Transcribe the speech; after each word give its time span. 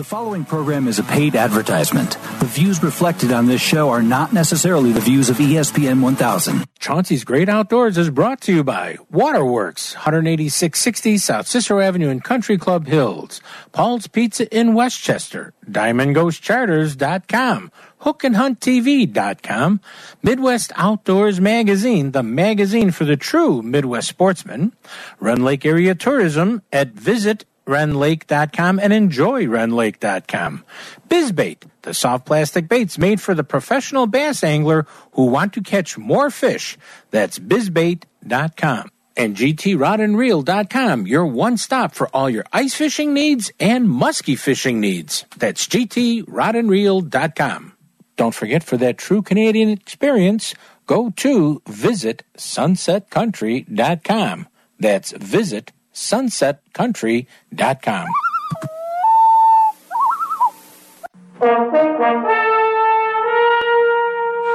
The 0.00 0.04
following 0.04 0.46
program 0.46 0.88
is 0.88 0.98
a 0.98 1.02
paid 1.02 1.36
advertisement. 1.36 2.12
The 2.38 2.46
views 2.46 2.82
reflected 2.82 3.32
on 3.32 3.44
this 3.44 3.60
show 3.60 3.90
are 3.90 4.02
not 4.02 4.32
necessarily 4.32 4.92
the 4.92 5.00
views 5.00 5.28
of 5.28 5.36
ESPN 5.36 6.00
1000. 6.00 6.64
Chauncey's 6.78 7.22
Great 7.22 7.50
Outdoors 7.50 7.98
is 7.98 8.08
brought 8.08 8.40
to 8.40 8.54
you 8.54 8.64
by 8.64 8.96
Waterworks, 9.10 9.92
18660 9.92 11.18
South 11.18 11.46
Cicero 11.46 11.80
Avenue 11.80 12.08
in 12.08 12.20
Country 12.20 12.56
Club 12.56 12.86
Hills, 12.86 13.42
Paul's 13.72 14.06
Pizza 14.06 14.48
in 14.48 14.72
Westchester, 14.72 15.52
DiamondGhostCharters.com, 15.70 17.70
HookandHuntTV.com, 18.00 19.80
Midwest 20.22 20.72
Outdoors 20.76 21.42
Magazine, 21.42 22.12
the 22.12 22.22
magazine 22.22 22.90
for 22.90 23.04
the 23.04 23.18
true 23.18 23.60
Midwest 23.60 24.08
sportsman, 24.08 24.72
Rend 25.18 25.44
Lake 25.44 25.66
Area 25.66 25.94
Tourism 25.94 26.62
at 26.72 26.92
Visit 26.92 27.44
rendlake.com 27.70 28.78
and 28.78 28.92
enjoy 28.92 29.44
rendlake.com. 29.44 30.64
Bizbait, 31.08 31.62
the 31.82 31.94
soft 31.94 32.26
plastic 32.26 32.68
baits 32.68 32.98
made 32.98 33.20
for 33.20 33.34
the 33.34 33.44
professional 33.44 34.06
bass 34.06 34.44
angler 34.44 34.86
who 35.12 35.26
want 35.26 35.52
to 35.54 35.62
catch 35.62 35.96
more 35.96 36.28
fish. 36.30 36.76
That's 37.10 37.38
bizbait.com. 37.38 38.90
And 39.16 39.36
gtrodandreel.com, 39.36 41.06
your 41.06 41.24
one 41.26 41.56
stop 41.56 41.94
for 41.94 42.08
all 42.08 42.28
your 42.30 42.44
ice 42.52 42.74
fishing 42.74 43.14
needs 43.14 43.50
and 43.58 43.88
musky 43.88 44.36
fishing 44.36 44.80
needs. 44.80 45.24
That's 45.36 45.66
gtrodandreel.com. 45.66 47.72
Don't 48.16 48.34
forget 48.34 48.62
for 48.62 48.76
that 48.76 48.98
true 48.98 49.22
Canadian 49.22 49.70
experience, 49.70 50.54
go 50.86 51.10
to 51.16 51.62
visit 51.66 52.22
sunsetcountry.com. 52.36 54.46
That's 54.78 55.12
visit 55.12 55.72
sunsetcountry.com. 56.00 58.06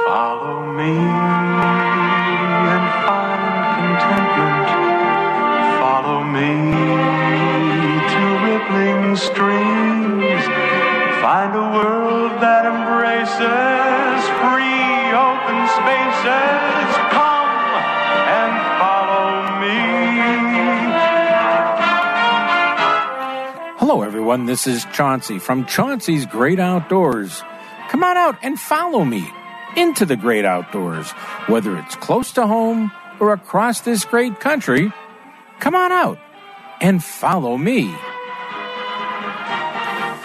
Follow 0.06 0.72
me 0.72 0.94
and 2.72 2.86
find 3.06 3.54
contentment. 3.78 4.68
Follow 5.80 6.20
me 6.36 6.50
to 8.12 8.22
rippling 8.46 9.16
streams. 9.16 10.42
Find 11.22 11.52
a 11.54 11.66
world 11.78 12.32
that 12.42 12.66
embraces 12.66 14.20
free 14.42 15.14
open 15.14 15.58
spaces. 15.78 17.05
Hello, 23.88 24.02
everyone. 24.02 24.46
This 24.46 24.66
is 24.66 24.84
Chauncey 24.86 25.38
from 25.38 25.64
Chauncey's 25.64 26.26
Great 26.26 26.58
Outdoors. 26.58 27.44
Come 27.88 28.02
on 28.02 28.16
out 28.16 28.36
and 28.42 28.58
follow 28.58 29.04
me 29.04 29.24
into 29.76 30.04
the 30.04 30.16
great 30.16 30.44
outdoors, 30.44 31.08
whether 31.46 31.78
it's 31.78 31.94
close 31.94 32.32
to 32.32 32.48
home 32.48 32.90
or 33.20 33.32
across 33.32 33.82
this 33.82 34.04
great 34.04 34.40
country. 34.40 34.92
Come 35.60 35.76
on 35.76 35.92
out 35.92 36.18
and 36.80 37.02
follow 37.02 37.56
me. 37.56 37.82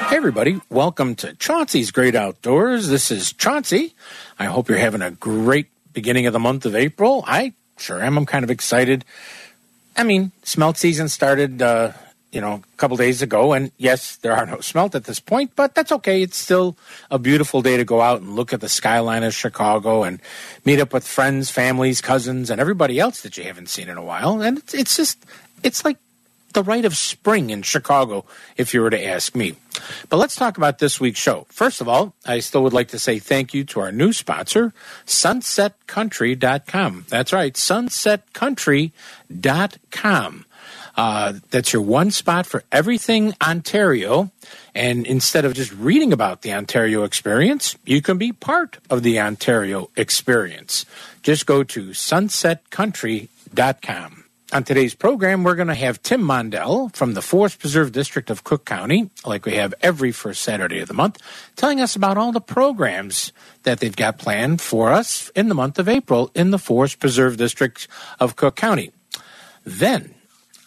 Hey, 0.08 0.18
everybody. 0.18 0.60
Welcome 0.72 1.14
to 1.18 1.36
Chauncey's 1.36 1.92
Great 1.92 2.16
Outdoors. 2.16 2.88
This 2.88 3.12
is 3.12 3.32
Chauncey. 3.32 3.94
I 4.40 4.46
hope 4.46 4.70
you're 4.70 4.80
having 4.80 5.04
a 5.04 5.12
great 5.12 5.68
beginning 5.94 6.26
of 6.26 6.34
the 6.34 6.40
month 6.40 6.66
of 6.66 6.76
April. 6.76 7.24
I 7.28 7.54
sure 7.78 8.02
am. 8.02 8.18
I'm 8.18 8.26
kind 8.26 8.44
of 8.44 8.50
excited. 8.50 9.06
I 9.96 10.02
mean, 10.04 10.32
smelt 10.42 10.78
season 10.78 11.10
started, 11.10 11.62
uh, 11.62 11.92
you 12.32 12.40
know, 12.40 12.62
a 12.74 12.78
couple 12.78 12.98
days 12.98 13.22
ago, 13.22 13.54
and 13.54 13.72
yes, 13.78 14.16
there 14.18 14.34
are 14.34 14.46
no 14.46 14.60
smelt 14.62 14.96
at 14.96 15.04
this 15.04 15.20
point, 15.20 15.52
but 15.56 15.76
that's 15.76 15.92
okay. 15.92 16.22
It's 16.22 16.38
still 16.38 16.78
a 17.10 17.20
beautiful 17.20 17.62
day 17.62 17.78
to 17.78 17.86
go 17.86 18.02
out 18.02 18.22
and 18.22 18.36
look 18.36 18.54
at 18.54 18.62
the 18.62 18.70
skyline 18.70 19.24
of 19.24 19.34
Chicago 19.34 20.04
and 20.04 20.22
meet 20.66 20.80
up 20.80 20.94
with 20.94 21.06
friends, 21.06 21.52
families, 21.52 22.02
cousins, 22.02 22.50
and 22.50 22.62
everybody 22.62 23.00
else 23.00 23.22
that 23.22 23.38
you 23.38 23.44
haven't 23.44 23.70
seen 23.70 23.90
in 23.90 23.98
a 23.98 24.04
while. 24.04 24.42
And 24.42 24.60
it's, 24.60 24.74
it's 24.74 24.96
just, 24.96 25.26
it's 25.64 25.84
like 25.84 25.98
the 26.54 26.64
rite 26.64 26.86
of 26.86 26.96
spring 26.98 27.50
in 27.50 27.64
Chicago, 27.64 28.26
if 28.58 28.74
you 28.74 28.82
were 28.82 28.90
to 28.90 29.06
ask 29.06 29.34
me. 29.36 29.56
But 30.10 30.18
let's 30.18 30.36
talk 30.36 30.58
about 30.58 30.80
this 30.80 31.00
week's 31.00 31.20
show. 31.20 31.46
First 31.50 31.80
of 31.82 31.88
all, 31.88 32.14
I 32.26 32.40
still 32.40 32.64
would 32.64 32.74
like 32.74 32.88
to 32.90 33.00
say 33.00 33.20
thank 33.20 33.54
you 33.54 33.64
to 33.66 33.80
our 33.80 33.92
new 33.92 34.12
sponsor, 34.14 34.74
sunsetcountry.com. 35.06 37.06
That's 37.10 37.34
right, 37.34 37.54
sunsetcountry.com. 37.54 40.46
Uh, 40.96 41.34
that's 41.50 41.74
your 41.74 41.82
one 41.82 42.12
spot 42.12 42.46
for 42.46 42.64
everything 42.72 43.34
Ontario. 43.46 44.32
And 44.76 45.06
instead 45.06 45.44
of 45.46 45.54
just 45.54 45.74
reading 45.74 46.14
about 46.14 46.42
the 46.42 46.54
Ontario 46.54 47.04
experience, 47.04 47.76
you 47.86 48.02
can 48.02 48.18
be 48.18 48.32
part 48.32 48.78
of 48.90 49.04
the 49.04 49.20
Ontario 49.20 49.90
experience. 49.96 50.86
Just 51.24 51.46
go 51.46 51.64
to 51.64 51.90
sunsetcountry.com. 51.90 54.22
On 54.54 54.66
today's 54.66 54.94
program, 54.94 55.46
we're 55.46 55.56
going 55.56 55.70
to 55.70 55.74
have 55.74 56.04
Tim 56.04 56.22
Mondell 56.22 56.94
from 56.94 57.14
the 57.14 57.22
Forest 57.22 57.60
Preserve 57.60 57.94
District 57.94 58.30
of 58.30 58.44
Cook 58.44 58.66
County, 58.66 59.10
like 59.26 59.46
we 59.46 59.54
have 59.54 59.74
every 59.80 60.12
first 60.12 60.42
Saturday 60.42 60.80
of 60.80 60.90
the 60.90 60.94
month, 60.94 61.20
telling 61.56 61.80
us 61.80 61.96
about 61.96 62.18
all 62.18 62.34
the 62.34 62.42
programs 62.42 63.32
that 63.64 63.80
they've 63.80 63.96
got 63.96 64.18
planned 64.18 64.60
for 64.60 64.92
us 64.92 65.30
in 65.38 65.48
the 65.48 65.56
month 65.56 65.80
of 65.80 65.88
April 65.88 66.32
in 66.36 66.52
the 66.52 66.60
Forest 66.60 67.00
Preserve 67.00 67.38
District 67.38 67.88
of 68.20 68.36
Cook 68.36 68.58
County. 68.58 68.92
Then, 69.64 70.16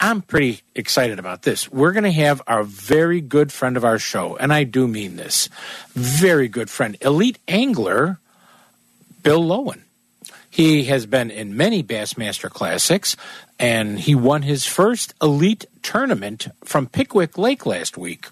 I'm 0.04 0.20
pretty 0.20 0.60
excited 0.74 1.18
about 1.18 1.44
this. 1.44 1.72
We're 1.72 1.92
going 1.92 2.04
to 2.04 2.12
have 2.12 2.42
our 2.46 2.62
very 2.62 3.22
good 3.22 3.50
friend 3.50 3.74
of 3.74 3.86
our 3.86 3.98
show, 3.98 4.36
and 4.36 4.52
I 4.52 4.64
do 4.64 4.86
mean 4.86 5.16
this 5.16 5.48
very 5.94 6.46
good 6.46 6.68
friend, 6.68 6.98
elite 7.00 7.38
angler 7.48 8.18
Bill 9.22 9.42
Lowen. 9.42 9.80
He 10.50 10.84
has 10.84 11.06
been 11.06 11.30
in 11.30 11.56
many 11.56 11.82
Bassmaster 11.82 12.50
Classics, 12.50 13.16
and 13.58 13.98
he 13.98 14.14
won 14.14 14.42
his 14.42 14.66
first 14.66 15.14
elite 15.22 15.64
tournament 15.82 16.48
from 16.62 16.86
Pickwick 16.86 17.38
Lake 17.38 17.64
last 17.64 17.96
week. 17.96 18.26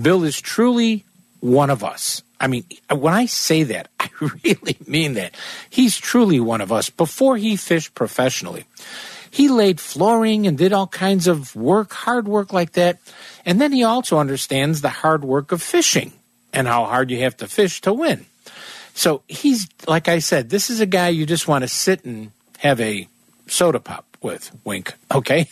Bill 0.00 0.24
is 0.24 0.40
truly 0.40 1.04
one 1.40 1.68
of 1.68 1.84
us. 1.84 2.22
I 2.40 2.46
mean, 2.46 2.64
when 2.88 3.12
I 3.12 3.26
say 3.26 3.64
that, 3.64 3.88
I 4.00 4.08
really 4.42 4.78
mean 4.86 5.12
that. 5.12 5.34
He's 5.68 5.98
truly 5.98 6.40
one 6.40 6.62
of 6.62 6.72
us 6.72 6.88
before 6.88 7.36
he 7.36 7.56
fished 7.56 7.94
professionally. 7.94 8.64
He 9.32 9.48
laid 9.48 9.80
flooring 9.80 10.46
and 10.46 10.58
did 10.58 10.74
all 10.74 10.86
kinds 10.86 11.26
of 11.26 11.56
work, 11.56 11.94
hard 11.94 12.28
work 12.28 12.52
like 12.52 12.72
that. 12.72 12.98
And 13.46 13.58
then 13.58 13.72
he 13.72 13.82
also 13.82 14.18
understands 14.18 14.82
the 14.82 14.90
hard 14.90 15.24
work 15.24 15.52
of 15.52 15.62
fishing 15.62 16.12
and 16.52 16.68
how 16.68 16.84
hard 16.84 17.10
you 17.10 17.20
have 17.20 17.38
to 17.38 17.48
fish 17.48 17.80
to 17.80 17.94
win. 17.94 18.26
So 18.92 19.22
he's, 19.28 19.68
like 19.88 20.06
I 20.06 20.18
said, 20.18 20.50
this 20.50 20.68
is 20.68 20.80
a 20.80 20.86
guy 20.86 21.08
you 21.08 21.24
just 21.24 21.48
want 21.48 21.62
to 21.62 21.68
sit 21.68 22.04
and 22.04 22.30
have 22.58 22.78
a 22.78 23.08
soda 23.46 23.80
pop 23.80 24.04
with. 24.20 24.50
Wink. 24.64 24.92
Okay. 25.10 25.48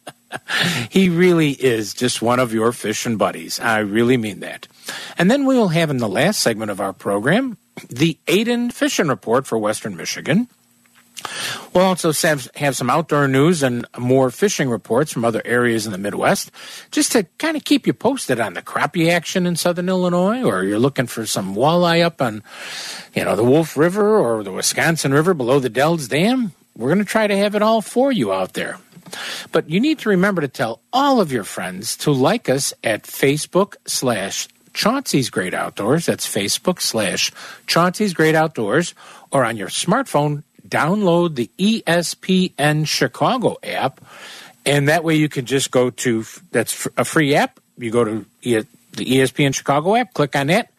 he 0.90 1.08
really 1.08 1.52
is 1.52 1.94
just 1.94 2.20
one 2.20 2.40
of 2.40 2.52
your 2.52 2.72
fishing 2.72 3.16
buddies. 3.16 3.58
I 3.58 3.78
really 3.78 4.18
mean 4.18 4.40
that. 4.40 4.68
And 5.16 5.30
then 5.30 5.46
we 5.46 5.56
will 5.56 5.68
have 5.68 5.88
in 5.88 5.96
the 5.96 6.10
last 6.10 6.40
segment 6.40 6.70
of 6.70 6.78
our 6.78 6.92
program 6.92 7.56
the 7.88 8.18
Aiden 8.26 8.70
Fishing 8.70 9.08
Report 9.08 9.46
for 9.46 9.56
Western 9.56 9.96
Michigan. 9.96 10.46
We'll 11.72 11.84
also 11.84 12.12
have, 12.12 12.76
some 12.76 12.90
outdoor 12.90 13.28
news 13.28 13.62
and 13.62 13.86
more 13.98 14.30
fishing 14.30 14.68
reports 14.68 15.12
from 15.12 15.24
other 15.24 15.42
areas 15.44 15.86
in 15.86 15.92
the 15.92 15.98
Midwest, 15.98 16.50
just 16.90 17.12
to 17.12 17.24
kind 17.38 17.56
of 17.56 17.64
keep 17.64 17.86
you 17.86 17.92
posted 17.92 18.40
on 18.40 18.54
the 18.54 18.62
crappie 18.62 19.10
action 19.10 19.46
in 19.46 19.56
southern 19.56 19.88
Illinois, 19.88 20.42
or 20.42 20.64
you're 20.64 20.78
looking 20.78 21.06
for 21.06 21.26
some 21.26 21.54
walleye 21.54 22.04
up 22.04 22.20
on, 22.20 22.42
you 23.14 23.24
know, 23.24 23.36
the 23.36 23.44
Wolf 23.44 23.76
River 23.76 24.18
or 24.18 24.42
the 24.42 24.52
Wisconsin 24.52 25.12
River 25.12 25.34
below 25.34 25.58
the 25.58 25.68
Dells 25.68 26.08
Dam. 26.08 26.52
We're 26.76 26.88
going 26.88 26.98
to 26.98 27.04
try 27.04 27.26
to 27.26 27.36
have 27.36 27.54
it 27.54 27.62
all 27.62 27.82
for 27.82 28.12
you 28.12 28.32
out 28.32 28.54
there. 28.54 28.78
But 29.50 29.68
you 29.68 29.78
need 29.78 29.98
to 30.00 30.08
remember 30.08 30.40
to 30.40 30.48
tell 30.48 30.80
all 30.92 31.20
of 31.20 31.30
your 31.30 31.44
friends 31.44 31.96
to 31.98 32.12
like 32.12 32.48
us 32.48 32.72
at 32.82 33.02
Facebook 33.02 33.74
slash 33.86 34.48
Chauncey's 34.72 35.28
Great 35.28 35.52
Outdoors. 35.52 36.06
That's 36.06 36.26
Facebook 36.26 36.80
slash 36.80 37.30
Chauncey's 37.66 38.14
Great 38.14 38.34
Outdoors. 38.34 38.94
Or 39.30 39.44
on 39.44 39.58
your 39.58 39.68
smartphone, 39.68 40.44
download 40.72 41.34
the 41.34 41.50
ESPN 41.58 42.86
Chicago 42.88 43.58
app. 43.62 44.00
And 44.64 44.88
that 44.88 45.04
way 45.04 45.16
you 45.16 45.28
can 45.28 45.44
just 45.44 45.70
go 45.70 45.90
to, 45.90 46.24
that's 46.50 46.88
a 46.96 47.04
free 47.04 47.34
app. 47.34 47.60
You 47.76 47.90
go 47.90 48.04
to 48.04 48.26
the 48.42 48.64
ESPN 48.96 49.54
Chicago 49.54 49.96
app, 49.96 50.14
click 50.14 50.34
on 50.34 50.46
that, 50.46 50.72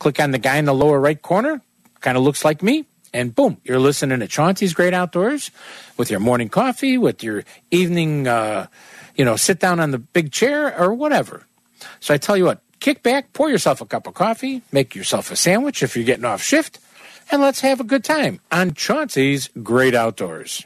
click 0.00 0.18
on 0.18 0.32
the 0.32 0.38
guy 0.38 0.56
in 0.56 0.64
the 0.64 0.74
lower 0.74 0.98
right 0.98 1.20
corner, 1.20 1.60
kind 2.00 2.16
of 2.16 2.24
looks 2.24 2.44
like 2.44 2.62
me, 2.62 2.86
and 3.12 3.34
boom, 3.34 3.58
you're 3.64 3.78
listening 3.78 4.20
to 4.20 4.26
Chauncey's 4.26 4.74
Great 4.74 4.94
Outdoors 4.94 5.50
with 5.96 6.10
your 6.10 6.20
morning 6.20 6.48
coffee, 6.48 6.98
with 6.98 7.22
your 7.22 7.44
evening, 7.70 8.26
uh, 8.26 8.66
you 9.14 9.24
know, 9.24 9.36
sit 9.36 9.60
down 9.60 9.80
on 9.80 9.90
the 9.90 9.98
big 9.98 10.32
chair 10.32 10.78
or 10.78 10.92
whatever. 10.92 11.46
So 12.00 12.14
I 12.14 12.18
tell 12.18 12.36
you 12.36 12.46
what, 12.46 12.60
kick 12.80 13.02
back, 13.02 13.32
pour 13.32 13.48
yourself 13.48 13.80
a 13.80 13.86
cup 13.86 14.06
of 14.06 14.14
coffee, 14.14 14.62
make 14.72 14.94
yourself 14.94 15.30
a 15.30 15.36
sandwich 15.36 15.82
if 15.82 15.96
you're 15.96 16.04
getting 16.04 16.24
off 16.24 16.42
shift, 16.42 16.78
and 17.30 17.42
let's 17.42 17.60
have 17.60 17.80
a 17.80 17.84
good 17.84 18.04
time 18.04 18.40
on 18.50 18.74
Chauncey's 18.74 19.48
Great 19.62 19.94
Outdoors. 19.94 20.64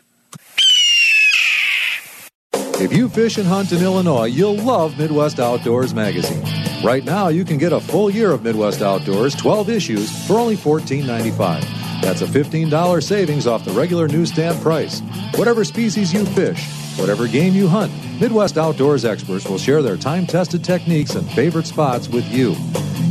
If 2.81 2.95
you 2.95 3.11
fish 3.11 3.37
and 3.37 3.47
hunt 3.47 3.73
in 3.73 3.83
Illinois, 3.83 4.25
you'll 4.25 4.57
love 4.57 4.99
Midwest 4.99 5.39
Outdoors 5.39 5.93
Magazine. 5.93 6.43
Right 6.83 7.05
now, 7.05 7.29
you 7.29 7.45
can 7.45 7.59
get 7.59 7.75
a 7.75 7.81
full 7.81 8.09
year 8.09 8.31
of 8.31 8.43
Midwest 8.43 8.81
Outdoors, 8.81 9.35
12 9.35 9.69
issues, 9.69 10.27
for 10.27 10.39
only 10.39 10.57
$14.95. 10.57 11.61
That's 12.01 12.23
a 12.23 12.27
$15 12.27 13.03
savings 13.03 13.47
off 13.47 13.67
the 13.67 13.73
regular 13.73 14.09
newsstand 14.09 14.59
price. 14.63 15.03
Whatever 15.35 15.63
species 15.65 16.15
you 16.15 16.25
fish, 16.25 16.67
whatever 16.97 17.29
game 17.29 17.53
you 17.53 17.69
hunt, 17.69 17.93
Midwest 18.19 18.57
Outdoors 18.57 19.05
experts 19.05 19.47
will 19.47 19.59
share 19.59 19.83
their 19.83 19.99
time 19.99 20.27
tested 20.27 20.65
techniques 20.65 21.15
and 21.15 21.31
favorite 21.33 21.67
spots 21.67 22.09
with 22.09 22.25
you. 22.33 22.57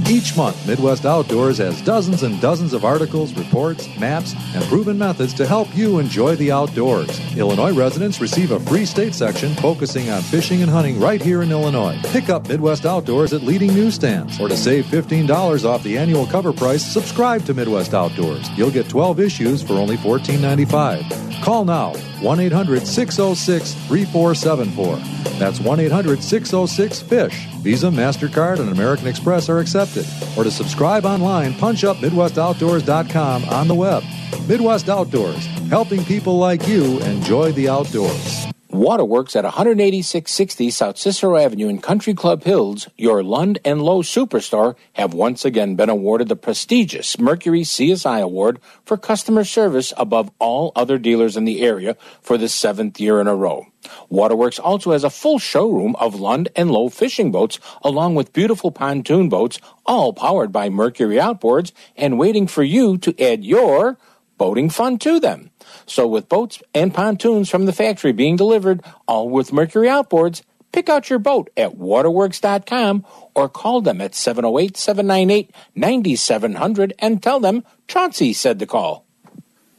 Each 0.10 0.36
month, 0.36 0.66
Midwest 0.66 1.06
Outdoors 1.06 1.60
has 1.60 1.84
dozens 1.84 2.24
and 2.24 2.42
dozens 2.42 2.74
of 2.74 2.84
articles, 2.84 3.32
reports, 3.34 3.88
maps, 4.00 4.34
and 4.56 4.64
proven 4.64 4.98
methods 4.98 5.36
to 5.36 5.46
help 5.46 5.68
you 5.78 6.00
enjoy 6.00 6.36
the 6.36 6.52
outdoors. 6.52 7.20
Illinois 7.38 7.74
residents 7.74 8.20
receive 8.20 8.50
a 8.50 8.60
free 8.60 8.88
state 8.88 9.14
section 9.14 9.54
focusing 9.58 10.10
on 10.10 10.24
fishing 10.24 10.64
and 10.64 10.72
hunting 10.72 11.00
right 11.00 11.22
here 11.22 11.44
in 11.44 11.52
Illinois. 11.52 11.96
Pick 12.06 12.30
up 12.30 12.50
Midwest 12.50 12.88
Outdoors 12.88 13.34
at 13.34 13.44
leading 13.44 13.72
newsstands. 13.76 14.40
Or 14.40 14.50
to 14.50 14.58
save 14.58 14.88
$15 14.88 15.64
off 15.64 15.84
the 15.84 15.96
annual 15.96 16.26
cover 16.26 16.54
price, 16.54 16.84
subscribe 16.84 17.46
to 17.46 17.54
Midwest 17.54 17.94
Outdoors. 17.94 18.50
You'll 18.58 18.72
get 18.72 18.90
12 18.90 19.20
issues 19.20 19.62
for 19.62 19.74
only 19.74 19.98
$14.95. 19.98 21.44
Call 21.44 21.66
now 21.66 21.94
1 22.22 22.40
800 22.40 22.86
606 22.86 23.74
3474. 23.88 24.96
That's 25.38 25.60
1 25.60 25.80
800 25.80 26.22
606 26.22 27.02
FISH. 27.02 27.46
Visa, 27.60 27.88
MasterCard, 27.88 28.60
and 28.60 28.70
American 28.70 29.08
Express 29.08 29.50
are 29.50 29.60
accepted. 29.60 29.99
Or 30.38 30.44
to 30.44 30.51
subscribe 30.51 31.06
online, 31.06 31.54
punch 31.54 31.84
up 31.84 31.98
MidwestOutdoors.com 31.98 33.46
on 33.46 33.68
the 33.68 33.75
web. 33.75 34.04
Midwest 34.48 34.90
Outdoors, 34.90 35.46
helping 35.69 36.04
people 36.04 36.40
like 36.40 36.68
you 36.68 37.00
enjoy 37.01 37.51
the 37.51 37.69
outdoors. 37.69 38.49
Waterworks 38.71 39.36
at 39.36 39.45
18660 39.45 40.69
South 40.69 40.95
Cicero 40.95 41.36
Avenue 41.38 41.69
in 41.69 41.81
Country 41.81 42.13
Club 42.13 42.44
Hills, 42.44 42.88
your 42.98 43.24
Lund 43.24 43.57
and 43.66 43.81
Lowe 43.81 44.04
superstar, 44.04 44.75
have 44.94 45.12
once 45.16 45.44
again 45.44 45.75
been 45.75 45.89
awarded 45.89 46.27
the 46.27 46.36
prestigious 46.36 47.18
Mercury 47.18 47.62
CSI 47.62 48.21
Award 48.21 48.60
for 48.86 48.95
customer 48.95 49.44
service 49.44 49.92
above 49.98 50.30
all 50.38 50.71
other 50.75 51.00
dealers 51.00 51.36
in 51.36 51.45
the 51.45 51.62
area 51.62 51.98
for 52.21 52.38
the 52.38 52.48
seventh 52.48 53.00
year 53.00 53.19
in 53.19 53.25
a 53.25 53.36
row. 53.36 53.66
Waterworks 54.07 54.60
also 54.60 54.92
has 54.92 55.04
a 55.04 55.10
full 55.10 55.39
showroom 55.39 55.95
of 55.95 56.19
Lund 56.19 56.50
and 56.56 56.69
Lowe 56.69 56.89
fishing 56.89 57.31
boats, 57.31 57.60
along 57.81 58.13
with 58.13 58.33
beautiful 58.33 58.69
pontoon 58.72 59.30
boats, 59.30 59.60
all 59.88 60.13
powered 60.13 60.51
by 60.51 60.69
Mercury 60.69 61.15
outboards 61.15 61.72
and 61.98 62.19
waiting 62.19 62.45
for 62.45 62.62
you 62.62 63.00
to 63.00 63.19
add 63.19 63.44
your 63.44 63.98
boating 64.38 64.69
fun 64.69 65.00
to 65.00 65.19
them. 65.19 65.50
So, 65.89 66.07
with 66.07 66.30
boats 66.30 66.62
and 66.75 66.94
pontoons 66.94 67.50
from 67.50 67.65
the 67.65 67.74
factory 67.74 68.12
being 68.12 68.36
delivered, 68.36 68.83
all 69.07 69.27
with 69.27 69.51
Mercury 69.51 69.88
outboards, 69.88 70.44
pick 70.71 70.88
out 70.88 71.09
your 71.09 71.18
boat 71.18 71.50
at 71.57 71.77
waterworks.com 71.77 73.06
or 73.33 73.50
call 73.50 73.81
them 73.81 74.00
at 74.00 74.13
708 74.13 74.77
798 74.77 75.51
9700 75.75 76.94
and 77.00 77.24
tell 77.24 77.39
them 77.39 77.63
Chauncey 77.88 78.33
said 78.33 78.59
to 78.59 78.68
call. 78.68 79.06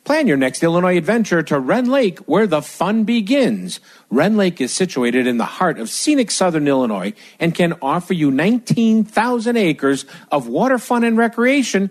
Plan 0.03 0.27
your 0.27 0.39
next 0.39 0.65
Illinois 0.65 0.97
adventure 0.97 1.43
to 1.45 1.61
Rend 1.61 1.87
Lake, 1.87 2.19
where 2.21 2.47
the 2.47 2.63
fun 2.63 3.05
begins. 3.05 3.79
Rend 4.09 4.37
Lake 4.37 4.61
is 4.61 4.73
situated 4.73 5.27
in 5.29 5.37
the 5.37 5.45
heart 5.45 5.79
of 5.79 5.91
scenic 5.91 6.33
southern 6.33 6.67
Illinois 6.67 7.13
and 7.39 7.55
can 7.55 7.75
offer 7.81 8.15
you 8.15 8.33
19,000 8.33 9.57
acres 9.57 10.07
of 10.33 10.49
water 10.49 10.79
fun 10.79 11.05
and 11.05 11.17
recreation, 11.17 11.91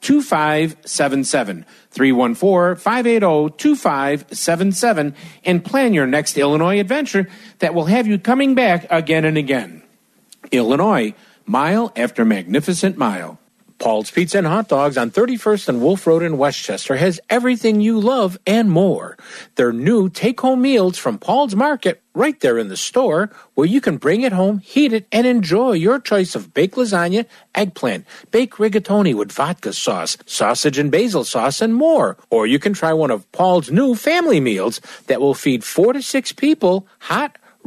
2577. 0.00 1.64
314 1.90 2.76
580 2.80 3.56
2577 3.56 5.14
and 5.44 5.64
plan 5.64 5.94
your 5.94 6.06
next 6.06 6.36
Illinois 6.36 6.78
adventure 6.78 7.28
that 7.58 7.74
will 7.74 7.86
have 7.86 8.06
you 8.06 8.18
coming 8.18 8.54
back 8.54 8.86
again 8.90 9.24
and 9.24 9.36
again. 9.36 9.82
Illinois, 10.52 11.14
mile 11.46 11.92
after 11.96 12.24
magnificent 12.24 12.96
mile. 12.96 13.38
Paul's 13.78 14.10
Pizza 14.10 14.38
and 14.38 14.46
Hot 14.46 14.68
Dogs 14.68 14.98
on 14.98 15.12
31st 15.12 15.68
and 15.68 15.80
Wolf 15.80 16.06
Road 16.06 16.24
in 16.24 16.36
Westchester 16.36 16.96
has 16.96 17.20
everything 17.30 17.80
you 17.80 18.00
love 18.00 18.36
and 18.44 18.70
more. 18.70 19.16
Their 19.54 19.72
new 19.72 20.08
take 20.08 20.40
home 20.40 20.62
meals 20.62 20.98
from 20.98 21.18
Paul's 21.18 21.54
Market 21.54 22.02
right 22.18 22.40
there 22.40 22.58
in 22.58 22.66
the 22.66 22.76
store 22.76 23.30
where 23.54 23.66
you 23.66 23.80
can 23.80 23.96
bring 23.96 24.22
it 24.22 24.32
home, 24.32 24.58
heat 24.58 24.92
it, 24.92 25.06
and 25.12 25.26
enjoy 25.26 25.72
your 25.72 26.00
choice 26.00 26.34
of 26.34 26.52
baked 26.52 26.74
lasagna, 26.74 27.24
eggplant, 27.54 28.04
baked 28.32 28.58
rigatoni 28.58 29.14
with 29.14 29.30
vodka 29.30 29.72
sauce, 29.72 30.18
sausage 30.26 30.78
and 30.78 30.90
basil 30.90 31.22
sauce, 31.22 31.62
and 31.62 31.74
more. 31.74 32.16
Or 32.28 32.46
you 32.46 32.58
can 32.58 32.72
try 32.72 32.92
one 32.92 33.12
of 33.12 33.30
Paul's 33.30 33.70
new 33.70 33.94
family 33.94 34.40
meals 34.40 34.80
that 35.06 35.20
will 35.20 35.34
feed 35.34 35.62
four 35.62 35.92
to 35.92 36.02
six 36.02 36.32
people 36.32 36.88
hot 36.98 37.38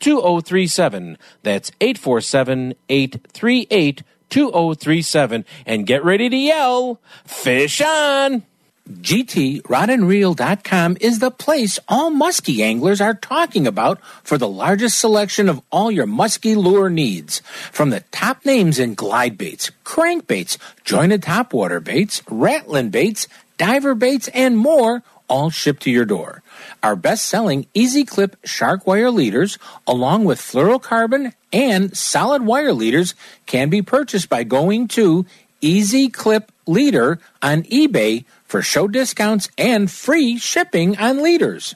2037. 0.00 1.18
That's 1.42 1.70
847 1.80 2.74
838 2.88 4.02
2037. 4.30 5.44
And 5.66 5.86
get 5.86 6.04
ready 6.04 6.28
to 6.28 6.36
yell, 6.36 7.00
Fish 7.24 7.80
on! 7.80 8.42
GTRodandReel.com 8.90 10.98
is 11.00 11.18
the 11.18 11.30
place 11.30 11.78
all 11.88 12.10
muskie 12.10 12.60
anglers 12.60 13.00
are 13.00 13.14
talking 13.14 13.66
about 13.66 13.98
for 14.22 14.36
the 14.36 14.48
largest 14.48 14.98
selection 14.98 15.48
of 15.48 15.62
all 15.72 15.90
your 15.90 16.06
muskie 16.06 16.54
lure 16.54 16.90
needs. 16.90 17.40
From 17.72 17.88
the 17.88 18.00
top 18.10 18.44
names 18.44 18.78
in 18.78 18.94
glide 18.94 19.38
baits, 19.38 19.70
crankbaits, 19.84 20.58
jointed 20.84 21.22
topwater 21.22 21.82
baits, 21.82 22.20
rattling 22.28 22.90
baits, 22.90 23.26
diver 23.56 23.94
baits, 23.94 24.28
and 24.28 24.58
more, 24.58 25.02
all 25.28 25.48
shipped 25.48 25.84
to 25.84 25.90
your 25.90 26.04
door. 26.04 26.42
Our 26.84 26.96
best 26.96 27.24
selling 27.24 27.66
Easy 27.72 28.04
Clip 28.04 28.36
Shark 28.44 28.86
Wire 28.86 29.10
leaders, 29.10 29.58
along 29.86 30.26
with 30.26 30.38
fluorocarbon 30.38 31.32
and 31.50 31.96
solid 31.96 32.42
wire 32.42 32.74
leaders, 32.74 33.14
can 33.46 33.70
be 33.70 33.80
purchased 33.80 34.28
by 34.28 34.44
going 34.44 34.88
to 34.88 35.24
Easy 35.62 36.10
Clip 36.10 36.52
Leader 36.66 37.20
on 37.40 37.62
eBay 37.62 38.26
for 38.44 38.60
show 38.60 38.86
discounts 38.86 39.48
and 39.56 39.90
free 39.90 40.36
shipping 40.36 40.98
on 40.98 41.22
leaders. 41.22 41.74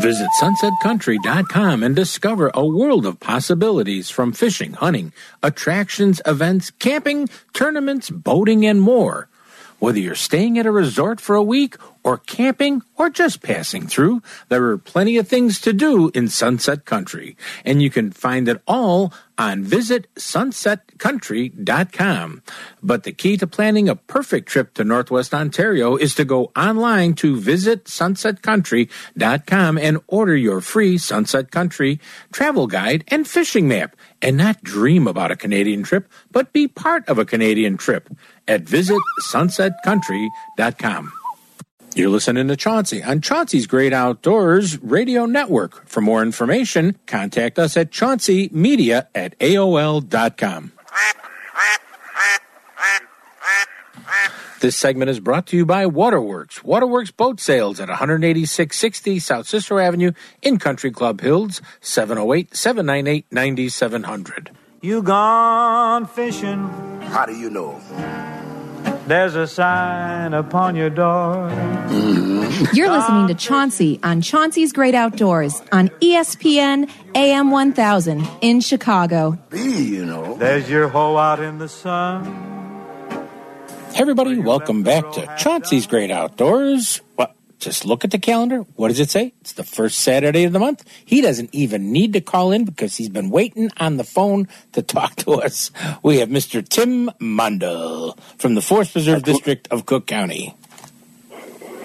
Visit 0.00 0.30
sunsetcountry.com 0.42 1.84
and 1.84 1.94
discover 1.94 2.50
a 2.54 2.66
world 2.66 3.06
of 3.06 3.20
possibilities 3.20 4.10
from 4.10 4.32
fishing, 4.32 4.72
hunting, 4.72 5.12
attractions, 5.44 6.20
events, 6.26 6.72
camping, 6.80 7.28
tournaments, 7.52 8.10
boating, 8.10 8.66
and 8.66 8.82
more. 8.82 9.28
Whether 9.78 10.00
you're 10.00 10.14
staying 10.14 10.58
at 10.58 10.66
a 10.66 10.72
resort 10.72 11.20
for 11.20 11.36
a 11.36 11.42
week 11.42 11.76
or 12.06 12.18
camping 12.18 12.82
or 12.94 13.10
just 13.10 13.42
passing 13.42 13.88
through, 13.88 14.22
there 14.48 14.64
are 14.66 14.78
plenty 14.78 15.16
of 15.16 15.26
things 15.26 15.60
to 15.60 15.72
do 15.72 16.08
in 16.14 16.28
Sunset 16.28 16.84
Country, 16.84 17.36
and 17.64 17.82
you 17.82 17.90
can 17.90 18.12
find 18.12 18.48
it 18.48 18.62
all 18.64 19.12
on 19.36 19.64
visitsunsetcountry.com. 19.64 22.42
But 22.80 23.02
the 23.02 23.12
key 23.12 23.36
to 23.38 23.48
planning 23.48 23.88
a 23.88 23.96
perfect 23.96 24.48
trip 24.48 24.74
to 24.74 24.84
Northwest 24.84 25.34
Ontario 25.34 25.96
is 25.96 26.14
to 26.14 26.24
go 26.24 26.52
online 26.56 27.14
to 27.14 27.36
visitsunsetcountry.com 27.36 29.78
and 29.78 29.98
order 30.06 30.36
your 30.36 30.60
free 30.60 30.96
Sunset 30.96 31.50
Country 31.50 31.98
travel 32.32 32.68
guide 32.68 33.02
and 33.08 33.26
fishing 33.26 33.66
map 33.66 33.96
and 34.22 34.36
not 34.36 34.62
dream 34.62 35.08
about 35.08 35.32
a 35.32 35.36
Canadian 35.36 35.82
trip, 35.82 36.08
but 36.30 36.52
be 36.52 36.68
part 36.68 37.08
of 37.08 37.18
a 37.18 37.24
Canadian 37.24 37.76
trip 37.76 38.08
at 38.46 38.64
visitsunsetcountry.com. 38.64 41.12
You're 41.96 42.10
listening 42.10 42.48
to 42.48 42.56
Chauncey 42.56 43.02
on 43.02 43.22
Chauncey's 43.22 43.66
Great 43.66 43.94
Outdoors 43.94 44.78
Radio 44.82 45.24
Network. 45.24 45.88
For 45.88 46.02
more 46.02 46.22
information, 46.22 46.98
contact 47.06 47.58
us 47.58 47.74
at 47.74 47.90
chaunceymedia 47.90 49.06
at 49.14 49.38
AOL.com. 49.38 50.72
This 54.60 54.76
segment 54.76 55.08
is 55.08 55.20
brought 55.20 55.46
to 55.46 55.56
you 55.56 55.64
by 55.64 55.86
Waterworks. 55.86 56.62
Waterworks 56.62 57.10
Boat 57.12 57.40
Sales 57.40 57.80
at 57.80 57.88
18660 57.88 59.18
South 59.18 59.46
Cicero 59.46 59.78
Avenue 59.82 60.12
in 60.42 60.58
Country 60.58 60.90
Club 60.90 61.22
Hills, 61.22 61.62
708 61.80 62.54
798 62.54 63.24
9700. 63.30 64.50
You 64.82 65.00
gone 65.00 66.04
fishing, 66.06 66.68
How 67.00 67.24
do 67.24 67.34
you 67.34 67.48
know? 67.48 68.35
There's 69.06 69.34
a 69.34 69.46
sign 69.46 70.34
upon 70.34 70.76
your 70.76 70.90
door. 70.90 71.50
You're 72.72 72.90
listening 72.90 73.28
to 73.28 73.34
Chauncey 73.34 74.00
on 74.02 74.20
Chauncey's 74.20 74.72
Great 74.72 74.94
Outdoors 74.94 75.62
on 75.72 75.88
ESPN 76.00 76.90
AM 77.14 77.50
1000 77.50 78.26
in 78.40 78.60
Chicago. 78.60 79.38
Be, 79.50 79.60
you 79.60 80.04
know. 80.04 80.34
There's 80.36 80.68
your 80.68 80.88
hoe 80.88 81.16
out 81.16 81.40
in 81.40 81.58
the 81.58 81.68
sun. 81.68 82.24
Hey 83.92 84.02
everybody, 84.02 84.38
welcome 84.38 84.82
back 84.82 85.10
to 85.12 85.34
Chauncey's 85.38 85.86
Great 85.86 86.10
Outdoors. 86.10 87.00
Just 87.58 87.86
look 87.86 88.04
at 88.04 88.10
the 88.10 88.18
calendar. 88.18 88.60
What 88.76 88.88
does 88.88 89.00
it 89.00 89.10
say? 89.10 89.32
It's 89.40 89.52
the 89.54 89.64
first 89.64 89.98
Saturday 90.00 90.44
of 90.44 90.52
the 90.52 90.58
month. 90.58 90.84
He 91.04 91.20
doesn't 91.20 91.50
even 91.54 91.90
need 91.90 92.12
to 92.12 92.20
call 92.20 92.52
in 92.52 92.64
because 92.64 92.96
he's 92.96 93.08
been 93.08 93.30
waiting 93.30 93.70
on 93.78 93.96
the 93.96 94.04
phone 94.04 94.48
to 94.72 94.82
talk 94.96 95.16
to 95.16 95.32
us. 95.32 95.70
We 96.02 96.18
have 96.18 96.28
Mr. 96.28 96.66
Tim 96.66 97.10
Mundell 97.20 98.18
from 98.38 98.54
the 98.54 98.62
Forest 98.62 98.92
Preserve 98.92 99.22
District 99.22 99.68
of 99.70 99.86
Cook 99.86 100.06
County. 100.06 100.54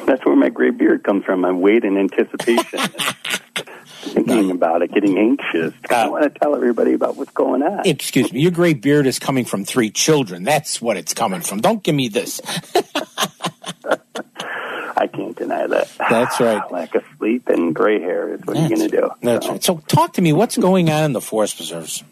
That's 0.06 0.26
where 0.26 0.36
my 0.36 0.50
gray 0.50 0.72
beard 0.72 1.04
comes 1.04 1.24
from. 1.24 1.46
I 1.46 1.52
wait 1.52 1.86
in 1.86 1.98
anticipation, 1.98 2.80
thinking 4.02 4.52
about 4.52 4.82
it, 4.82 4.92
getting 4.94 5.18
anxious. 5.18 5.74
I 5.90 6.04
uh, 6.04 6.10
want 6.10 6.24
to 6.24 6.40
tell 6.40 6.56
everybody 6.56 6.94
about 6.94 7.16
what's 7.16 7.32
going 7.32 7.64
on. 7.64 7.88
Excuse 7.88 8.34
me, 8.34 8.42
your 8.42 8.52
gray 8.52 8.74
beard 8.74 9.08
is 9.08 9.20
coming 9.20 9.46
from 9.46 9.64
three 9.64 9.90
children. 9.90 10.44
That's 10.44 10.82
what 10.82 10.98
it's 10.98 11.14
coming 11.14 11.42
from. 11.42 11.62
Don't 11.62 11.82
give 11.82 11.96
me 11.96 12.10
this. 12.10 12.42
I 14.96 15.08
can't 15.08 15.36
deny 15.36 15.68
that. 15.68 15.90
That's 15.98 16.40
right. 16.40 16.62
Lack 16.72 16.96
of 16.96 17.04
sleep 17.18 17.48
and 17.50 17.74
gray 17.74 18.00
hair 18.00 18.34
is 18.34 18.42
what 18.46 18.58
you're 18.58 18.70
going 18.70 18.90
to 18.90 19.02
do. 19.02 19.10
That's 19.22 19.46
So, 19.46 19.52
right. 19.52 19.64
So 19.64 19.78
talk 19.88 20.14
to 20.14 20.22
me. 20.22 20.34
What's 20.34 20.58
going 20.58 20.90
on 20.90 21.04
in 21.04 21.14
the 21.14 21.22
forest 21.22 21.58
preserves? 21.58 22.04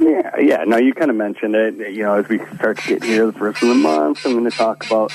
Yeah, 0.00 0.36
yeah. 0.38 0.64
No, 0.64 0.78
you 0.78 0.94
kind 0.94 1.10
of 1.10 1.16
mentioned 1.16 1.54
it. 1.54 1.74
You 1.92 2.04
know, 2.04 2.14
as 2.14 2.28
we 2.28 2.38
start 2.54 2.78
to 2.78 2.88
get 2.88 3.02
near 3.02 3.26
the 3.26 3.32
first 3.34 3.62
of 3.62 3.68
the 3.68 3.74
month, 3.74 4.24
I'm 4.24 4.32
going 4.32 4.44
to 4.50 4.56
talk 4.56 4.86
about 4.86 5.12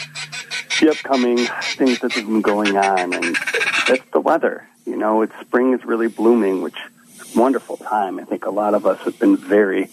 the 0.80 0.89
upcoming 0.92 1.38
things 1.77 2.00
that 2.00 2.12
have 2.13 2.25
been 2.25 2.42
going 2.42 2.77
on, 2.77 3.13
and 3.13 3.36
that's 3.88 4.04
the 4.13 4.20
weather. 4.20 4.68
You 4.86 4.96
know, 4.98 5.24
it's 5.24 5.34
spring 5.42 5.74
is 5.74 5.84
really 5.86 6.08
blooming, 6.08 6.62
which 6.62 6.75
is 7.20 7.36
a 7.36 7.39
wonderful 7.39 7.77
time. 7.77 8.20
I 8.20 8.25
think 8.25 8.46
a 8.46 8.51
lot 8.51 8.75
of 8.75 8.86
us 8.86 9.00
have 9.06 9.18
been 9.18 9.38
very 9.38 9.89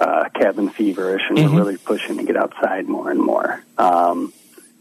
uh, 0.00 0.28
cabin 0.34 0.68
feverish, 0.70 1.22
and 1.28 1.38
Mhm. 1.38 1.52
we're 1.52 1.58
really 1.58 1.76
pushing 1.78 2.18
to 2.18 2.22
get 2.24 2.36
outside 2.36 2.88
more 2.88 3.10
and 3.10 3.20
more. 3.20 3.62
Um, 3.78 4.32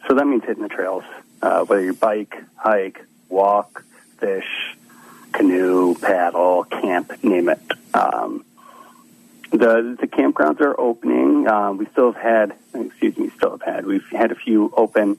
so 0.08 0.15
that 0.15 0.25
means 0.25 0.43
hitting 0.46 0.63
the 0.63 0.69
trails, 0.69 1.03
uh, 1.41 1.65
whether 1.65 1.84
you 1.84 1.93
bike, 1.93 2.36
hike, 2.55 3.03
walk, 3.29 3.84
fish, 4.17 4.77
canoe, 5.31 5.96
paddle, 5.96 6.63
camp, 6.63 7.24
name 7.24 7.50
it. 7.50 7.62
Um, 7.93 8.46
the 9.51 9.98
the 10.00 10.08
campgrounds 10.08 10.62
are 10.62 10.79
opening. 10.79 11.48
Uh, 11.48 11.72
we 11.74 11.86
still 11.88 12.12
have 12.12 12.22
had, 12.22 12.53
excuse 12.74 13.17
me, 13.17 13.31
still 13.38 13.51
have 13.51 13.62
had. 13.62 13.86
We've 13.86 14.08
had 14.12 14.31
a 14.31 14.36
few 14.36 14.72
open 14.75 15.17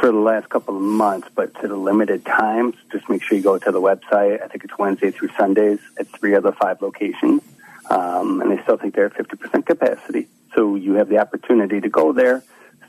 for 0.00 0.12
the 0.12 0.18
last 0.18 0.48
couple 0.48 0.76
of 0.76 0.82
months, 0.82 1.28
but 1.34 1.54
to 1.60 1.68
the 1.68 1.76
limited 1.76 2.24
times. 2.24 2.74
Just 2.92 3.08
make 3.08 3.22
sure 3.22 3.36
you 3.36 3.42
go 3.42 3.58
to 3.58 3.72
the 3.72 3.80
website. 3.80 4.42
I 4.42 4.48
think 4.48 4.64
it's 4.64 4.78
Wednesday 4.78 5.10
through 5.10 5.30
Sundays 5.38 5.80
at 5.98 6.06
three 6.08 6.34
of 6.34 6.42
the 6.42 6.52
five 6.52 6.82
locations, 6.82 7.42
um, 7.90 8.42
and 8.42 8.50
they 8.50 8.62
still 8.62 8.76
think 8.76 8.94
they're 8.94 9.06
at 9.06 9.14
fifty 9.14 9.36
percent 9.36 9.66
capacity. 9.66 10.28
So 10.54 10.74
you 10.74 10.94
have 10.94 11.08
the 11.08 11.18
opportunity 11.18 11.80
to 11.80 11.88
go 11.88 12.12
there, 12.12 12.44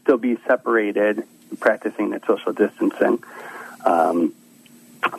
still 0.07 0.17
be 0.17 0.37
separated, 0.47 1.27
practicing 1.59 2.11
that 2.11 2.25
social 2.25 2.53
distancing. 2.53 3.21
Um, 3.85 4.33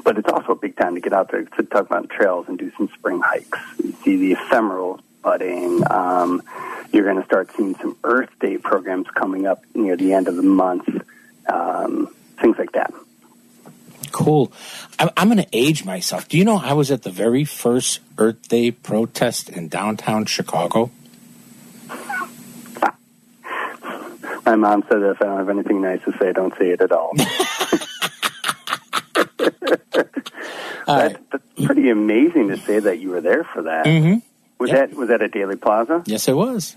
but 0.02 0.16
it's 0.16 0.28
also 0.30 0.52
a 0.52 0.57
big 0.57 0.76
time 0.76 0.95
to 0.95 1.00
get 1.02 1.12
out 1.12 1.30
there 1.30 1.45
to 1.45 1.62
talk 1.62 1.85
about 1.85 2.09
trails 2.09 2.49
and 2.49 2.59
do 2.59 2.73
some 2.78 2.88
spring 2.95 3.21
hikes. 3.23 3.59
You 3.85 3.92
see 4.02 4.16
the 4.16 4.33
ephemeral 4.33 5.00
budding. 5.23 5.83
Um, 5.90 6.42
you're 6.90 7.04
going 7.04 7.21
to 7.21 7.25
start 7.26 7.50
seeing 7.54 7.75
some 7.75 7.99
Earth 8.02 8.30
Day 8.40 8.57
programs 8.57 9.09
coming 9.09 9.47
up 9.47 9.62
near 9.75 9.95
the 9.95 10.14
end 10.14 10.26
of 10.26 10.37
the 10.37 10.42
month. 10.42 10.88
Um, 11.47 12.14
things 12.40 12.57
like 12.59 12.73
that. 12.73 12.95
Cool. 14.11 14.50
I'm, 14.99 15.11
I'm 15.18 15.28
going 15.28 15.45
to 15.45 15.49
age 15.52 15.85
myself. 15.85 16.28
Do 16.28 16.38
you 16.38 16.47
know 16.47 16.57
I 16.57 16.73
was 16.73 16.90
at 16.90 17.02
the 17.02 17.11
very 17.11 17.45
first 17.45 18.00
Earth 18.16 18.49
Day 18.49 18.71
protest 18.71 19.50
in 19.50 19.68
downtown 19.68 20.25
Chicago? 20.25 20.90
My 24.49 24.57
mom 24.57 24.83
said 24.88 25.02
that 25.02 25.11
if 25.11 25.21
I 25.21 25.26
don't 25.26 25.37
have 25.37 25.50
anything 25.50 25.83
nice 25.83 26.00
to 26.07 26.12
say, 26.19 26.33
don't 26.33 26.57
say 26.59 26.71
it 26.71 26.81
at 26.81 26.90
all. 26.90 27.12
that's, 30.87 31.19
that's 31.31 31.45
pretty 31.67 31.90
amazing 31.90 32.49
to 32.49 32.57
say 32.57 32.78
that 32.78 32.99
you 32.99 33.11
were 33.11 33.21
there 33.21 33.45
for 33.45 33.64
that. 33.64 33.85
Mm-hmm. 33.85 34.21
Was 34.59 34.71
Yep. 34.71 34.90
that 34.90 34.97
was 34.97 35.09
that 35.11 35.21
at 35.21 35.33
Daley 35.33 35.57
Plaza? 35.57 36.02
Yes, 36.07 36.28
it 36.28 36.33
was. 36.35 36.76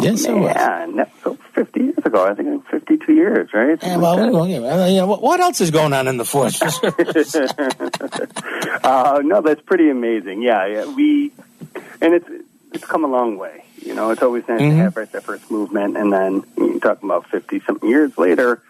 Yes, 0.00 0.24
it 0.24 0.32
was. 0.34 0.54
Man, 0.54 0.96
that's 0.96 1.22
so 1.22 1.36
50 1.52 1.80
years 1.80 1.98
ago. 2.02 2.24
I 2.26 2.34
think 2.34 2.66
52 2.68 3.12
years, 3.12 3.50
right? 3.52 3.78
Yeah, 3.82 3.98
well, 3.98 4.16
that. 4.46 4.90
yeah, 4.90 5.04
what 5.04 5.40
else 5.40 5.60
is 5.60 5.70
going 5.70 5.92
on 5.92 6.08
in 6.08 6.16
the 6.16 6.24
forest? 6.24 6.62
Uh, 8.84 9.20
no, 9.24 9.40
that's 9.40 9.62
pretty 9.62 9.88
amazing. 9.88 10.42
Yeah, 10.42 10.66
yeah, 10.66 10.84
we, 10.94 11.32
and 12.00 12.12
it's 12.14 12.28
it's 12.74 12.84
come 12.84 13.04
a 13.04 13.08
long 13.08 13.38
way. 13.38 13.64
You 13.80 13.94
know, 13.94 14.10
it's 14.10 14.22
always 14.22 14.46
nice 14.48 14.60
Mhm. 14.60 14.70
to 14.70 14.76
have 14.76 14.96
right 14.96 15.10
that 15.12 15.22
first 15.22 15.50
movement, 15.50 15.96
and 15.96 16.12
then 16.12 16.42
you're 16.56 16.80
talking 16.80 17.08
about 17.08 17.26
fifty 17.30 17.60
something 17.60 17.88
years 17.88 18.16
later, 18.18 18.60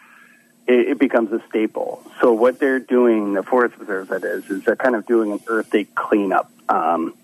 it, 0.67 0.89
it 0.91 0.99
becomes 0.99 1.33
a 1.33 1.41
staple. 1.49 2.03
So 2.21 2.33
what 2.33 2.59
they're 2.61 2.79
doing, 2.81 3.33
the 3.35 3.43
Forest 3.43 3.77
Preserve, 3.77 4.09
that 4.09 4.25
is, 4.25 4.49
is 4.51 4.65
they're 4.65 4.77
kind 4.77 4.95
of 4.95 5.07
doing 5.07 5.33
an 5.33 5.41
Earth 5.47 5.71
Day 5.71 5.85
cleanup, 5.95 6.51
um, 6.69 7.15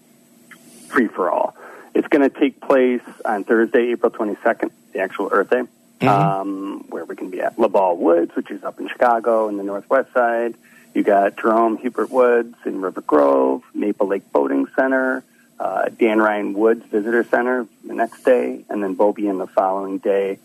free 0.88 1.06
for 1.08 1.30
all. 1.30 1.54
It's 1.94 2.08
going 2.08 2.28
to 2.28 2.40
take 2.40 2.60
place 2.60 3.02
on 3.24 3.44
Thursday, 3.44 3.92
April 3.92 4.10
twenty 4.10 4.36
second, 4.42 4.70
the 4.92 5.00
actual 5.00 5.28
Earth 5.30 5.50
Day. 5.50 5.62
Um, 6.02 6.86
where 6.88 7.04
we 7.04 7.14
can 7.14 7.28
be 7.28 7.42
at 7.42 7.56
LaBagh 7.58 7.98
Woods, 7.98 8.34
which 8.34 8.50
is 8.50 8.64
up 8.64 8.80
in 8.80 8.88
Chicago 8.88 9.48
in 9.48 9.58
the 9.58 9.62
northwest 9.62 10.10
side. 10.14 10.54
You 10.94 11.02
got 11.02 11.36
Jerome 11.36 11.76
Huppert 11.76 12.08
Woods 12.08 12.54
in 12.64 12.80
River 12.80 13.02
Grove, 13.02 13.62
Maple 13.74 14.06
Lake 14.06 14.32
Boating 14.32 14.66
Center, 14.74 15.22
uh, 15.60 15.90
Dan 15.90 16.18
Ryan 16.18 16.54
Woods 16.54 16.84
Visitor 16.86 17.22
Center 17.22 17.66
the 17.84 17.94
next 17.94 18.24
day, 18.24 18.64
and 18.70 18.82
then 18.82 18.96
Beaubien 18.96 19.38
the 19.38 19.46
following 19.46 19.98
day, 19.98 20.38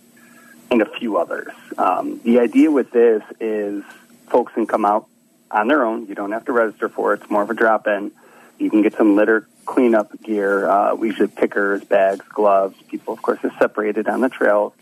and 0.69 0.81
a 0.81 0.85
few 0.99 1.17
others. 1.17 1.53
Um, 1.77 2.19
the 2.23 2.39
idea 2.39 2.69
with 2.69 2.91
this 2.91 3.23
is 3.39 3.83
folks 4.27 4.53
can 4.53 4.67
come 4.67 4.83
out 4.83 5.07
on 5.49 5.69
their 5.69 5.85
own. 5.85 6.07
You 6.07 6.15
don't 6.15 6.33
have 6.33 6.45
to 6.45 6.51
register 6.51 6.89
for 6.89 7.13
it. 7.13 7.21
It's 7.21 7.31
more 7.31 7.43
of 7.43 7.49
a 7.49 7.53
drop 7.53 7.87
in. 7.87 8.11
You 8.59 8.69
can 8.69 8.81
get 8.81 8.95
some 8.95 9.15
litter 9.15 9.47
cleanup 9.65 10.21
gear. 10.21 10.67
Uh, 10.69 10.95
we 10.95 11.07
usually 11.07 11.27
have 11.27 11.35
pickers, 11.35 11.83
bags, 11.85 12.25
gloves. 12.29 12.75
People, 12.89 13.13
of 13.13 13.21
course, 13.21 13.39
are 13.43 13.53
separated 13.57 14.07
on 14.07 14.19
the 14.19 14.29
trails, 14.29 14.73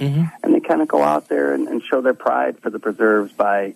and 0.41 0.53
they 0.53 0.59
kind 0.59 0.81
of 0.81 0.87
go 0.87 1.03
out 1.03 1.29
there 1.29 1.53
and, 1.53 1.67
and 1.67 1.83
show 1.83 2.01
their 2.01 2.13
pride 2.15 2.57
for 2.59 2.71
the 2.71 2.79
preserves 2.79 3.31
by 3.33 3.75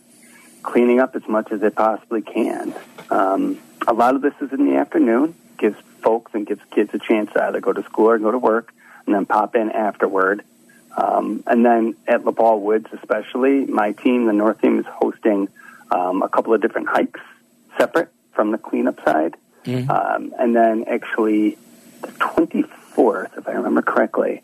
cleaning 0.64 1.00
up 1.00 1.16
as 1.16 1.28
much 1.28 1.52
as 1.52 1.62
they 1.62 1.70
possibly 1.70 2.22
can. 2.22 2.74
Um, 3.12 3.60
a 3.88 3.94
lot 3.94 4.16
of 4.16 4.22
this 4.22 4.34
is 4.42 4.52
in 4.52 4.66
the 4.66 4.76
afternoon. 4.76 5.36
Gives 5.58 5.78
folks 6.08 6.32
and 6.34 6.48
gives 6.48 6.62
kids 6.72 6.90
a 6.94 7.00
chance 7.00 7.30
to 7.34 7.44
either 7.44 7.60
go 7.60 7.74
to 7.74 7.84
school 7.84 8.12
or 8.12 8.18
go 8.18 8.32
to 8.32 8.38
work, 8.38 8.74
and 9.06 9.14
then 9.14 9.26
pop 9.26 9.56
in 9.58 9.70
afterward. 9.72 10.42
Um, 10.96 11.44
and 11.46 11.66
then 11.66 11.96
at 12.08 12.22
LaBagh 12.24 12.62
Woods, 12.62 12.88
especially, 12.94 13.66
my 13.66 13.92
team, 13.92 14.26
the 14.26 14.32
North 14.32 14.62
team, 14.62 14.80
is 14.80 14.86
hosting 14.88 15.50
um, 15.92 16.22
a 16.24 16.30
couple 16.30 16.54
of 16.54 16.62
different 16.62 16.88
hikes 16.88 17.20
separate 17.78 18.10
from 18.32 18.52
the 18.52 18.58
cleanup 18.58 19.04
side. 19.04 19.36
Um, 19.90 20.34
and 20.40 20.56
then 20.56 20.86
actually, 20.88 21.58
the 22.02 22.08
24th, 22.08 23.38
if 23.38 23.46
I 23.46 23.52
remember 23.52 23.82
correctly, 23.82 24.44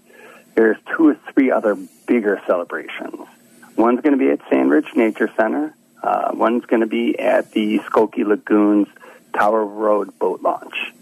there's 0.56 0.78
two 0.98 1.08
or 1.08 1.18
three 1.32 1.50
other 1.50 1.78
bigger 2.06 2.42
celebrations. 2.46 3.26
One's 3.78 4.02
going 4.02 4.20
to 4.20 4.24
be 4.24 4.30
at 4.32 4.42
Sand 4.50 4.70
Ridge 4.70 4.94
Nature 4.96 5.32
Center. 5.38 5.74
Uh, 6.04 6.32
one's 6.34 6.66
going 6.66 6.82
to 6.82 6.88
be 6.88 7.18
at 7.18 7.52
the 7.52 7.80
Skokie 7.80 8.26
Lagoons 8.26 8.90
Tower 9.34 9.66
Road 9.66 10.20
boat 10.20 10.42
launch. 10.42 10.94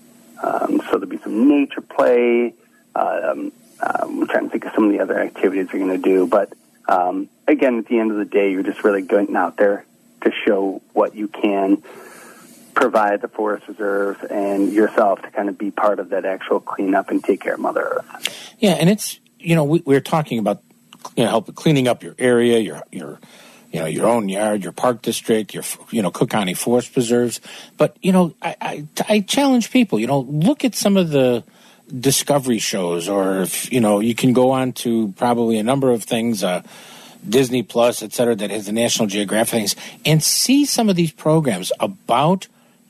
Um, 0.42 0.82
so 0.86 0.92
there'll 0.98 1.08
be 1.08 1.20
some 1.20 1.48
nature 1.48 1.82
play. 1.82 2.54
Um, 2.96 3.52
um, 3.82 4.22
I'm 4.22 4.28
trying 4.28 4.46
to 4.46 4.50
think 4.50 4.66
of 4.66 4.74
some 4.74 4.86
of 4.86 4.92
the 4.92 5.00
other 5.00 5.20
activities 5.20 5.68
we're 5.72 5.80
going 5.80 6.02
to 6.02 6.10
do. 6.10 6.28
But 6.28 6.54
um, 6.88 7.30
again, 7.48 7.80
at 7.80 7.88
the 7.88 8.00
end 8.00 8.12
of 8.12 8.18
the 8.18 8.26
day, 8.26 8.52
you're 8.52 8.64
just 8.64 8.84
really 8.84 9.02
going 9.02 9.36
out 9.36 9.58
there 9.58 9.86
to 10.22 10.32
show 10.46 10.82
what 10.94 11.16
you 11.16 11.28
can 11.28 11.84
provide 12.74 13.22
the 13.22 13.28
forest 13.28 13.68
reserve 13.68 14.24
and 14.30 14.72
yourself 14.72 15.22
to 15.22 15.32
kind 15.32 15.50
of 15.50 15.58
be 15.58 15.72
part 15.72 16.00
of 16.00 16.10
that 16.10 16.26
actual 16.26 16.60
cleanup 16.60 17.10
and 17.10 17.24
take 17.24 17.42
care 17.42 17.56
of 17.56 17.60
Mother 17.60 17.82
Earth. 17.82 18.56
Yeah, 18.60 18.72
and 18.72 18.90
it's 18.90 19.20
you 19.40 19.56
know 19.56 19.64
we, 19.64 19.82
we're 19.86 20.02
talking 20.02 20.40
about 20.40 20.64
you 21.16 21.24
know 21.24 21.30
help 21.30 21.54
cleaning 21.56 21.88
up 21.88 22.04
your 22.04 22.16
area, 22.18 22.60
your 22.60 22.84
your 22.92 23.20
you 23.72 23.80
know 23.80 23.86
your 23.86 24.08
own 24.08 24.30
yard, 24.30 24.64
your 24.64 24.72
park 24.72 25.02
district, 25.02 25.54
your 25.54 25.64
you 25.92 26.02
know 26.02 26.12
Cook 26.12 26.30
County 26.30 26.54
Forest 26.54 26.94
Preserves. 26.94 27.42
But 27.78 27.96
you 28.02 28.12
know 28.12 28.34
I 28.42 28.56
I, 28.62 28.88
I 29.08 29.20
challenge 29.22 29.72
people. 29.72 30.00
You 30.00 30.08
know 30.08 30.20
look 30.20 30.66
at 30.66 30.76
some 30.76 30.98
of 30.98 31.10
the 31.10 31.44
discovery 32.00 32.60
shows, 32.60 33.08
or 33.08 33.42
if 33.42 33.72
you 33.72 33.80
know 33.80 34.00
you 34.00 34.16
can 34.16 34.34
go 34.34 34.52
on 34.52 34.74
to 34.74 35.14
probably 35.18 35.58
a 35.58 35.64
number 35.64 35.92
of 35.92 36.04
things. 36.04 36.44
Uh, 36.44 36.64
Disney 37.28 37.62
Plus, 37.62 38.02
et 38.02 38.14
cetera, 38.14 38.36
that 38.36 38.50
has 38.50 38.66
the 38.66 38.72
National 38.72 39.08
Geographic 39.08 39.52
things, 39.52 39.76
and 40.04 40.24
see 40.24 40.66
some 40.66 40.90
of 40.90 40.96
these 40.96 41.12
programs 41.12 41.72
about 41.80 42.48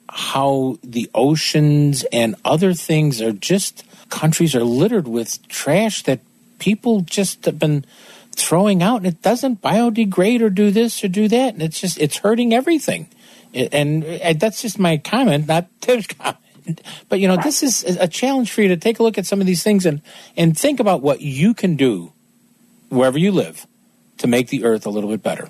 how 0.07 0.77
the 0.83 1.09
oceans 1.13 2.05
and 2.13 2.35
other 2.45 2.73
things 2.73 3.21
are 3.21 3.33
just 3.33 3.83
countries 4.09 4.55
are 4.55 4.63
littered 4.63 5.07
with 5.07 5.45
trash 5.47 6.03
that 6.03 6.19
people 6.59 7.01
just 7.01 7.45
have 7.45 7.57
been 7.57 7.85
throwing 8.35 8.81
out 8.81 8.97
and 8.97 9.07
it 9.07 9.21
doesn't 9.21 9.61
biodegrade 9.61 10.41
or 10.41 10.49
do 10.49 10.71
this 10.71 11.03
or 11.03 11.07
do 11.07 11.27
that 11.27 11.53
and 11.53 11.61
it's 11.61 11.79
just 11.79 11.99
it's 11.99 12.17
hurting 12.17 12.53
everything. 12.53 13.07
And, 13.53 14.03
and 14.05 14.39
that's 14.39 14.61
just 14.61 14.79
my 14.79 14.97
comment 14.97 15.47
not 15.47 15.67
tim's 15.81 16.07
comment. 16.07 16.37
But 17.09 17.19
you 17.19 17.27
know 17.27 17.37
this 17.37 17.63
is 17.63 17.83
a 17.83 18.07
challenge 18.07 18.51
for 18.51 18.61
you 18.61 18.69
to 18.69 18.77
take 18.77 18.99
a 18.99 19.03
look 19.03 19.17
at 19.17 19.25
some 19.25 19.41
of 19.41 19.47
these 19.47 19.63
things 19.63 19.85
and 19.85 20.01
and 20.37 20.57
think 20.57 20.79
about 20.79 21.01
what 21.01 21.21
you 21.21 21.53
can 21.53 21.75
do 21.75 22.13
wherever 22.89 23.17
you 23.17 23.31
live 23.31 23.65
to 24.19 24.27
make 24.27 24.49
the 24.49 24.63
earth 24.63 24.85
a 24.85 24.89
little 24.89 25.09
bit 25.09 25.23
better. 25.23 25.49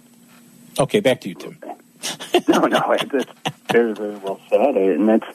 Okay 0.80 1.00
back 1.02 1.22
to 1.22 1.30
you 1.30 1.36
tim. 1.36 1.58
No, 2.48 2.62
no, 2.62 2.92
it's 2.92 3.30
very, 3.72 3.94
very 3.94 4.16
well 4.16 4.40
said, 4.50 4.76
and 4.76 5.08
that's 5.08 5.28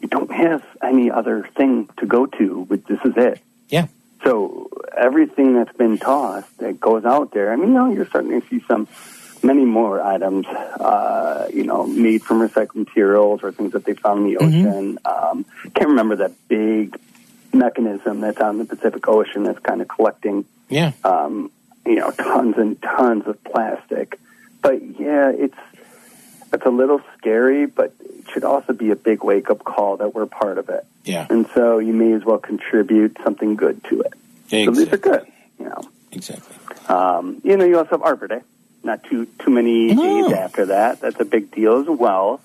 you 0.00 0.08
don't 0.08 0.30
have 0.32 0.64
any 0.82 1.10
other 1.10 1.48
thing 1.56 1.88
to 1.98 2.06
go 2.06 2.26
to, 2.26 2.66
but 2.68 2.84
this 2.86 2.98
is 3.04 3.12
it. 3.16 3.40
Yeah. 3.68 3.86
So 4.24 4.70
everything 4.96 5.54
that's 5.54 5.76
been 5.76 5.98
tossed 5.98 6.58
that 6.58 6.80
goes 6.80 7.04
out 7.04 7.32
there, 7.32 7.52
I 7.52 7.56
mean, 7.56 7.68
you 7.68 7.74
know, 7.74 7.92
you're 7.92 8.06
starting 8.06 8.40
to 8.40 8.46
see 8.48 8.62
some 8.68 8.86
many 9.42 9.64
more 9.64 10.00
items, 10.00 10.46
uh, 10.46 11.48
you 11.52 11.64
know, 11.64 11.86
made 11.86 12.22
from 12.22 12.40
recycled 12.46 12.76
materials 12.76 13.40
or 13.42 13.50
things 13.50 13.72
that 13.72 13.84
they 13.84 13.94
found 13.94 14.20
in 14.26 14.34
the 14.34 14.40
Mhm. 14.40 14.66
ocean. 14.66 14.98
Um, 15.04 15.44
can't 15.74 15.90
remember 15.90 16.16
that 16.16 16.32
big 16.48 16.96
mechanism 17.52 18.20
that's 18.20 18.40
on 18.40 18.58
the 18.58 18.64
Pacific 18.64 19.06
Ocean 19.08 19.42
that's 19.42 19.58
kind 19.58 19.82
of 19.82 19.88
collecting 19.88 20.44
yeah 20.68 20.92
um, 21.04 21.50
you 21.84 21.96
know, 21.96 22.10
tons 22.12 22.56
and 22.56 22.80
tons 22.80 23.26
of 23.26 23.42
plastic. 23.44 24.18
But 24.62 24.80
yeah, 25.00 25.30
it's 25.30 25.58
it's 26.52 26.64
a 26.64 26.70
little 26.70 27.00
scary, 27.18 27.66
but 27.66 27.92
should 28.32 28.44
also 28.44 28.72
be 28.72 28.90
a 28.90 28.96
big 28.96 29.22
wake 29.24 29.50
up 29.50 29.64
call 29.64 29.98
that 29.98 30.14
we're 30.14 30.26
part 30.26 30.58
of 30.58 30.68
it. 30.68 30.84
yeah 31.04 31.26
And 31.30 31.46
so 31.54 31.78
you 31.78 31.92
may 31.92 32.12
as 32.12 32.24
well 32.24 32.38
contribute 32.38 33.16
something 33.24 33.56
good 33.56 33.82
to 33.84 34.00
it. 34.02 34.14
So 34.48 34.70
these 34.70 34.92
are 34.92 34.98
good, 34.98 35.26
you 35.58 35.66
know. 35.66 35.82
Exactly. 36.10 36.54
Um, 36.88 37.40
you 37.44 37.56
know, 37.56 37.64
you 37.64 37.78
also 37.78 37.90
have 37.90 38.02
Arbor 38.02 38.28
Day. 38.28 38.40
Not 38.84 39.02
too 39.04 39.26
too 39.38 39.50
many 39.50 39.94
No. 39.94 40.02
days 40.28 40.32
after 40.36 40.66
that. 40.66 41.00
That's 41.00 41.20
a 41.20 41.24
big 41.24 41.50
deal 41.52 41.80
as 41.80 41.86
well. 41.88 42.40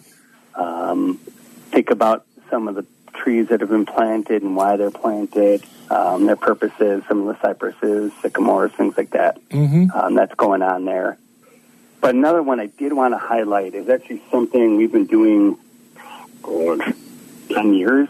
Um, 0.55 1.17
think 1.71 1.89
about 1.89 2.25
some 2.49 2.67
of 2.67 2.75
the 2.75 2.85
trees 3.13 3.47
that 3.49 3.59
have 3.61 3.69
been 3.69 3.85
planted 3.85 4.43
and 4.43 4.55
why 4.55 4.77
they're 4.77 4.91
planted, 4.91 5.63
um, 5.89 6.25
their 6.27 6.35
purposes, 6.35 7.03
some 7.07 7.19
of 7.21 7.27
the 7.27 7.41
cypresses, 7.41 8.11
sycamores, 8.21 8.71
things 8.73 8.95
like 8.97 9.09
that. 9.11 9.37
Mm-hmm. 9.49 9.91
Um, 9.97 10.13
that's 10.13 10.35
going 10.35 10.61
on 10.61 10.85
there. 10.85 11.17
But 11.99 12.13
another 12.15 12.43
one 12.43 12.59
I 12.59 12.67
did 12.67 12.93
want 12.93 13.13
to 13.15 13.17
highlight 13.17 13.73
is 13.73 13.89
actually 13.89 14.21
something 14.31 14.77
we've 14.77 14.91
been 14.91 15.07
doing 15.07 15.57
for 16.47 16.77
10 17.49 17.73
years, 17.73 18.07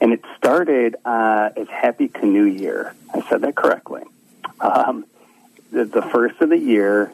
and 0.00 0.12
it 0.12 0.24
started 0.36 0.94
uh, 1.04 1.50
as 1.56 1.68
Happy 1.68 2.06
Canoe 2.06 2.44
Year. 2.44 2.94
I 3.12 3.20
said 3.28 3.40
that 3.42 3.56
correctly. 3.56 4.02
Um, 4.60 5.04
the, 5.72 5.84
the 5.84 6.02
first 6.02 6.40
of 6.40 6.50
the 6.50 6.58
year, 6.58 7.12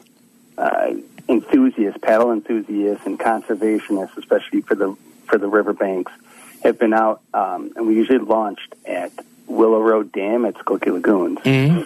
uh, 0.57 0.93
enthusiasts, 1.27 1.99
paddle 2.01 2.31
enthusiasts, 2.31 3.05
and 3.07 3.19
conservationists, 3.19 4.17
especially 4.17 4.61
for 4.61 4.75
the 4.75 4.95
for 5.25 5.37
the 5.37 5.47
riverbanks, 5.47 6.11
have 6.63 6.79
been 6.79 6.93
out, 6.93 7.21
um, 7.33 7.73
and 7.75 7.87
we 7.87 7.95
usually 7.95 8.19
launched 8.19 8.75
at 8.85 9.11
Willow 9.47 9.81
Road 9.81 10.11
Dam 10.11 10.45
at 10.45 10.53
Skokie 10.55 10.93
Lagoons 10.93 11.39
Mm-hmm. 11.39 11.81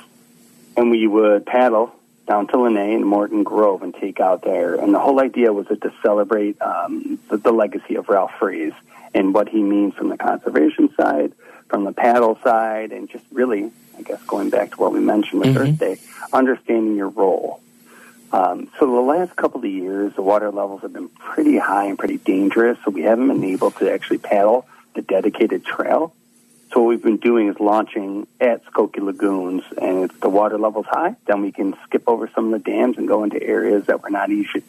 and 0.77 0.91
we 0.91 1.07
would 1.07 1.45
paddle 1.45 1.95
down 2.27 2.47
to 2.47 2.61
Linne 2.61 2.77
and 2.77 3.05
Morton 3.05 3.43
Grove 3.43 3.83
and 3.83 3.93
take 3.93 4.19
out 4.19 4.43
there. 4.43 4.75
And 4.75 4.93
the 4.93 4.99
whole 4.99 5.19
idea 5.19 5.51
was 5.51 5.67
to 5.67 5.93
celebrate 6.03 6.61
um, 6.61 7.19
the, 7.29 7.37
the 7.37 7.51
legacy 7.51 7.95
of 7.95 8.09
Ralph 8.09 8.31
Frese 8.39 8.75
and 9.13 9.33
what 9.33 9.49
he 9.49 9.61
means 9.61 9.93
from 9.95 10.09
the 10.09 10.17
conservation 10.17 10.93
side, 10.95 11.33
from 11.67 11.83
the 11.83 11.91
paddle 11.91 12.37
side, 12.43 12.91
and 12.91 13.09
just 13.09 13.25
really, 13.31 13.71
I 13.97 14.01
guess, 14.03 14.21
going 14.23 14.49
back 14.49 14.71
to 14.71 14.77
what 14.77 14.93
we 14.93 14.99
mentioned 14.99 15.41
with 15.41 15.55
Mhm. 15.55 15.59
Earth 15.59 15.79
Day, 15.79 15.97
understanding 16.31 16.95
your 16.95 17.09
role. 17.09 17.59
Um, 18.31 18.69
so 18.79 18.85
the 18.85 19.01
last 19.01 19.35
couple 19.35 19.59
of 19.59 19.65
years, 19.69 20.13
the 20.15 20.21
water 20.21 20.51
levels 20.51 20.83
have 20.83 20.93
been 20.93 21.09
pretty 21.09 21.57
high 21.57 21.85
and 21.87 21.99
pretty 21.99 22.17
dangerous, 22.17 22.77
so 22.85 22.91
we 22.91 23.01
haven't 23.01 23.27
been 23.27 23.43
able 23.43 23.71
to 23.71 23.91
actually 23.91 24.19
paddle 24.19 24.65
the 24.95 25.01
dedicated 25.01 25.65
trail. 25.65 26.13
So 26.71 26.79
what 26.79 26.87
we've 26.87 27.03
been 27.03 27.17
doing 27.17 27.49
is 27.49 27.59
launching 27.59 28.27
at 28.39 28.65
Skokie 28.67 29.01
Lagoons, 29.01 29.63
and 29.81 30.05
if 30.05 30.19
the 30.21 30.29
water 30.29 30.57
level's 30.57 30.85
high, 30.85 31.17
then 31.25 31.41
we 31.41 31.51
can 31.51 31.75
skip 31.83 32.03
over 32.07 32.29
some 32.33 32.53
of 32.53 32.63
the 32.63 32.71
dams 32.71 32.97
and 32.97 33.09
go 33.09 33.25
into 33.25 33.43
areas 33.43 33.87
that 33.87 34.01
we're 34.01 34.09
not 34.09 34.29
usually, 34.29 34.63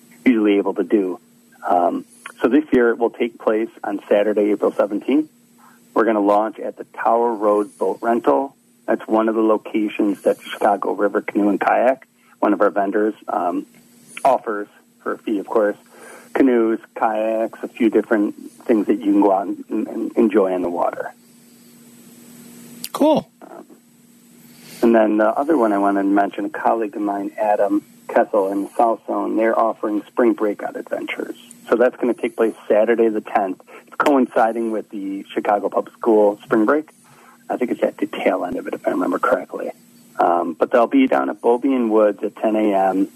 able 0.58 0.74
to 0.74 0.82
do. 0.82 1.20
Um, 1.64 2.04
so 2.40 2.48
this 2.48 2.64
year 2.72 2.90
it 2.90 2.98
will 2.98 3.10
take 3.10 3.38
place 3.38 3.68
on 3.84 4.00
Saturday, 4.08 4.50
April 4.50 4.72
17th. 4.72 5.28
We're 5.94 6.04
going 6.04 6.16
to 6.16 6.20
launch 6.20 6.58
at 6.58 6.76
the 6.76 6.84
Tower 6.84 7.34
Road 7.34 7.78
Boat 7.78 7.98
Rental. 8.02 8.56
That's 8.86 9.06
one 9.06 9.28
of 9.28 9.36
the 9.36 9.42
locations 9.42 10.22
that 10.22 10.38
the 10.38 10.44
Chicago 10.44 10.92
River 10.92 11.22
Canoe 11.22 11.50
and 11.50 11.60
Kayak, 11.60 12.08
one 12.40 12.52
of 12.52 12.60
our 12.60 12.70
vendors, 12.70 13.14
um, 13.28 13.64
offers 14.24 14.66
for 15.04 15.12
a 15.12 15.18
fee, 15.18 15.38
of 15.38 15.46
course. 15.46 15.76
Canoes, 16.34 16.80
kayaks, 16.96 17.60
a 17.62 17.68
few 17.68 17.90
different 17.90 18.34
things 18.62 18.88
that 18.88 18.96
you 18.96 19.12
can 19.12 19.20
go 19.20 19.32
out 19.32 19.46
and, 19.46 19.86
and 19.86 20.16
enjoy 20.16 20.52
on 20.52 20.62
the 20.62 20.70
water. 20.70 21.12
Cool. 22.92 23.28
And 24.82 24.94
then 24.94 25.16
the 25.16 25.28
other 25.28 25.56
one 25.56 25.72
I 25.72 25.78
wanted 25.78 26.02
to 26.02 26.08
mention, 26.08 26.44
a 26.44 26.50
colleague 26.50 26.96
of 26.96 27.02
mine, 27.02 27.30
Adam 27.38 27.84
Kessel 28.08 28.50
in 28.50 28.68
South 28.70 29.06
Zone, 29.06 29.36
they're 29.36 29.58
offering 29.58 30.02
spring 30.04 30.32
breakout 30.34 30.76
adventures. 30.76 31.36
So 31.68 31.76
that's 31.76 31.96
going 31.96 32.12
to 32.12 32.20
take 32.20 32.36
place 32.36 32.54
Saturday 32.68 33.08
the 33.08 33.20
10th. 33.20 33.60
It's 33.86 33.96
coinciding 33.96 34.72
with 34.72 34.90
the 34.90 35.24
Chicago 35.32 35.68
Public 35.68 35.94
School 35.94 36.38
spring 36.42 36.66
break. 36.66 36.90
I 37.48 37.56
think 37.56 37.70
it's 37.70 37.82
at 37.82 37.96
the 37.96 38.06
tail 38.06 38.44
end 38.44 38.56
of 38.56 38.66
it, 38.66 38.74
if 38.74 38.86
I 38.86 38.90
remember 38.90 39.18
correctly. 39.20 39.70
Um, 40.18 40.54
but 40.54 40.70
they'll 40.70 40.86
be 40.86 41.06
down 41.06 41.30
at 41.30 41.40
Beaubien 41.40 41.88
Woods 41.88 42.22
at 42.22 42.34
10 42.36 42.56
a.m. 42.56 43.08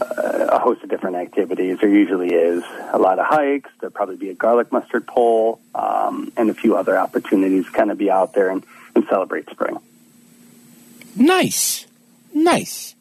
Uh, 0.00 0.48
a 0.52 0.58
host 0.58 0.82
of 0.82 0.90
different 0.90 1.16
activities. 1.16 1.78
There 1.80 1.88
usually 1.88 2.32
is 2.32 2.62
a 2.92 2.98
lot 2.98 3.18
of 3.18 3.26
hikes. 3.26 3.70
There'll 3.80 3.92
probably 3.92 4.16
be 4.16 4.30
a 4.30 4.34
garlic 4.34 4.70
mustard 4.70 5.06
pole 5.06 5.60
um, 5.74 6.32
and 6.36 6.50
a 6.50 6.54
few 6.54 6.76
other 6.76 6.96
opportunities 6.96 7.68
kind 7.68 7.90
of 7.90 7.98
be 7.98 8.10
out 8.10 8.32
there 8.32 8.50
and, 8.50 8.64
and 8.94 9.04
celebrate 9.08 9.48
spring. 9.50 9.78
Nice. 11.16 11.86
Nice. 12.32 12.94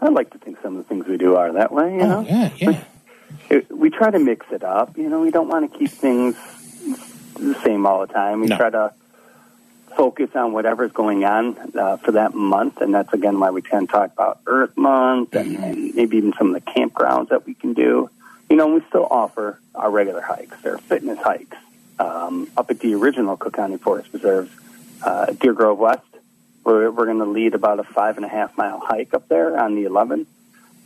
I 0.00 0.08
like 0.10 0.30
to 0.30 0.38
think 0.38 0.58
some 0.62 0.76
of 0.76 0.84
the 0.84 0.88
things 0.88 1.06
we 1.06 1.16
do 1.16 1.34
are 1.36 1.52
that 1.54 1.72
way. 1.72 1.92
You 1.92 1.98
know, 1.98 2.18
Oh, 2.18 2.22
yeah, 2.22 2.50
yeah. 2.56 2.84
It- 3.50 3.70
we 3.76 3.90
try 3.90 4.10
to 4.10 4.18
mix 4.18 4.46
it 4.52 4.62
up. 4.62 4.96
You 4.96 5.08
know, 5.08 5.20
we 5.20 5.30
don't 5.30 5.48
want 5.48 5.70
to 5.72 5.78
keep 5.78 5.90
things 5.90 6.36
the 7.34 7.54
same 7.64 7.84
all 7.86 8.00
the 8.06 8.12
time. 8.12 8.40
We 8.40 8.46
No. 8.46 8.56
try 8.56 8.70
to 8.70 8.92
focus 9.96 10.30
on 10.36 10.52
whatever's 10.52 10.92
going 10.92 11.24
on 11.24 11.56
uh, 11.76 11.96
for 11.96 12.12
that 12.12 12.32
month, 12.34 12.80
and 12.80 12.94
that's 12.94 13.12
again 13.12 13.40
why 13.40 13.50
we 13.50 13.60
tend 13.62 13.88
to 13.88 13.92
talk 13.92 14.12
about 14.12 14.38
Earth 14.46 14.76
Month 14.76 15.34
and, 15.34 15.56
Mm-hmm. 15.56 15.62
and 15.64 15.94
maybe 15.96 16.16
even 16.18 16.32
some 16.38 16.54
of 16.54 16.64
the 16.64 16.70
campgrounds 16.70 17.30
that 17.30 17.44
we 17.46 17.54
can 17.54 17.72
do. 17.72 18.08
You 18.48 18.56
know, 18.56 18.68
we 18.68 18.80
still 18.88 19.06
offer 19.10 19.58
our 19.74 19.90
regular 19.90 20.20
hikes. 20.22 20.56
They're 20.62 20.78
fitness 20.78 21.18
hikes 21.18 21.56
um, 21.98 22.50
up 22.56 22.70
at 22.70 22.80
the 22.80 22.94
original 22.94 23.36
Cook 23.36 23.54
County 23.54 23.76
Forest 23.76 24.10
Preserves, 24.10 24.50
uh, 25.02 25.26
Deer 25.26 25.52
Grove 25.52 25.78
West. 25.78 26.02
We're, 26.64 26.90
we're 26.90 27.06
going 27.06 27.18
to 27.18 27.24
lead 27.24 27.54
about 27.54 27.80
a 27.80 27.84
five 27.84 28.16
and 28.16 28.26
a 28.26 28.28
half 28.28 28.56
mile 28.56 28.78
hike 28.80 29.14
up 29.14 29.28
there 29.28 29.58
on 29.58 29.74
the 29.74 29.84
11. 29.84 30.26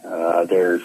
Uh, 0.04 0.44
there's, 0.44 0.82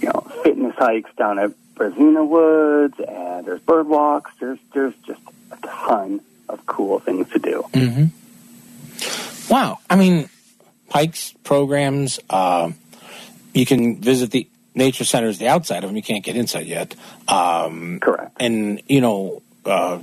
you 0.00 0.08
know, 0.08 0.20
fitness 0.42 0.74
hikes 0.76 1.10
down 1.16 1.38
at 1.38 1.52
Brazina 1.74 2.26
Woods, 2.26 2.98
and 3.00 3.46
there's 3.46 3.60
bird 3.60 3.88
walks. 3.88 4.32
There's 4.40 4.58
there's 4.72 4.94
just 5.06 5.20
a 5.50 5.56
ton 5.66 6.20
of 6.48 6.64
cool 6.66 6.98
things 6.98 7.28
to 7.30 7.38
do. 7.38 7.64
Mm-hmm. 7.72 9.52
Wow. 9.52 9.78
I 9.88 9.96
mean, 9.96 10.28
hikes, 10.90 11.34
programs. 11.44 12.20
Uh, 12.28 12.72
you 13.52 13.66
can 13.66 14.00
visit 14.00 14.30
the 14.30 14.48
nature 14.74 15.04
centers, 15.04 15.38
the 15.38 15.48
outside 15.48 15.84
of 15.84 15.90
them. 15.90 15.96
You 15.96 16.02
can't 16.02 16.24
get 16.24 16.36
inside 16.36 16.66
yet. 16.66 16.94
Um, 17.28 18.00
Correct. 18.00 18.36
and 18.40 18.82
you 18.88 19.00
know, 19.00 19.42
uh, 19.64 20.00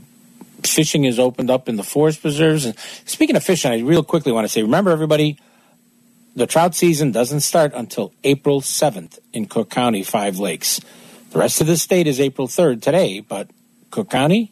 fishing 0.64 1.06
is 1.06 1.20
opened 1.20 1.50
up 1.50 1.70
in 1.70 1.76
the 1.76 1.84
forest 1.84 2.22
preserves. 2.22 2.66
And 2.66 2.78
speaking 3.06 3.36
of 3.36 3.44
fishing, 3.44 3.72
I 3.72 3.80
real 3.80 4.04
quickly 4.04 4.32
want 4.32 4.46
to 4.46 4.50
say, 4.50 4.62
remember 4.62 4.92
everybody, 4.92 5.38
the 6.36 6.48
trout 6.48 6.76
season 6.76 7.12
doesn't 7.12 7.42
start 7.42 7.74
until 7.74 8.14
April 8.24 8.62
seventh 8.62 9.20
in 9.34 9.46
Cook 9.46 9.70
County, 9.70 10.04
Five 10.04 10.40
Lakes. 10.40 10.80
The 11.32 11.40
rest 11.40 11.62
of 11.62 11.68
the 11.68 11.78
state 11.78 12.08
is 12.08 12.20
April 12.20 12.48
third 12.48 12.82
today, 12.82 13.20
but 13.20 13.50
Cook 13.92 14.10
County, 14.10 14.52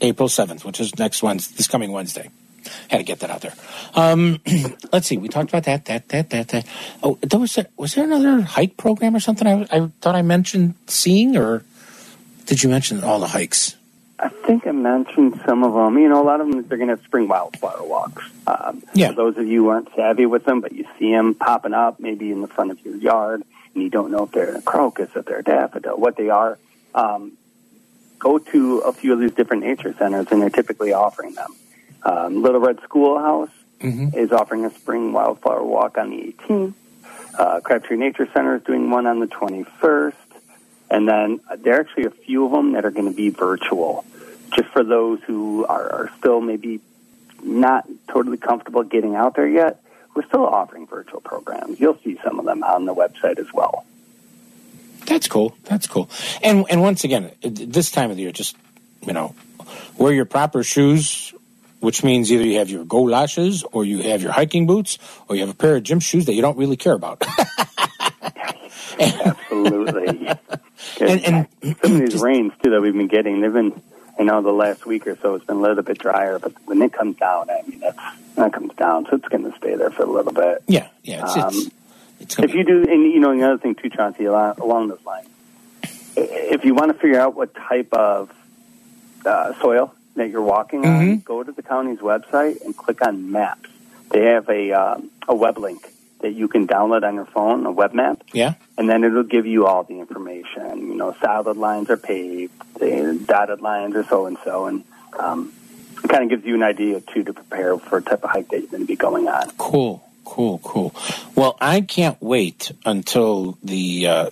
April 0.00 0.28
seventh, 0.28 0.64
which 0.64 0.80
is 0.80 0.98
next 0.98 1.22
Wednesday, 1.22 1.56
this 1.56 1.68
coming 1.68 1.92
Wednesday. 1.92 2.30
Had 2.88 2.98
to 2.98 3.02
get 3.04 3.20
that 3.20 3.30
out 3.30 3.40
there. 3.40 3.54
Um, 3.94 4.40
let's 4.92 5.06
see. 5.06 5.16
We 5.16 5.28
talked 5.28 5.48
about 5.50 5.64
that, 5.64 5.86
that, 5.86 6.08
that, 6.08 6.30
that, 6.30 6.48
that. 6.48 6.66
Oh, 7.02 7.18
there 7.22 7.40
was 7.40 7.54
there, 7.54 7.66
was 7.76 7.94
there 7.94 8.04
another 8.04 8.42
hike 8.42 8.76
program 8.76 9.14
or 9.14 9.20
something? 9.20 9.46
I, 9.46 9.66
I 9.70 9.90
thought 10.00 10.14
I 10.14 10.22
mentioned 10.22 10.74
seeing, 10.86 11.36
or 11.36 11.64
did 12.46 12.62
you 12.62 12.68
mention 12.68 13.02
all 13.02 13.20
the 13.20 13.28
hikes? 13.28 13.76
I 14.18 14.28
think 14.28 14.66
I 14.66 14.72
mentioned 14.72 15.40
some 15.46 15.64
of 15.64 15.72
them. 15.72 15.98
You 15.98 16.08
know, 16.08 16.22
a 16.22 16.26
lot 16.26 16.40
of 16.40 16.50
them 16.50 16.66
they're 16.68 16.76
going 16.76 16.88
to 16.88 16.96
have 16.96 17.04
spring 17.04 17.26
wildflower 17.26 17.82
walks. 17.82 18.22
Um, 18.46 18.82
Yeah. 18.92 19.08
For 19.08 19.14
those 19.14 19.38
of 19.38 19.46
you 19.46 19.64
who 19.64 19.68
aren't 19.70 19.88
savvy 19.96 20.26
with 20.26 20.44
them, 20.44 20.60
but 20.60 20.72
you 20.72 20.86
see 20.98 21.10
them 21.10 21.34
popping 21.34 21.72
up 21.72 22.00
maybe 22.00 22.30
in 22.30 22.42
the 22.42 22.48
front 22.48 22.70
of 22.70 22.84
your 22.84 22.96
yard, 22.96 23.42
and 23.74 23.82
you 23.82 23.88
don't 23.88 24.10
know 24.10 24.24
if 24.24 24.32
they're 24.32 24.56
a 24.56 24.62
crocus, 24.62 25.08
if 25.14 25.24
they're 25.24 25.38
a 25.38 25.42
daffodil, 25.42 25.96
what 25.96 26.16
they 26.16 26.28
are. 26.28 26.58
Um, 26.94 27.32
go 28.18 28.38
to 28.38 28.78
a 28.80 28.92
few 28.92 29.14
of 29.14 29.20
these 29.20 29.32
different 29.32 29.62
nature 29.64 29.94
centers, 29.98 30.26
and 30.30 30.42
they're 30.42 30.50
typically 30.50 30.92
offering 30.92 31.34
them. 31.34 31.54
Um, 32.02 32.42
Little 32.42 32.60
Red 32.60 32.78
Schoolhouse 32.84 33.50
Mhm. 33.80 34.14
is 34.14 34.30
offering 34.32 34.64
a 34.64 34.70
spring 34.70 35.12
wildflower 35.12 35.62
walk 35.64 35.96
on 35.98 36.10
the 36.10 36.20
18th. 36.28 36.74
Uh, 37.38 37.60
Crabtree 37.60 37.96
Nature 37.96 38.28
Center 38.34 38.56
is 38.56 38.62
doing 38.62 38.90
one 38.90 39.06
on 39.06 39.20
the 39.20 39.26
21st. 39.26 40.14
And 40.90 41.08
then 41.08 41.40
uh, 41.50 41.56
there 41.56 41.76
are 41.76 41.80
actually 41.80 42.04
a 42.04 42.10
few 42.10 42.44
of 42.46 42.52
them 42.52 42.72
that 42.72 42.84
are 42.84 42.90
going 42.90 43.08
to 43.08 43.14
be 43.14 43.30
virtual, 43.30 44.04
just 44.54 44.68
for 44.70 44.82
those 44.82 45.20
who 45.26 45.64
are, 45.66 45.88
are 45.92 46.10
still 46.18 46.40
maybe 46.40 46.80
not 47.42 47.86
totally 48.08 48.36
comfortable 48.36 48.82
getting 48.82 49.14
out 49.14 49.34
there 49.36 49.46
yet. 49.48 49.80
We're 50.14 50.26
still 50.26 50.44
offering 50.44 50.86
virtual 50.88 51.20
programs. 51.20 51.78
You'll 51.80 51.98
see 52.02 52.18
some 52.24 52.38
of 52.40 52.44
them 52.44 52.62
on 52.64 52.84
the 52.84 52.94
website 52.94 53.38
as 53.38 53.46
well. 53.54 53.84
That's 55.06 55.28
cool. 55.28 55.54
That's 55.64 55.86
cool. 55.86 56.10
And 56.42 56.66
and 56.68 56.82
once 56.82 57.04
again, 57.04 57.30
this 57.42 57.90
time 57.90 58.10
of 58.10 58.16
the 58.16 58.22
year, 58.24 58.32
just 58.32 58.56
you 59.06 59.12
know, 59.12 59.34
wear 59.96 60.12
your 60.12 60.24
proper 60.26 60.62
shoes, 60.64 61.32
which 61.80 62.04
means 62.04 62.30
either 62.30 62.44
you 62.44 62.58
have 62.58 62.70
your 62.70 62.84
go 62.84 63.02
lashes, 63.02 63.64
or 63.72 63.84
you 63.84 64.02
have 64.02 64.22
your 64.22 64.32
hiking 64.32 64.66
boots, 64.66 64.98
or 65.28 65.34
you 65.36 65.40
have 65.42 65.50
a 65.50 65.54
pair 65.54 65.76
of 65.76 65.82
gym 65.82 66.00
shoes 66.00 66.26
that 66.26 66.34
you 66.34 66.42
don't 66.42 66.56
really 66.56 66.76
care 66.76 66.92
about. 66.94 67.22
Absolutely. 69.00 70.28
And- 71.00 71.24
and- 71.26 71.46
some 71.82 71.92
of 71.94 71.98
these 72.00 72.20
rains 72.20 72.52
too 72.62 72.70
that 72.70 72.80
we've 72.80 72.92
been 72.94 73.06
getting, 73.06 73.40
they've 73.40 73.52
been, 73.52 73.80
I 74.18 74.22
know, 74.22 74.40
the 74.42 74.50
last 74.50 74.84
week 74.86 75.06
or 75.06 75.16
so 75.22 75.34
it's 75.34 75.44
been 75.44 75.56
a 75.56 75.60
little 75.60 75.82
bit 75.82 75.98
drier, 75.98 76.38
but 76.38 76.52
when 76.66 76.80
it 76.82 76.92
comes 76.92 77.16
down, 77.16 77.48
I 77.50 77.62
mean, 77.66 77.80
that's 77.80 77.98
that 78.36 78.52
comes 78.52 78.74
down, 78.74 79.06
so 79.06 79.16
it's 79.16 79.28
going 79.28 79.44
to 79.50 79.56
stay 79.58 79.76
there 79.76 79.90
for 79.90 80.02
a 80.02 80.10
little 80.10 80.32
bit. 80.32 80.62
yeah, 80.68 80.88
yeah. 81.02 81.22
It's, 81.24 81.36
it's, 81.36 81.44
Um, 81.66 81.72
it's 82.20 82.34
gonna 82.34 82.48
If 82.48 82.54
you 82.54 82.64
do, 82.64 82.82
and 82.88 83.02
you 83.12 83.20
know, 83.20 83.30
another 83.30 83.58
thing 83.58 83.74
too, 83.74 83.88
Chauncey, 83.90 84.24
along, 84.24 84.56
along 84.58 84.88
those 84.88 85.04
lines, 85.06 85.28
if 86.16 86.64
you 86.64 86.74
want 86.74 86.92
to 86.92 86.98
figure 86.98 87.20
out 87.20 87.34
what 87.34 87.54
type 87.54 87.92
of 87.92 88.30
uh, 89.24 89.52
soil 89.60 89.94
that 90.16 90.30
you're 90.30 90.42
walking 90.42 90.84
on, 90.86 91.00
Mhm. 91.00 91.24
go 91.24 91.42
to 91.42 91.52
the 91.52 91.62
county's 91.62 92.00
website 92.00 92.64
and 92.64 92.76
click 92.76 93.04
on 93.06 93.30
maps. 93.30 93.68
They 94.10 94.24
have 94.26 94.48
a 94.48 94.72
um, 94.72 95.10
a 95.28 95.34
web 95.34 95.58
link 95.58 95.92
that 96.20 96.32
you 96.32 96.48
can 96.48 96.66
download 96.66 97.02
on 97.06 97.14
your 97.14 97.24
phone, 97.24 97.64
a 97.64 97.70
web 97.70 97.94
map, 97.94 98.22
yeah. 98.32 98.54
and 98.76 98.90
then 98.90 99.04
it'll 99.04 99.22
give 99.22 99.46
you 99.46 99.66
all 99.66 99.84
the 99.84 99.98
information. 100.00 100.88
You 100.88 100.94
know, 100.94 101.14
solid 101.22 101.56
lines 101.56 101.88
are 101.88 101.96
paved, 101.96 102.52
the 102.78 103.18
dotted 103.24 103.60
lines 103.62 103.94
are 103.96 104.04
so 104.04 104.26
and 104.26 104.36
so, 104.44 104.66
and 104.66 104.84
um, 105.18 105.52
it 106.04 106.08
kind 106.08 106.24
of 106.24 106.28
gives 106.28 106.44
you 106.44 106.54
an 106.56 106.62
idea 106.62 107.00
too 107.00 107.22
to 107.24 107.32
prepare 107.32 107.78
for 107.78 107.98
a 107.98 108.02
type 108.02 108.22
of 108.22 108.30
hike 108.30 108.48
that 108.48 108.58
you're 108.60 108.68
going 108.68 108.82
to 108.82 108.86
be 108.86 108.96
going 108.96 109.28
on. 109.28 109.50
Cool, 109.56 110.02
cool, 110.26 110.58
cool. 110.62 110.94
Well, 111.34 111.56
I 111.60 111.80
can't 111.80 112.20
wait 112.20 112.72
until 112.84 113.56
the 113.62 114.06
uh, 114.06 114.30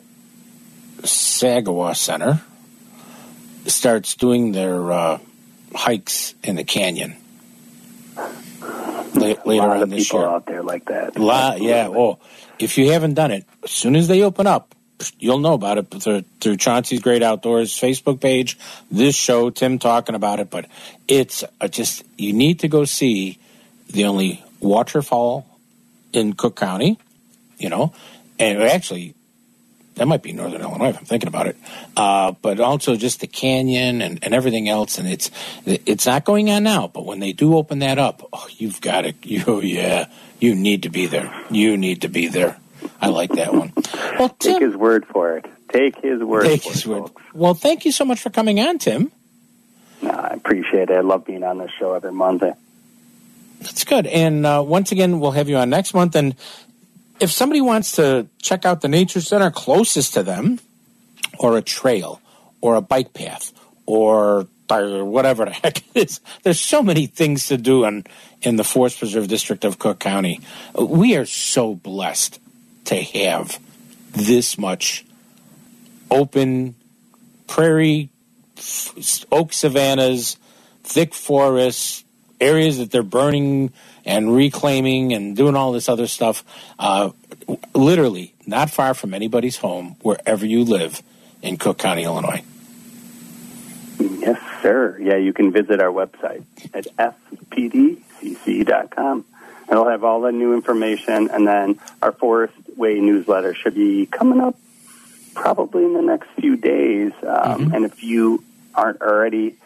Sagawau 1.03 1.97
Center 1.97 2.43
starts 3.67 4.15
doing 4.15 4.53
their 4.53 4.93
uh, 4.93 5.19
hikes 5.75 6.35
in 6.43 6.57
the 6.57 6.65
canyon 6.65 7.17
a 8.17 9.37
later 9.45 9.67
lot 9.67 9.77
on 9.77 9.83
of 9.83 9.91
people 9.91 10.21
year. 10.21 10.29
out 10.29 10.47
there 10.47 10.63
like 10.63 10.87
that. 10.87 11.19
La- 11.19 11.55
yeah. 11.55 11.89
Oh, 11.89 12.19
if 12.59 12.79
you 12.79 12.93
haven't 12.93 13.15
done 13.15 13.31
it, 13.31 13.45
as 13.65 13.71
soon 13.71 13.97
as 13.97 14.09
they 14.09 14.23
open 14.23 14.47
up, 14.47 14.75
you'll 15.19 15.39
know 15.39 15.55
about 15.55 15.79
it 15.79 15.91
through, 15.91 16.23
through 16.41 16.57
Chauncey's 16.57 17.01
Great 17.01 17.23
Outdoors 17.23 17.73
Facebook 17.73 18.21
page, 18.21 18.59
this 18.91 19.15
show, 19.15 19.51
Tim 19.51 19.79
talking 19.79 20.15
about 20.15 20.41
it. 20.41 20.51
But 20.51 20.67
it's 21.07 21.45
uh, 21.61 21.69
just 21.69 22.05
you 22.17 22.33
need 22.33 22.61
to 22.61 22.69
go 22.69 22.85
see 22.85 23.39
the 23.89 24.05
only 24.05 24.45
waterfall 24.61 25.47
in 26.13 26.33
Cook 26.33 26.57
County, 26.57 26.99
you 27.59 27.69
know, 27.69 27.93
and 28.39 28.63
actually 28.63 29.15
that 29.99 30.07
might 30.09 30.23
be 30.23 30.33
Northern 30.33 30.61
Illinois 30.63 30.89
if 30.91 30.99
I'm 30.99 31.05
thinking 31.05 31.29
about 31.29 31.47
it. 31.47 31.57
Uh, 31.97 32.33
but 32.43 32.59
also 32.61 32.97
just 32.97 33.21
the 33.21 33.27
canyon 33.27 34.01
and, 34.03 34.19
and 34.23 34.35
everything 34.35 34.69
else, 34.69 34.99
and 34.99 35.09
it's 35.09 35.31
it's 35.67 36.07
not 36.07 36.25
going 36.25 36.51
on 36.51 36.63
now. 36.63 36.89
But 36.89 37.05
when 37.05 37.21
they 37.21 37.33
do 37.33 37.57
open 37.57 37.81
that 37.81 37.99
up, 37.99 38.27
oh, 38.33 38.47
you've 38.57 38.81
got 38.81 39.03
to, 39.03 39.15
you 39.23 39.61
yeah, 39.63 40.07
you 40.41 40.55
need 40.55 40.85
to 40.85 40.91
be 40.91 41.07
there. 41.07 41.33
You 41.51 41.77
need 41.77 42.03
to 42.03 42.09
be 42.09 42.29
there. 42.29 42.59
I 43.01 43.09
like 43.09 43.31
that 43.33 43.53
one. 43.53 43.73
Well, 44.19 44.31
Take 44.31 44.61
his 44.63 44.75
word 44.75 45.07
for 45.07 45.37
it. 45.37 45.47
Take 45.73 46.01
his 46.03 46.23
word 46.23 46.45
take 46.45 46.63
for 46.63 46.71
his 46.73 46.85
it. 46.85 46.89
word. 46.89 46.99
folks. 47.09 47.23
Well, 47.35 47.55
thank 47.55 47.85
you 47.85 47.93
so 47.93 48.05
much 48.05 48.21
for 48.21 48.31
coming 48.31 48.59
on, 48.61 48.79
Tim. 48.79 49.13
No, 50.01 50.11
I 50.11 50.29
appreciate 50.29 50.91
it. 50.91 50.97
I 50.97 51.01
love 51.01 51.25
being 51.25 51.43
on 51.45 51.59
this 51.59 51.71
show 51.79 51.93
every 51.95 52.13
Monday. 52.13 52.55
That's 53.61 53.85
good. 53.85 54.07
And 54.07 54.47
uh, 54.47 54.63
once 54.65 54.93
again, 54.93 55.19
we'll 55.21 55.33
have 55.33 55.49
you 55.49 55.57
on 55.57 55.71
next 55.71 55.93
month. 55.95 56.15
And 56.15 56.37
if 57.21 57.31
somebody 57.31 57.61
wants 57.61 57.93
to 57.93 58.29
check 58.41 58.65
out 58.65 58.81
the 58.81 58.89
nature 58.89 59.21
center 59.21 59.51
closest 59.51 60.15
to 60.15 60.23
them, 60.23 60.61
or 61.39 61.57
a 61.57 61.63
trail, 61.63 62.21
or 62.61 62.75
a 62.77 62.81
bike 62.81 63.13
path, 63.13 63.53
or 63.87 64.47
whatever 64.69 65.45
the 65.47 65.51
heck 65.63 65.79
it 65.79 65.85
is, 65.95 66.21
there's 66.43 66.61
so 66.61 66.83
many 66.83 67.07
things 67.07 67.47
to 67.47 67.57
do 67.57 67.85
in 67.85 68.05
in 68.43 68.57
the 68.57 68.65
Forest 68.65 68.99
Preserve 69.01 69.27
District 69.27 69.65
of 69.65 69.79
Cook 69.79 69.99
County. 69.99 70.41
We 70.79 71.17
are 71.17 71.27
so 71.27 71.75
blessed 71.75 72.39
to 72.85 73.03
have 73.03 73.59
this 74.13 74.57
much 74.57 75.05
open 76.11 76.75
prairie, 77.47 78.11
oak 79.33 79.53
savannas, 79.53 80.37
thick 80.85 81.15
forests, 81.15 82.05
areas 82.41 82.79
that 82.79 82.91
they're 82.91 83.03
burning 83.03 83.73
and 84.09 84.35
reclaiming 84.35 85.13
and 85.13 85.37
doing 85.37 85.55
all 85.55 85.71
this 85.73 85.89
other 85.89 86.07
stuff. 86.07 86.43
Uh, 86.79 87.11
literally, 87.75 88.35
not 88.47 88.71
far 88.71 88.95
from 88.95 89.13
anybody's 89.13 89.59
home, 89.59 89.97
wherever 90.01 90.47
you 90.47 90.65
live 90.65 91.03
in 91.43 91.59
Cook 91.59 91.77
County, 91.79 92.05
Illinois. 92.05 92.43
Yes, 94.01 94.41
sir. 94.63 94.99
Yeah, 95.01 95.17
you 95.17 95.35
can 95.35 95.53
visit 95.53 95.81
our 95.81 95.93
website 95.93 96.43
at 96.73 96.87
fpdcc.com. 97.53 99.25
It'll 99.71 99.89
have 99.89 100.03
all 100.03 100.23
the 100.23 100.33
new 100.33 100.55
information, 100.55 101.29
and 101.31 101.47
then 101.47 101.79
our 102.01 102.13
Forest 102.13 102.55
Way 102.77 103.01
newsletter 103.01 103.53
should 103.55 103.75
be 103.75 104.07
coming 104.07 104.41
up 104.41 104.57
probably 105.35 105.85
in 105.85 105.93
the 105.93 106.01
next 106.01 106.31
few 106.39 106.57
days. 106.57 107.13
Um, 107.27 107.75
And 107.75 107.85
if 107.85 108.03
you 108.03 108.43
aren't 108.75 109.03
already 109.03 109.57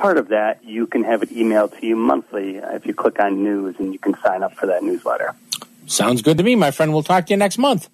part 0.00 0.16
of 0.16 0.28
that, 0.28 0.64
you 0.64 0.86
can 0.86 1.04
have 1.04 1.22
it 1.22 1.30
emailed 1.30 1.78
to 1.78 1.86
you 1.86 1.94
monthly 1.94 2.56
if 2.56 2.86
you 2.86 2.94
click 2.94 3.20
on 3.20 3.42
news, 3.44 3.76
and 3.78 3.92
you 3.92 3.98
can 3.98 4.16
sign 4.22 4.42
up 4.42 4.54
for 4.54 4.66
that 4.66 4.82
newsletter. 4.82 5.34
Sounds 5.86 6.22
good 6.22 6.38
to 6.38 6.42
me, 6.42 6.56
my 6.56 6.70
friend. 6.70 6.92
We'll 6.92 7.02
talk 7.02 7.26
to 7.26 7.32
you 7.32 7.36
next 7.36 7.58
month. 7.58 7.88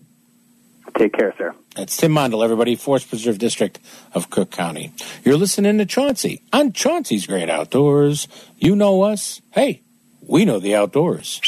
Take 0.97 1.13
care, 1.13 1.35
sir. 1.37 1.55
That's 1.75 1.97
Tim 1.97 2.13
Mondel, 2.13 2.43
everybody, 2.43 2.77
Forest 2.77 3.11
Preserve 3.11 3.39
District 3.39 3.79
of 4.15 4.31
Cook 4.31 4.51
County. 4.51 4.93
You're 5.25 5.37
listening 5.37 5.77
to 5.79 5.85
Chauncey 5.85 6.43
on 6.53 6.73
Chauncey's 6.73 7.27
Great 7.27 7.51
Outdoors. 7.51 8.29
You 8.57 8.77
know 8.77 9.03
us. 9.03 9.43
Hey, 9.51 9.83
we 10.23 10.45
know 10.45 10.59
the 10.59 10.75
outdoors. 10.75 11.41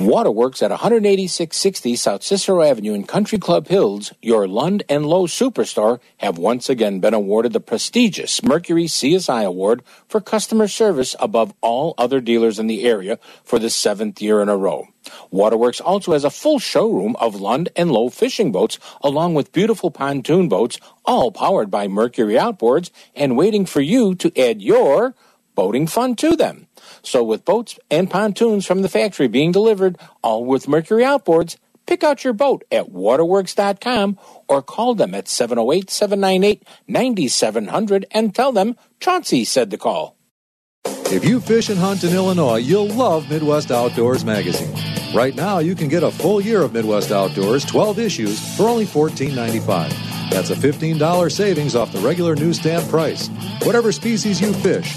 Waterworks 0.00 0.62
at 0.62 0.72
18660 0.72 1.96
South 1.96 2.22
Cicero 2.22 2.62
Avenue 2.62 2.94
in 2.94 3.04
Country 3.04 3.38
Club 3.38 3.68
Hills, 3.68 4.14
your 4.22 4.48
Lund 4.48 4.82
and 4.88 5.04
Lowe 5.04 5.26
superstar, 5.26 6.00
have 6.16 6.38
once 6.38 6.70
again 6.70 6.98
been 6.98 7.12
awarded 7.12 7.52
the 7.52 7.60
prestigious 7.60 8.42
Mercury 8.42 8.84
CSI 8.84 9.44
Award 9.44 9.82
for 10.08 10.20
customer 10.20 10.66
service 10.66 11.14
above 11.20 11.52
all 11.60 11.94
other 11.98 12.20
dealers 12.20 12.58
in 12.58 12.68
the 12.68 12.84
area 12.84 13.18
for 13.44 13.58
the 13.58 13.68
seventh 13.68 14.22
year 14.22 14.40
in 14.40 14.48
a 14.48 14.56
row. 14.56 14.88
Waterworks 15.30 15.80
also 15.80 16.12
has 16.12 16.24
a 16.24 16.30
full 16.30 16.58
showroom 16.58 17.14
of 17.16 17.34
Lund 17.34 17.68
and 17.76 17.92
Lowe 17.92 18.08
fishing 18.08 18.50
boats, 18.50 18.78
along 19.02 19.34
with 19.34 19.52
beautiful 19.52 19.90
pontoon 19.90 20.48
boats, 20.48 20.78
all 21.04 21.30
powered 21.30 21.70
by 21.70 21.86
Mercury 21.86 22.34
outboards 22.34 22.90
and 23.14 23.36
waiting 23.36 23.66
for 23.66 23.82
you 23.82 24.14
to 24.14 24.32
add 24.40 24.62
your 24.62 25.14
boating 25.54 25.86
fun 25.86 26.16
to 26.16 26.36
them. 26.36 26.66
So 27.02 27.22
with 27.22 27.44
boats 27.44 27.78
and 27.90 28.10
pontoons 28.10 28.66
from 28.66 28.82
the 28.82 28.88
factory 28.88 29.28
being 29.28 29.52
delivered, 29.52 29.98
all 30.22 30.44
with 30.44 30.68
Mercury 30.68 31.02
outboards, 31.02 31.56
Pick 31.86 32.04
out 32.04 32.24
your 32.24 32.32
boat 32.32 32.64
at 32.70 32.90
waterworks.com 32.90 34.18
or 34.48 34.62
call 34.62 34.94
them 34.94 35.14
at 35.14 35.28
708 35.28 35.90
798 35.90 36.66
9700 36.86 38.06
and 38.10 38.34
tell 38.34 38.52
them 38.52 38.76
Chauncey 39.00 39.44
said 39.44 39.70
the 39.70 39.78
call. 39.78 40.16
If 40.84 41.24
you 41.24 41.40
fish 41.40 41.68
and 41.68 41.78
hunt 41.78 42.04
in 42.04 42.14
Illinois, 42.14 42.56
you'll 42.56 42.88
love 42.88 43.28
Midwest 43.28 43.70
Outdoors 43.70 44.24
magazine. 44.24 44.74
Right 45.14 45.34
now, 45.34 45.58
you 45.58 45.74
can 45.74 45.88
get 45.88 46.02
a 46.02 46.10
full 46.10 46.40
year 46.40 46.62
of 46.62 46.72
Midwest 46.72 47.12
Outdoors, 47.12 47.64
12 47.66 47.98
issues, 47.98 48.56
for 48.56 48.66
only 48.66 48.86
$14.95. 48.86 49.90
That's 50.30 50.50
a 50.50 50.54
$15 50.54 51.30
savings 51.30 51.76
off 51.76 51.92
the 51.92 52.00
regular 52.00 52.34
newsstand 52.34 52.88
price. 52.88 53.28
Whatever 53.62 53.92
species 53.92 54.40
you 54.40 54.54
fish, 54.54 54.96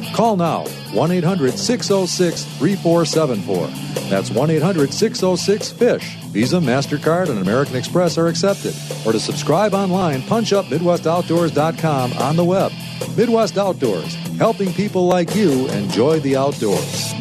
Call 0.13 0.37
now 0.37 0.65
1 0.93 1.11
800 1.11 1.57
606 1.57 2.43
3474. 2.57 3.67
That's 4.09 4.29
1 4.29 4.49
800 4.49 4.93
606 4.93 5.71
FISH. 5.71 6.15
Visa, 6.31 6.57
MasterCard, 6.57 7.29
and 7.29 7.39
American 7.39 7.75
Express 7.75 8.17
are 8.17 8.27
accepted. 8.27 8.75
Or 9.05 9.11
to 9.11 9.19
subscribe 9.19 9.73
online, 9.73 10.21
punch 10.23 10.53
up 10.53 10.65
MidwestOutdoors.com 10.65 12.13
on 12.13 12.35
the 12.35 12.45
web. 12.45 12.71
Midwest 13.17 13.57
Outdoors, 13.57 14.15
helping 14.37 14.71
people 14.73 15.07
like 15.07 15.35
you 15.35 15.67
enjoy 15.69 16.19
the 16.21 16.37
outdoors. 16.37 17.13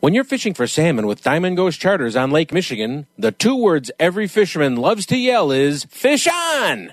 When 0.00 0.14
you're 0.14 0.24
fishing 0.24 0.54
for 0.54 0.66
salmon 0.66 1.06
with 1.06 1.22
Diamond 1.22 1.56
Ghost 1.56 1.80
Charters 1.80 2.16
on 2.16 2.30
Lake 2.30 2.52
Michigan, 2.52 3.06
the 3.16 3.32
two 3.32 3.56
words 3.56 3.90
every 4.00 4.26
fisherman 4.26 4.76
loves 4.76 5.06
to 5.06 5.16
yell 5.16 5.52
is 5.52 5.84
fish 5.84 6.26
on! 6.26 6.92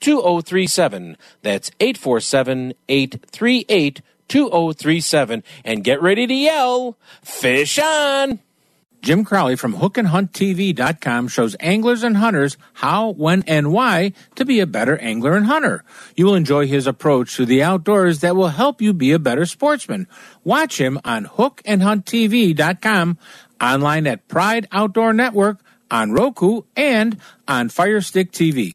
2037. 0.00 1.16
That's 1.42 1.70
847 1.80 2.74
838 2.88 4.02
2037. 4.28 5.44
And 5.64 5.84
get 5.84 6.02
ready 6.02 6.26
to 6.26 6.34
yell, 6.34 6.96
Fish 7.22 7.78
on! 7.78 8.40
Jim 9.02 9.24
Crowley 9.24 9.56
from 9.56 9.76
hookandhunttv.com 9.76 11.28
shows 11.28 11.56
anglers 11.58 12.02
and 12.02 12.18
hunters 12.18 12.58
how, 12.74 13.10
when, 13.12 13.42
and 13.46 13.72
why 13.72 14.12
to 14.34 14.44
be 14.44 14.60
a 14.60 14.66
better 14.66 14.98
angler 14.98 15.34
and 15.36 15.46
hunter. 15.46 15.84
You 16.16 16.26
will 16.26 16.34
enjoy 16.34 16.66
his 16.66 16.86
approach 16.86 17.36
to 17.36 17.46
the 17.46 17.62
outdoors 17.62 18.20
that 18.20 18.36
will 18.36 18.48
help 18.48 18.82
you 18.82 18.92
be 18.92 19.12
a 19.12 19.18
better 19.18 19.46
sportsman. 19.46 20.06
Watch 20.44 20.78
him 20.78 21.00
on 21.02 21.24
hookandhunttv.com, 21.24 23.18
online 23.60 24.06
at 24.06 24.28
Pride 24.28 24.68
Outdoor 24.70 25.14
Network, 25.14 25.60
on 25.90 26.12
Roku, 26.12 26.62
and 26.76 27.18
on 27.48 27.70
Firestick 27.70 28.32
TV. 28.32 28.72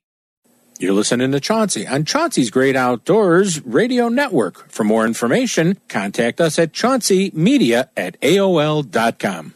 You're 0.77 0.93
listening 0.93 1.31
to 1.31 1.39
Chauncey 1.39 1.87
on 1.87 2.03
Chauncey's 2.03 2.49
Great 2.49 2.75
Outdoors 2.75 3.65
Radio 3.65 4.09
Network. 4.09 4.69
For 4.69 4.83
more 4.83 5.05
information, 5.05 5.77
contact 5.87 6.41
us 6.41 6.59
at 6.59 6.73
chaunceymedia 6.73 7.87
at 7.95 8.19
AOL.com. 8.19 9.53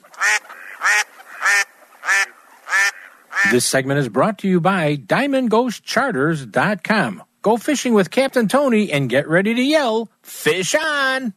This 3.52 3.66
segment 3.66 4.00
is 4.00 4.08
brought 4.08 4.38
to 4.40 4.48
you 4.48 4.62
by 4.62 4.96
DiamondGhostCharters.com. 4.96 7.24
Go 7.42 7.58
fishing 7.58 7.94
with 7.94 8.12
Captain 8.12 8.48
Tony 8.48 8.90
and 8.92 9.10
get 9.10 9.28
ready 9.28 9.54
to 9.54 9.62
yell, 9.62 10.10
Fish 10.22 10.74
on! 10.76 11.34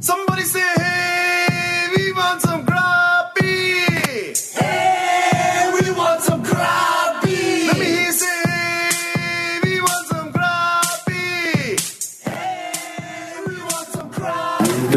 Somebody 0.00 0.42
say, 0.42 0.60
hey, 0.60 0.87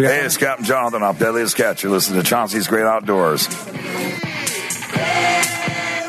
Hey, 0.01 0.25
it's 0.25 0.35
Captain 0.35 0.65
Jonathan 0.65 1.03
off 1.03 1.19
Deadliest 1.19 1.55
Catch. 1.55 1.83
You're 1.83 1.91
listening 1.91 2.23
to 2.23 2.27
Chauncey's 2.27 2.67
Great 2.67 2.85
Outdoors. 2.85 3.45
Hey, 3.45 3.53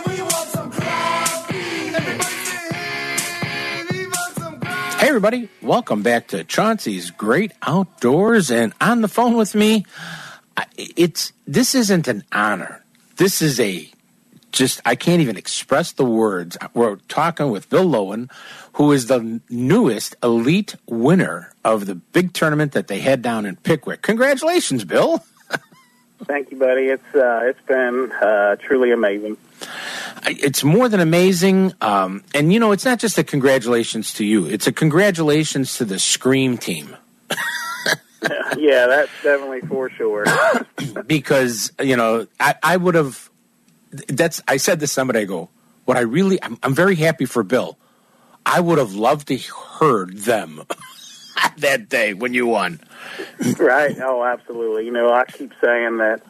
we 0.07 0.23
want 0.23 0.49
some 0.49 0.73
crappie. 0.73 1.93
Everybody 1.95 2.23
say, 2.23 3.47
hey, 3.47 3.85
we 3.91 4.07
want 4.07 4.35
some 4.35 4.61
crappie. 4.61 4.99
Hey, 4.99 5.09
everybody, 5.09 5.51
welcome 5.61 6.01
back 6.03 6.29
to 6.29 6.43
Chauncey's 6.43 7.11
Great 7.11 7.53
Outdoors. 7.61 8.51
And 8.51 8.73
on 8.81 9.03
the 9.03 9.09
phone 9.09 9.37
with 9.37 9.55
me, 9.55 9.85
it's 10.79 11.35
this 11.47 11.75
isn't 11.75 12.09
an 12.09 12.25
honor. 12.33 12.83
This 13.17 13.43
is 13.43 13.61
a 13.61 13.91
just, 14.53 14.81
I 14.85 14.95
can't 14.95 15.21
even 15.21 15.37
express 15.37 15.93
the 15.93 16.05
words. 16.05 16.57
We're 16.75 16.97
talking 17.09 17.51
with 17.51 17.69
Bill 17.69 17.87
Lowen, 17.87 18.31
who 18.75 18.93
is 18.93 19.07
the 19.07 19.41
newest 19.49 20.15
elite 20.23 20.77
winner 20.87 21.53
of 21.65 21.87
the 21.87 21.95
big 21.95 22.33
tournament 22.33 22.73
that 22.73 22.89
they 22.89 23.01
had 23.01 23.23
down 23.23 23.47
in 23.47 23.57
Pickwick. 23.57 24.03
Congratulations, 24.03 24.85
Bill. 24.85 25.25
Thank 26.25 26.51
you, 26.51 26.57
buddy. 26.57 26.83
It's 26.83 27.15
uh, 27.15 27.41
it's 27.43 27.61
been 27.67 28.13
uh, 28.13 28.57
truly 28.57 28.93
amazing. 28.93 29.37
It's 30.25 30.63
more 30.63 30.89
than 30.89 31.01
amazing. 31.01 31.73
Um, 31.81 32.23
and, 32.33 32.53
you 32.53 32.61
know, 32.61 32.71
it's 32.71 32.85
not 32.85 33.01
just 33.01 33.19
a 33.19 33.25
congratulations 33.25 34.13
to 34.15 34.25
you, 34.25 34.47
it's 34.47 34.67
a 34.67 34.73
congratulations 34.73 35.77
to 35.79 35.85
the 35.85 35.99
Scream 35.99 36.59
team. 36.59 36.97
yeah, 38.57 38.87
that's 38.87 39.11
definitely 39.23 39.63
for 39.63 39.91
sure. 39.91 40.25
because 41.07 41.73
you 41.81 41.97
know 41.97 42.27
I, 42.39 42.55
I 42.63 42.77
would 42.77 42.95
have 42.95 43.31
that's 44.09 44.43
I 44.49 44.57
said 44.57 44.81
this 44.81 44.93
somebody 44.93 45.21
I 45.21 45.25
go 45.25 45.51
what 45.85 45.97
I 45.97 46.01
really 46.01 46.43
I'm, 46.43 46.59
I'm 46.63 46.75
very 46.75 46.97
happy 46.97 47.25
for 47.25 47.43
Bill 47.43 47.79
I 48.45 48.61
would 48.61 48.79
have 48.79 48.95
loved 48.95 49.29
to 49.29 49.37
heard 49.37 50.17
them 50.19 50.63
that 51.59 51.89
day 51.89 52.15
when 52.15 52.35
you 52.35 52.47
won 52.47 52.81
right? 53.59 53.97
Oh, 54.01 54.25
absolutely. 54.25 54.87
You 54.87 54.93
know, 54.93 55.13
I 55.13 55.25
keep 55.25 55.53
saying 55.63 55.99
that. 55.99 56.23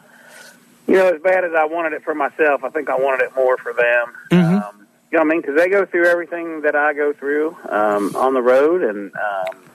You 0.87 0.95
know, 0.95 1.13
as 1.13 1.21
bad 1.21 1.45
as 1.45 1.51
I 1.55 1.65
wanted 1.65 1.93
it 1.93 2.03
for 2.03 2.13
myself, 2.13 2.63
I 2.63 2.69
think 2.69 2.89
I 2.89 2.95
wanted 2.95 3.23
it 3.23 3.35
more 3.35 3.57
for 3.57 3.73
them. 3.73 4.13
Um, 4.63 4.87
you 5.11 5.17
know 5.17 5.23
what 5.23 5.27
I 5.27 5.29
mean? 5.29 5.41
Because 5.41 5.55
they 5.55 5.69
go 5.69 5.85
through 5.85 6.07
everything 6.07 6.61
that 6.61 6.75
I 6.75 6.93
go 6.93 7.13
through 7.13 7.55
um, 7.69 8.15
on 8.15 8.33
the 8.33 8.41
road, 8.41 8.83
and 8.83 9.11
um, 9.15 9.69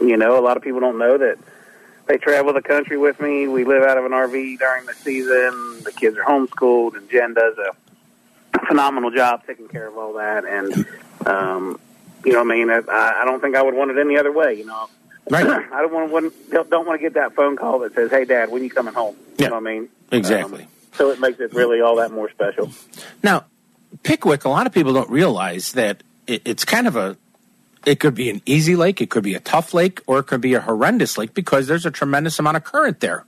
you 0.00 0.16
know, 0.16 0.38
a 0.38 0.42
lot 0.42 0.56
of 0.56 0.62
people 0.62 0.80
don't 0.80 0.98
know 0.98 1.18
that 1.18 1.38
they 2.10 2.18
travel 2.18 2.52
the 2.52 2.62
country 2.62 2.98
with 2.98 3.20
me. 3.20 3.46
We 3.46 3.64
live 3.64 3.84
out 3.84 3.96
of 3.96 4.04
an 4.04 4.10
RV 4.10 4.58
during 4.58 4.84
the 4.86 4.94
season. 4.94 5.84
The 5.84 5.92
kids 5.94 6.16
are 6.16 6.24
homeschooled, 6.24 6.96
and 6.96 7.08
Jen 7.08 7.34
does 7.34 7.56
a 7.56 8.66
phenomenal 8.66 9.12
job 9.12 9.46
taking 9.46 9.68
care 9.68 9.86
of 9.86 9.96
all 9.96 10.14
that. 10.14 10.44
And 10.44 10.86
um, 11.24 11.78
you 12.24 12.32
know, 12.32 12.42
what 12.42 12.52
I 12.52 12.56
mean, 12.56 12.70
I, 12.70 13.20
I 13.20 13.24
don't 13.24 13.40
think 13.40 13.54
I 13.54 13.62
would 13.62 13.74
want 13.74 13.92
it 13.92 13.98
any 13.98 14.18
other 14.18 14.32
way. 14.32 14.54
You 14.54 14.66
know, 14.66 14.88
right 15.30 15.46
I 15.72 15.82
don't 15.82 16.10
want 16.10 16.32
to 16.32 16.50
don't, 16.50 16.68
don't 16.68 16.84
want 16.84 17.00
to 17.00 17.02
get 17.02 17.14
that 17.14 17.34
phone 17.36 17.56
call 17.56 17.78
that 17.80 17.94
says, 17.94 18.10
"Hey, 18.10 18.24
Dad, 18.24 18.50
when 18.50 18.62
are 18.62 18.64
you 18.64 18.70
coming 18.70 18.94
home?" 18.94 19.14
Yeah. 19.36 19.44
You 19.44 19.50
know 19.50 19.60
what 19.60 19.70
I 19.70 19.74
mean? 19.74 19.88
exactly 20.10 20.64
Um, 20.64 20.68
so 20.94 21.10
it 21.10 21.20
makes 21.20 21.38
it 21.38 21.54
really 21.54 21.80
all 21.80 21.96
that 21.96 22.10
more 22.10 22.28
special. 22.30 22.72
now 23.22 23.44
Pickwick 24.02 24.44
a 24.44 24.48
lot 24.48 24.66
of 24.66 24.72
people 24.72 24.92
don't 24.92 25.08
realize 25.08 25.72
that 25.74 26.02
it, 26.26 26.42
it's 26.44 26.64
kind 26.64 26.88
of 26.88 26.96
a 26.96 27.16
it 27.86 28.00
could 28.00 28.14
be 28.14 28.30
an 28.30 28.42
easy 28.46 28.76
lake 28.76 29.00
it 29.00 29.10
could 29.10 29.24
be 29.24 29.34
a 29.34 29.40
tough 29.40 29.72
lake 29.74 30.00
or 30.06 30.18
it 30.18 30.24
could 30.24 30.40
be 30.40 30.54
a 30.54 30.60
horrendous 30.60 31.16
lake 31.18 31.34
because 31.34 31.66
there's 31.66 31.86
a 31.86 31.90
tremendous 31.90 32.38
amount 32.38 32.56
of 32.56 32.64
current 32.64 33.00
there 33.00 33.24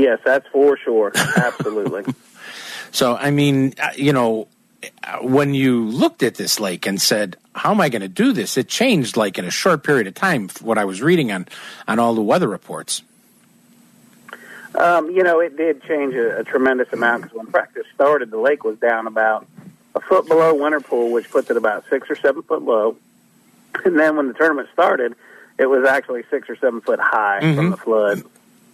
Yes, 0.00 0.18
that's 0.24 0.46
for 0.48 0.78
sure. 0.78 1.12
Absolutely. 1.14 2.04
So, 2.92 3.14
I 3.14 3.30
mean, 3.30 3.74
uh, 3.80 3.90
you 3.94 4.12
know, 4.12 4.48
uh, 5.04 5.18
when 5.18 5.54
you 5.54 5.84
looked 5.84 6.24
at 6.24 6.34
this 6.34 6.58
lake 6.58 6.86
and 6.88 7.00
said, 7.00 7.36
"How 7.54 7.70
am 7.70 7.80
I 7.80 7.88
going 7.88 8.02
to 8.02 8.08
do 8.08 8.32
this?" 8.32 8.56
It 8.56 8.66
changed 8.66 9.16
like 9.16 9.38
in 9.38 9.44
a 9.44 9.50
short 9.52 9.84
period 9.84 10.08
of 10.08 10.14
time. 10.14 10.48
What 10.60 10.76
I 10.76 10.84
was 10.84 11.00
reading 11.00 11.30
on 11.30 11.46
on 11.86 12.00
all 12.00 12.16
the 12.16 12.20
weather 12.20 12.48
reports. 12.48 13.02
um, 14.74 15.08
you 15.08 15.22
know, 15.22 15.38
it 15.38 15.56
did 15.56 15.84
change 15.84 16.14
a, 16.14 16.40
a 16.40 16.42
tremendous 16.42 16.92
amount 16.92 17.22
because 17.22 17.36
when 17.36 17.46
practice 17.46 17.86
started, 17.94 18.32
the 18.32 18.38
lake 18.40 18.64
was 18.64 18.76
down 18.78 19.06
about 19.06 19.46
a 19.94 20.00
foot 20.00 20.26
below 20.28 20.54
winter 20.54 20.80
pool, 20.80 21.10
which 21.10 21.30
puts 21.30 21.50
it 21.50 21.56
about 21.56 21.84
six 21.90 22.08
or 22.10 22.16
seven 22.16 22.42
foot 22.42 22.62
low. 22.62 22.96
And 23.84 23.98
then 23.98 24.16
when 24.16 24.28
the 24.28 24.34
tournament 24.34 24.68
started, 24.72 25.14
it 25.58 25.66
was 25.66 25.86
actually 25.86 26.24
six 26.30 26.48
or 26.48 26.56
seven 26.56 26.80
foot 26.80 27.00
high 27.00 27.40
Mhm. 27.42 27.56
from 27.56 27.70
the 27.70 27.76
flood. 27.76 28.22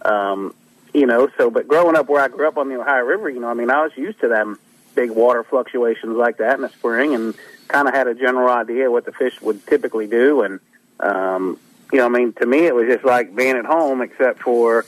Um, 0.03 0.53
you 0.93 1.05
know, 1.05 1.29
so 1.37 1.49
but 1.49 1.67
growing 1.67 1.95
up 1.95 2.07
where 2.09 2.23
I 2.23 2.27
grew 2.27 2.47
up 2.47 2.57
on 2.57 2.69
the 2.69 2.79
Ohio 2.79 3.03
River, 3.03 3.29
you 3.29 3.39
know, 3.39 3.49
I 3.49 3.53
mean, 3.53 3.69
I 3.69 3.83
was 3.83 3.91
used 3.95 4.19
to 4.21 4.27
them 4.27 4.57
big 4.95 5.11
water 5.11 5.43
fluctuations 5.43 6.15
like 6.17 6.37
that 6.37 6.55
in 6.55 6.61
the 6.61 6.69
spring, 6.69 7.13
and 7.13 7.35
kind 7.67 7.87
of 7.87 7.93
had 7.93 8.07
a 8.07 8.15
general 8.15 8.49
idea 8.49 8.89
what 8.89 9.05
the 9.05 9.11
fish 9.11 9.39
would 9.41 9.65
typically 9.67 10.07
do. 10.07 10.41
And 10.41 10.59
um, 10.99 11.59
you 11.91 11.99
know, 11.99 12.05
I 12.05 12.09
mean, 12.09 12.33
to 12.33 12.45
me, 12.45 12.65
it 12.65 12.73
was 12.75 12.87
just 12.87 13.03
like 13.05 13.35
being 13.35 13.55
at 13.55 13.65
home, 13.65 14.01
except 14.01 14.39
for 14.41 14.85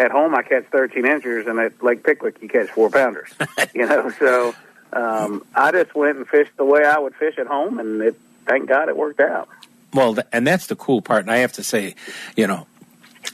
at 0.00 0.10
home 0.10 0.34
I 0.34 0.42
catch 0.42 0.64
13 0.72 1.04
inchers, 1.06 1.46
and 1.46 1.58
at 1.58 1.82
Lake 1.82 2.02
Pickwick 2.04 2.40
you 2.40 2.48
catch 2.48 2.70
four 2.70 2.88
pounders. 2.90 3.30
you 3.74 3.86
know, 3.86 4.10
so 4.18 4.54
um, 4.94 5.44
I 5.54 5.72
just 5.72 5.94
went 5.94 6.18
and 6.18 6.26
fished 6.26 6.56
the 6.56 6.64
way 6.64 6.84
I 6.84 6.98
would 6.98 7.14
fish 7.14 7.36
at 7.38 7.46
home, 7.46 7.78
and 7.78 8.00
it 8.00 8.16
thank 8.46 8.68
God 8.68 8.88
it 8.88 8.96
worked 8.96 9.20
out. 9.20 9.48
Well, 9.92 10.16
and 10.32 10.46
that's 10.46 10.66
the 10.66 10.76
cool 10.76 11.02
part. 11.02 11.22
And 11.22 11.30
I 11.30 11.38
have 11.38 11.52
to 11.54 11.62
say, 11.62 11.94
you 12.36 12.46
know, 12.46 12.66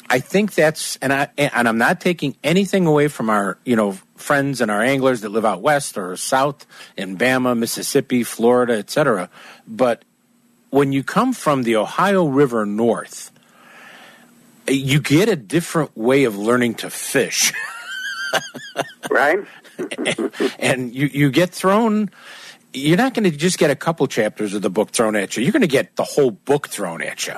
I 0.09 0.21
think 0.21 0.55
that's, 0.55 0.97
and 0.97 1.13
I 1.13 1.29
and 1.37 1.69
I'm 1.69 1.79
not 1.79 2.01
taking 2.01 2.37
anything 2.45 2.87
away 2.87 3.09
from 3.09 3.31
our, 3.31 3.59
you 3.65 3.77
know, 3.77 3.93
friends 4.17 4.61
and 4.61 4.71
our 4.71 4.83
anglers 4.83 5.23
that 5.23 5.31
live 5.31 5.45
out 5.45 5.63
west 5.63 5.97
or 5.97 6.17
south 6.17 6.67
in 6.97 7.17
Bama, 7.17 7.57
Mississippi, 7.57 8.23
Florida, 8.23 8.75
etc. 8.75 9.31
But 9.67 10.05
when 10.71 10.93
you 10.93 11.03
come 11.03 11.33
from 11.33 11.63
the 11.63 11.77
Ohio 11.77 12.27
River 12.27 12.67
north, 12.67 13.31
you 14.69 15.01
get 15.01 15.29
a 15.29 15.37
different 15.37 15.97
way 15.97 16.25
of 16.25 16.37
learning 16.37 16.75
to 16.77 16.91
fish. 16.91 17.53
right? 19.11 19.39
and 20.59 20.95
you, 20.95 21.07
you 21.07 21.31
get 21.31 21.51
thrown 21.51 22.11
you're 22.73 22.97
not 22.97 23.15
going 23.15 23.29
to 23.31 23.37
just 23.37 23.59
get 23.59 23.71
a 23.71 23.77
couple 23.77 24.07
chapters 24.07 24.55
of 24.55 24.63
the 24.63 24.71
book 24.71 24.91
thrown 24.91 25.17
at 25.17 25.37
you. 25.37 25.43
You're 25.43 25.53
going 25.53 25.63
to 25.63 25.69
get 25.69 25.97
the 25.97 26.05
whole 26.05 26.31
book 26.31 26.69
thrown 26.69 27.03
at 27.03 27.27
you. 27.27 27.35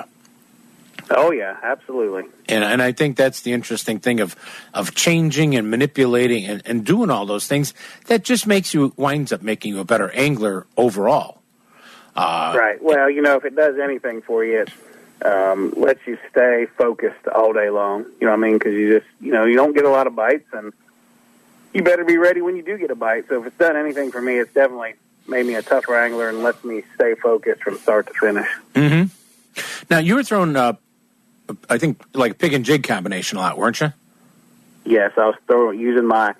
Oh 1.09 1.31
yeah, 1.31 1.57
absolutely. 1.61 2.23
And 2.47 2.63
and 2.63 2.81
I 2.81 2.91
think 2.93 3.17
that's 3.17 3.41
the 3.41 3.51
interesting 3.51 3.99
thing 3.99 4.21
of 4.21 4.35
of 4.73 4.95
changing 4.95 5.55
and 5.55 5.69
manipulating 5.69 6.45
and, 6.45 6.61
and 6.65 6.85
doing 6.85 7.09
all 7.09 7.25
those 7.25 7.45
things. 7.45 7.73
That 8.07 8.23
just 8.23 8.47
makes 8.47 8.73
you 8.73 8.93
winds 8.95 9.33
up 9.33 9.41
making 9.41 9.73
you 9.73 9.81
a 9.81 9.85
better 9.85 10.11
angler 10.11 10.65
overall. 10.77 11.41
Uh, 12.15 12.55
right. 12.57 12.81
Well, 12.81 13.09
you 13.09 13.21
know, 13.21 13.35
if 13.35 13.43
it 13.43 13.55
does 13.55 13.77
anything 13.83 14.21
for 14.21 14.45
you, 14.45 14.61
it 14.61 15.25
um, 15.25 15.73
lets 15.75 15.99
you 16.05 16.17
stay 16.31 16.67
focused 16.77 17.27
all 17.27 17.51
day 17.51 17.69
long. 17.69 18.05
You 18.21 18.27
know 18.27 18.31
what 18.31 18.37
I 18.37 18.41
mean? 18.41 18.53
Because 18.53 18.73
you 18.73 18.99
just, 18.99 19.11
you 19.19 19.31
know, 19.31 19.45
you 19.45 19.55
don't 19.55 19.73
get 19.73 19.83
a 19.83 19.89
lot 19.89 20.07
of 20.07 20.15
bites, 20.15 20.47
and 20.53 20.71
you 21.73 21.83
better 21.83 22.03
be 22.03 22.17
ready 22.17 22.41
when 22.41 22.55
you 22.55 22.63
do 22.63 22.77
get 22.77 22.91
a 22.91 22.95
bite. 22.95 23.27
So 23.27 23.41
if 23.41 23.47
it's 23.47 23.57
done 23.57 23.75
anything 23.75 24.11
for 24.11 24.21
me, 24.21 24.37
it's 24.37 24.53
definitely 24.53 24.93
made 25.27 25.45
me 25.45 25.55
a 25.55 25.61
tougher 25.61 25.95
angler 25.95 26.29
and 26.29 26.43
lets 26.43 26.63
me 26.63 26.83
stay 26.95 27.15
focused 27.15 27.61
from 27.63 27.77
start 27.77 28.07
to 28.07 28.13
finish. 28.13 28.47
hmm 28.75 29.03
Now 29.89 29.99
you 29.99 30.15
were 30.15 30.23
throwing, 30.23 30.55
uh, 30.55 30.73
I 31.69 31.77
think, 31.77 32.01
like 32.13 32.37
pig 32.37 32.53
and 32.53 32.65
jig 32.65 32.83
combination 32.83 33.37
a 33.37 33.41
lot, 33.41 33.57
weren't 33.57 33.79
you? 33.79 33.93
Yes, 34.85 35.11
I 35.17 35.27
was 35.27 35.35
throwing, 35.47 35.79
using 35.79 36.05
my 36.05 36.35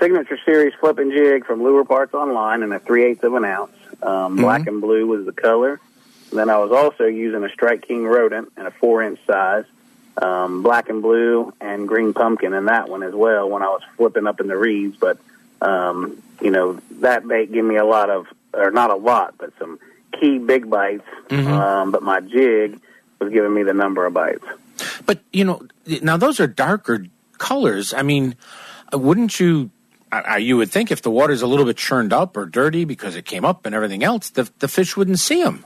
signature 0.00 0.38
series 0.44 0.72
flipping 0.80 1.10
jig 1.10 1.44
from 1.44 1.62
Lure 1.62 1.84
Parts 1.84 2.14
Online 2.14 2.62
in 2.62 2.72
a 2.72 2.78
three 2.78 3.04
eighths 3.04 3.24
of 3.24 3.34
an 3.34 3.44
ounce. 3.44 3.72
Um, 4.02 4.36
Black 4.36 4.66
and 4.66 4.80
blue 4.80 5.06
was 5.06 5.24
the 5.26 5.32
color. 5.32 5.80
And 6.30 6.38
then 6.38 6.50
I 6.50 6.58
was 6.58 6.72
also 6.72 7.04
using 7.04 7.44
a 7.44 7.48
Strike 7.50 7.86
King 7.86 8.04
rodent 8.04 8.52
in 8.56 8.66
a 8.66 8.70
four 8.70 9.02
inch 9.02 9.20
size, 9.26 9.64
um, 10.20 10.62
black 10.62 10.88
and 10.88 11.02
blue 11.02 11.52
and 11.60 11.88
green 11.88 12.12
pumpkin 12.14 12.54
in 12.54 12.66
that 12.66 12.88
one 12.88 13.02
as 13.02 13.14
well 13.14 13.48
when 13.48 13.62
I 13.62 13.68
was 13.68 13.82
flipping 13.96 14.26
up 14.26 14.40
in 14.40 14.46
the 14.46 14.56
reeds. 14.56 14.96
But 14.96 15.18
um, 15.60 16.22
you 16.40 16.50
know 16.50 16.78
that 17.00 17.26
bait 17.26 17.52
gave 17.52 17.64
me 17.64 17.76
a 17.76 17.84
lot 17.84 18.10
of, 18.10 18.26
or 18.52 18.70
not 18.70 18.90
a 18.90 18.96
lot, 18.96 19.34
but 19.38 19.52
some 19.58 19.78
key 20.18 20.38
big 20.38 20.70
bites. 20.70 21.06
Um, 21.48 21.90
but 21.90 22.02
my 22.02 22.20
jig 22.20 22.80
was 23.18 23.32
giving 23.32 23.52
me 23.52 23.62
the 23.62 23.74
number 23.74 24.06
of 24.06 24.14
bites. 24.14 24.44
But 25.06 25.20
you 25.32 25.44
know, 25.44 25.66
now 26.02 26.16
those 26.16 26.40
are 26.40 26.46
darker 26.46 27.06
colors. 27.38 27.92
I 27.92 28.02
mean, 28.02 28.36
wouldn't 28.92 29.38
you? 29.40 29.70
Uh, 30.12 30.36
you 30.36 30.56
would 30.56 30.70
think 30.70 30.92
if 30.92 31.02
the 31.02 31.10
water's 31.10 31.42
a 31.42 31.46
little 31.48 31.64
bit 31.64 31.76
churned 31.76 32.12
up 32.12 32.36
or 32.36 32.46
dirty 32.46 32.84
because 32.84 33.16
it 33.16 33.24
came 33.24 33.44
up 33.44 33.66
and 33.66 33.74
everything 33.74 34.04
else, 34.04 34.30
the 34.30 34.48
the 34.60 34.68
fish 34.68 34.96
wouldn't 34.96 35.18
see 35.18 35.42
them. 35.42 35.64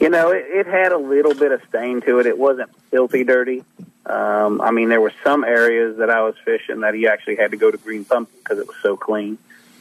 You 0.00 0.08
know, 0.08 0.30
it, 0.30 0.46
it 0.48 0.66
had 0.66 0.92
a 0.92 0.98
little 0.98 1.34
bit 1.34 1.52
of 1.52 1.62
stain 1.68 2.00
to 2.02 2.18
it. 2.20 2.26
It 2.26 2.38
wasn't 2.38 2.74
filthy 2.90 3.22
dirty. 3.22 3.62
Um, 4.06 4.60
I 4.60 4.70
mean, 4.70 4.88
there 4.88 5.00
were 5.00 5.12
some 5.22 5.44
areas 5.44 5.98
that 5.98 6.08
I 6.10 6.22
was 6.22 6.34
fishing 6.44 6.80
that 6.80 6.98
you 6.98 7.08
actually 7.08 7.36
had 7.36 7.50
to 7.50 7.58
go 7.58 7.70
to 7.70 7.76
green 7.76 8.04
pumpkin 8.04 8.38
because 8.38 8.58
it 8.58 8.66
was 8.66 8.76
so 8.82 8.96
clean. 8.96 9.38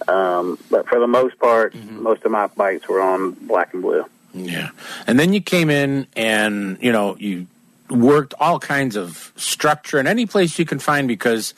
Um, 0.07 0.59
but 0.69 0.87
for 0.87 0.99
the 0.99 1.07
most 1.07 1.39
part, 1.39 1.73
most 1.75 2.25
of 2.25 2.31
my 2.31 2.47
bites 2.47 2.87
were 2.87 3.01
on 3.01 3.31
black 3.31 3.73
and 3.73 3.81
blue. 3.81 4.05
Yeah. 4.33 4.69
And 5.07 5.19
then 5.19 5.33
you 5.33 5.41
came 5.41 5.69
in 5.69 6.07
and, 6.15 6.77
you 6.81 6.91
know, 6.91 7.15
you 7.17 7.47
worked 7.91 8.33
all 8.39 8.59
kinds 8.59 8.95
of 8.95 9.31
structure 9.35 9.99
in 9.99 10.07
any 10.07 10.25
place 10.25 10.57
you 10.59 10.65
can 10.65 10.79
find 10.79 11.07
because 11.07 11.53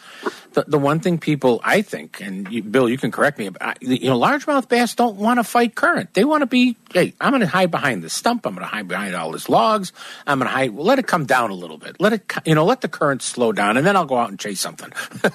the, 0.54 0.66
the 0.68 0.78
one 0.78 1.00
thing 1.00 1.18
people, 1.18 1.62
I 1.64 1.82
think, 1.82 2.20
and 2.22 2.52
you, 2.52 2.62
Bill, 2.62 2.90
you 2.90 2.98
can 2.98 3.12
correct 3.12 3.38
me, 3.40 3.50
I, 3.62 3.76
you 3.80 4.10
know, 4.10 4.20
largemouth 4.20 4.68
bass 4.68 4.96
don't 4.96 5.16
want 5.16 5.40
to 5.40 5.44
fight 5.46 5.76
current. 5.76 6.14
They 6.14 6.26
want 6.26 6.42
to 6.42 6.46
be, 6.46 6.76
hey, 6.94 7.14
I'm 7.22 7.32
going 7.32 7.40
to 7.42 7.48
hide 7.48 7.72
behind 7.72 8.04
the 8.04 8.10
stump. 8.10 8.46
I'm 8.46 8.54
going 8.56 8.64
to 8.66 8.68
hide 8.68 8.88
behind 8.88 9.16
all 9.16 9.32
these 9.32 9.48
logs. 9.48 9.94
I'm 10.28 10.40
going 10.40 10.50
to 10.50 10.54
hide, 10.54 10.72
well, 10.72 10.86
let 10.86 11.00
it 11.00 11.08
come 11.08 11.26
down 11.26 11.52
a 11.52 11.54
little 11.54 11.78
bit. 11.78 11.96
Let 12.02 12.14
it, 12.14 12.32
you 12.46 12.54
know, 12.56 12.66
let 12.66 12.82
the 12.82 12.90
current 12.90 13.22
slow 13.22 13.52
down 13.54 13.78
and 13.78 13.86
then 13.88 13.96
I'll 13.96 14.06
go 14.06 14.18
out 14.18 14.30
and 14.30 14.40
chase 14.40 14.60
something. 14.60 14.92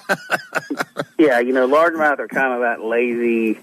Yeah, 1.19 1.39
you 1.39 1.51
know, 1.51 1.67
largemouth 1.67 2.19
are 2.19 2.27
kind 2.27 2.53
of 2.53 2.59
that 2.59 2.83
lazy, 2.85 3.59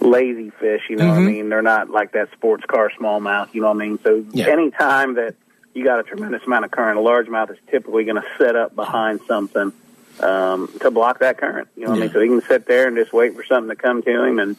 lazy 0.00 0.50
fish. 0.60 0.82
You 0.88 0.96
know 0.96 1.08
what 1.08 1.14
I 1.14 1.18
Mhm. 1.18 1.26
mean? 1.26 1.48
They're 1.48 1.60
not 1.60 1.90
like 1.90 2.12
that 2.12 2.30
sports 2.32 2.64
car 2.66 2.88
smallmouth. 2.96 3.48
You 3.52 3.62
know 3.62 3.68
what 3.72 3.82
I 3.82 3.86
mean? 3.88 3.98
So 4.04 4.24
Yeah. 4.32 4.46
any 4.48 4.70
time 4.70 5.14
that 5.16 5.34
you 5.74 5.84
got 5.84 6.00
a 6.00 6.02
tremendous 6.02 6.42
amount 6.44 6.64
of 6.64 6.70
current, 6.70 6.98
a 6.98 7.02
largemouth 7.02 7.50
is 7.50 7.58
typically 7.70 8.04
going 8.04 8.16
to 8.16 8.28
set 8.38 8.56
up 8.56 8.74
behind 8.74 9.20
something 9.28 9.72
um, 10.20 10.72
to 10.80 10.90
block 10.90 11.20
that 11.20 11.38
current. 11.38 11.68
You 11.76 11.84
know 11.84 11.90
what 11.90 11.98
I 11.98 12.00
mean? 12.02 12.10
So 12.10 12.20
he 12.20 12.28
can 12.28 12.42
sit 12.42 12.66
there 12.66 12.88
and 12.88 12.96
just 12.96 13.12
wait 13.12 13.34
for 13.34 13.44
something 13.44 13.68
to 13.68 13.80
come 13.80 14.02
to 14.02 14.24
him, 14.24 14.38
and 14.38 14.56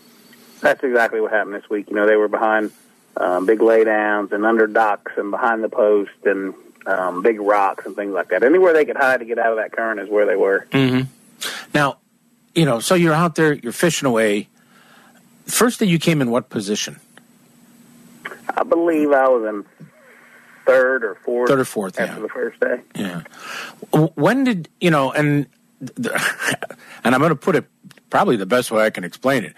that's 0.61 0.83
exactly 0.83 1.21
what 1.21 1.31
happened 1.31 1.55
this 1.55 1.69
week. 1.69 1.89
You 1.89 1.95
know, 1.95 2.07
they 2.07 2.15
were 2.15 2.27
behind 2.27 2.71
um, 3.17 3.45
big 3.45 3.59
laydowns 3.59 4.31
and 4.31 4.45
under 4.45 4.67
docks 4.67 5.13
and 5.17 5.31
behind 5.31 5.63
the 5.63 5.69
post 5.69 6.11
and 6.25 6.53
um, 6.85 7.21
big 7.21 7.39
rocks 7.39 7.85
and 7.85 7.95
things 7.95 8.13
like 8.13 8.29
that. 8.29 8.43
Anywhere 8.43 8.73
they 8.73 8.85
could 8.85 8.97
hide 8.97 9.19
to 9.19 9.25
get 9.25 9.37
out 9.37 9.51
of 9.51 9.57
that 9.57 9.71
current 9.71 9.99
is 9.99 10.09
where 10.09 10.25
they 10.25 10.35
were. 10.35 10.67
Mm-hmm. 10.71 11.09
Now, 11.73 11.97
you 12.55 12.65
know, 12.65 12.79
so 12.79 12.95
you're 12.95 13.13
out 13.13 13.35
there, 13.35 13.53
you're 13.53 13.71
fishing 13.71 14.07
away. 14.07 14.47
First 15.45 15.79
day 15.79 15.85
you 15.85 15.99
came 15.99 16.21
in 16.21 16.31
what 16.31 16.49
position? 16.49 16.99
I 18.55 18.63
believe 18.63 19.11
I 19.11 19.27
was 19.27 19.43
in 19.45 19.88
third 20.69 21.03
or 21.03 21.15
fourth. 21.15 21.49
Third 21.49 21.59
or 21.59 21.65
fourth, 21.65 21.99
after 21.99 22.15
yeah. 22.15 22.21
the 22.21 22.29
first 22.29 22.59
day. 22.59 22.81
Yeah. 22.95 23.23
When 24.15 24.43
did 24.43 24.69
you 24.79 24.91
know? 24.91 25.11
And 25.11 25.47
and 27.03 27.15
I'm 27.15 27.19
going 27.19 27.29
to 27.29 27.35
put 27.35 27.55
it 27.55 27.65
probably 28.09 28.35
the 28.35 28.45
best 28.45 28.71
way 28.71 28.83
I 28.83 28.89
can 28.89 29.03
explain 29.03 29.43
it. 29.43 29.53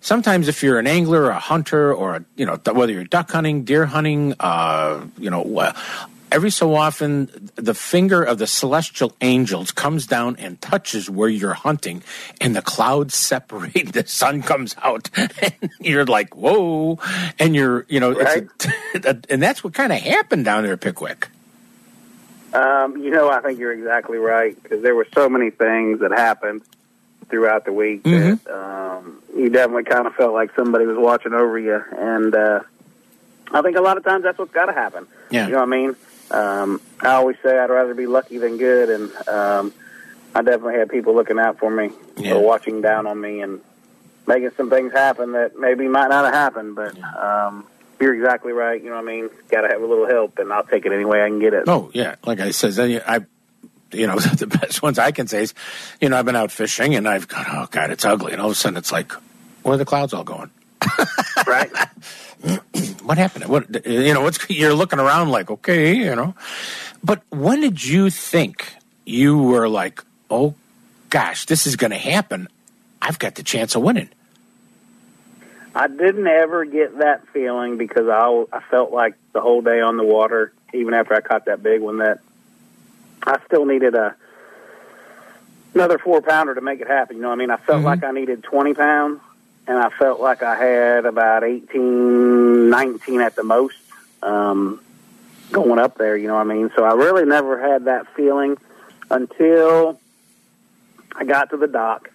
Sometimes, 0.00 0.46
if 0.46 0.62
you're 0.62 0.78
an 0.78 0.86
angler, 0.86 1.22
or 1.22 1.30
a 1.30 1.38
hunter, 1.38 1.92
or 1.92 2.16
a, 2.16 2.24
you 2.36 2.46
know 2.46 2.58
whether 2.72 2.92
you're 2.92 3.04
duck 3.04 3.30
hunting, 3.30 3.64
deer 3.64 3.86
hunting, 3.86 4.34
uh, 4.38 5.04
you 5.18 5.30
know, 5.30 5.42
every 6.36 6.50
so 6.50 6.74
often 6.74 7.50
the 7.56 7.72
finger 7.72 8.22
of 8.22 8.36
the 8.36 8.46
celestial 8.46 9.16
angels 9.22 9.70
comes 9.72 10.06
down 10.06 10.36
and 10.36 10.60
touches 10.60 11.08
where 11.08 11.30
you're 11.30 11.54
hunting, 11.54 12.02
and 12.42 12.54
the 12.54 12.60
clouds 12.62 13.14
separate. 13.14 13.92
The 13.96 14.06
sun 14.06 14.42
comes 14.42 14.76
out, 14.82 15.08
and 15.16 15.70
you're 15.80 16.04
like, 16.04 16.36
"Whoa!" 16.36 16.98
And 17.38 17.56
you're, 17.56 17.86
you 17.88 17.98
know, 18.00 18.10
it's 18.18 18.66
a, 19.06 19.16
and 19.30 19.42
that's 19.42 19.64
what 19.64 19.72
kind 19.72 19.92
of 19.92 19.98
happened 20.00 20.44
down 20.44 20.64
there 20.64 20.74
at 20.74 20.80
Pickwick. 20.82 21.28
Um, 22.52 22.96
you 22.98 23.10
know, 23.10 23.30
I 23.30 23.40
think 23.40 23.58
you're 23.58 23.72
exactly 23.72 24.18
right 24.18 24.60
because 24.62 24.82
there 24.82 24.94
were 24.94 25.06
so 25.14 25.28
many 25.30 25.50
things 25.50 26.00
that 26.00 26.10
happened 26.12 26.62
throughout 27.30 27.64
the 27.64 27.72
week 27.72 28.02
Mhm. 28.04 28.42
that 28.44 28.54
um, 28.54 29.22
you 29.36 29.48
definitely 29.48 29.84
kind 29.84 30.06
of 30.06 30.14
felt 30.14 30.32
like 30.34 30.54
somebody 30.54 30.84
was 30.86 30.96
watching 30.98 31.32
over 31.32 31.58
you, 31.58 31.82
and 31.98 32.34
uh, 32.34 32.60
I 33.52 33.62
think 33.62 33.76
a 33.76 33.80
lot 33.80 33.96
of 33.96 34.04
times 34.04 34.24
that's 34.24 34.38
what's 34.38 34.52
got 34.52 34.66
to 34.66 34.72
happen. 34.72 35.06
Yeah. 35.30 35.46
You 35.46 35.52
know 35.52 35.58
what 35.58 35.68
I 35.74 35.76
mean? 35.76 35.96
Um, 36.30 36.80
I 37.00 37.12
always 37.14 37.36
say 37.42 37.56
I'd 37.58 37.70
rather 37.70 37.94
be 37.94 38.06
lucky 38.06 38.38
than 38.38 38.56
good, 38.58 38.90
and 38.90 39.28
um, 39.28 39.72
I 40.34 40.42
definitely 40.42 40.74
had 40.78 40.88
people 40.90 41.14
looking 41.14 41.38
out 41.38 41.58
for 41.58 41.70
me 41.70 41.90
Yeah. 42.16 42.34
or 42.34 42.42
watching 42.44 42.80
down 42.80 43.06
on 43.06 43.20
me 43.20 43.40
and 43.42 43.60
making 44.26 44.50
some 44.56 44.68
things 44.70 44.92
happen 44.92 45.32
that 45.32 45.58
maybe 45.58 45.86
might 45.88 46.08
not 46.08 46.24
have 46.24 46.34
happened, 46.34 46.74
but. 46.76 46.96
Um, 47.02 47.66
you're 47.98 48.12
exactly 48.14 48.52
right. 48.52 48.78
You 48.78 48.90
know 48.90 48.96
what 48.96 49.04
I 49.04 49.06
mean? 49.06 49.30
Got 49.50 49.62
to 49.62 49.68
have 49.68 49.80
a 49.80 49.86
little 49.86 50.06
help, 50.06 50.38
and 50.38 50.52
I'll 50.52 50.64
take 50.64 50.84
it 50.84 50.92
any 50.92 51.06
way 51.06 51.22
I 51.22 51.28
can 51.28 51.38
get 51.38 51.54
it. 51.54 51.64
Oh 51.66 51.90
yeah, 51.94 52.16
like 52.26 52.40
I 52.40 52.50
said, 52.50 52.78
I, 53.06 53.20
you 53.90 54.06
know, 54.06 54.16
the 54.18 54.46
best 54.46 54.82
ones 54.82 54.98
I 54.98 55.12
can 55.12 55.26
say 55.28 55.44
is, 55.44 55.54
you 55.98 56.10
know, 56.10 56.18
I've 56.18 56.26
been 56.26 56.36
out 56.36 56.50
fishing 56.52 56.94
and 56.94 57.08
I've 57.08 57.26
gone, 57.26 57.46
oh 57.48 57.66
god, 57.70 57.90
it's 57.90 58.04
ugly, 58.04 58.32
and 58.32 58.40
all 58.42 58.48
of 58.48 58.52
a 58.52 58.54
sudden 58.54 58.76
it's 58.76 58.92
like, 58.92 59.12
where 59.62 59.76
are 59.76 59.78
the 59.78 59.86
clouds 59.86 60.12
all 60.12 60.24
going? 60.24 60.50
right? 61.46 61.70
What 63.02 63.18
happened? 63.18 63.44
What 63.44 63.86
you 63.86 64.12
know? 64.14 64.22
What's 64.22 64.50
you're 64.50 64.74
looking 64.74 64.98
around 64.98 65.30
like, 65.30 65.48
okay, 65.48 65.94
you 65.94 66.16
know, 66.16 66.34
but 67.04 67.22
when 67.30 67.60
did 67.60 67.84
you 67.84 68.10
think 68.10 68.74
you 69.04 69.38
were 69.38 69.68
like, 69.68 70.02
oh 70.28 70.56
gosh, 71.08 71.46
this 71.46 71.68
is 71.68 71.76
going 71.76 71.92
to 71.92 71.98
happen? 71.98 72.48
I've 73.00 73.20
got 73.20 73.36
the 73.36 73.44
chance 73.44 73.76
of 73.76 73.82
winning. 73.82 74.08
I 75.72 75.86
didn't 75.86 76.26
ever 76.26 76.64
get 76.64 76.98
that 76.98 77.28
feeling 77.28 77.76
because 77.76 78.08
I 78.08 78.44
I 78.52 78.60
felt 78.70 78.92
like 78.92 79.14
the 79.32 79.40
whole 79.40 79.62
day 79.62 79.80
on 79.80 79.96
the 79.98 80.04
water, 80.04 80.52
even 80.74 80.92
after 80.92 81.14
I 81.14 81.20
caught 81.20 81.44
that 81.44 81.62
big 81.62 81.80
one, 81.80 81.98
that 81.98 82.18
I 83.22 83.38
still 83.46 83.66
needed 83.66 83.94
a 83.94 84.16
another 85.74 85.98
four 85.98 86.22
pounder 86.22 86.54
to 86.54 86.60
make 86.60 86.80
it 86.80 86.88
happen. 86.88 87.16
You 87.16 87.22
know 87.22 87.28
what 87.28 87.34
I 87.34 87.38
mean? 87.38 87.50
I 87.50 87.56
felt 87.56 87.78
mm-hmm. 87.78 87.86
like 87.86 88.04
I 88.04 88.10
needed 88.10 88.42
20 88.42 88.74
pounds, 88.74 89.20
and 89.66 89.78
I 89.78 89.90
felt 89.90 90.20
like 90.20 90.42
I 90.42 90.56
had 90.56 91.06
about 91.06 91.44
18, 91.44 92.70
19 92.70 93.20
at 93.20 93.34
the 93.36 93.42
most 93.42 93.76
um, 94.22 94.80
going 95.52 95.78
up 95.78 95.98
there. 95.98 96.16
You 96.16 96.28
know 96.28 96.34
what 96.34 96.40
I 96.46 96.54
mean? 96.54 96.70
So 96.76 96.84
I 96.84 96.92
really 96.94 97.24
never 97.24 97.60
had 97.60 97.84
that 97.86 98.06
feeling 98.14 98.56
until 99.10 100.00
I 101.14 101.24
got 101.24 101.50
to 101.50 101.56
the 101.56 101.66
dock. 101.68 102.10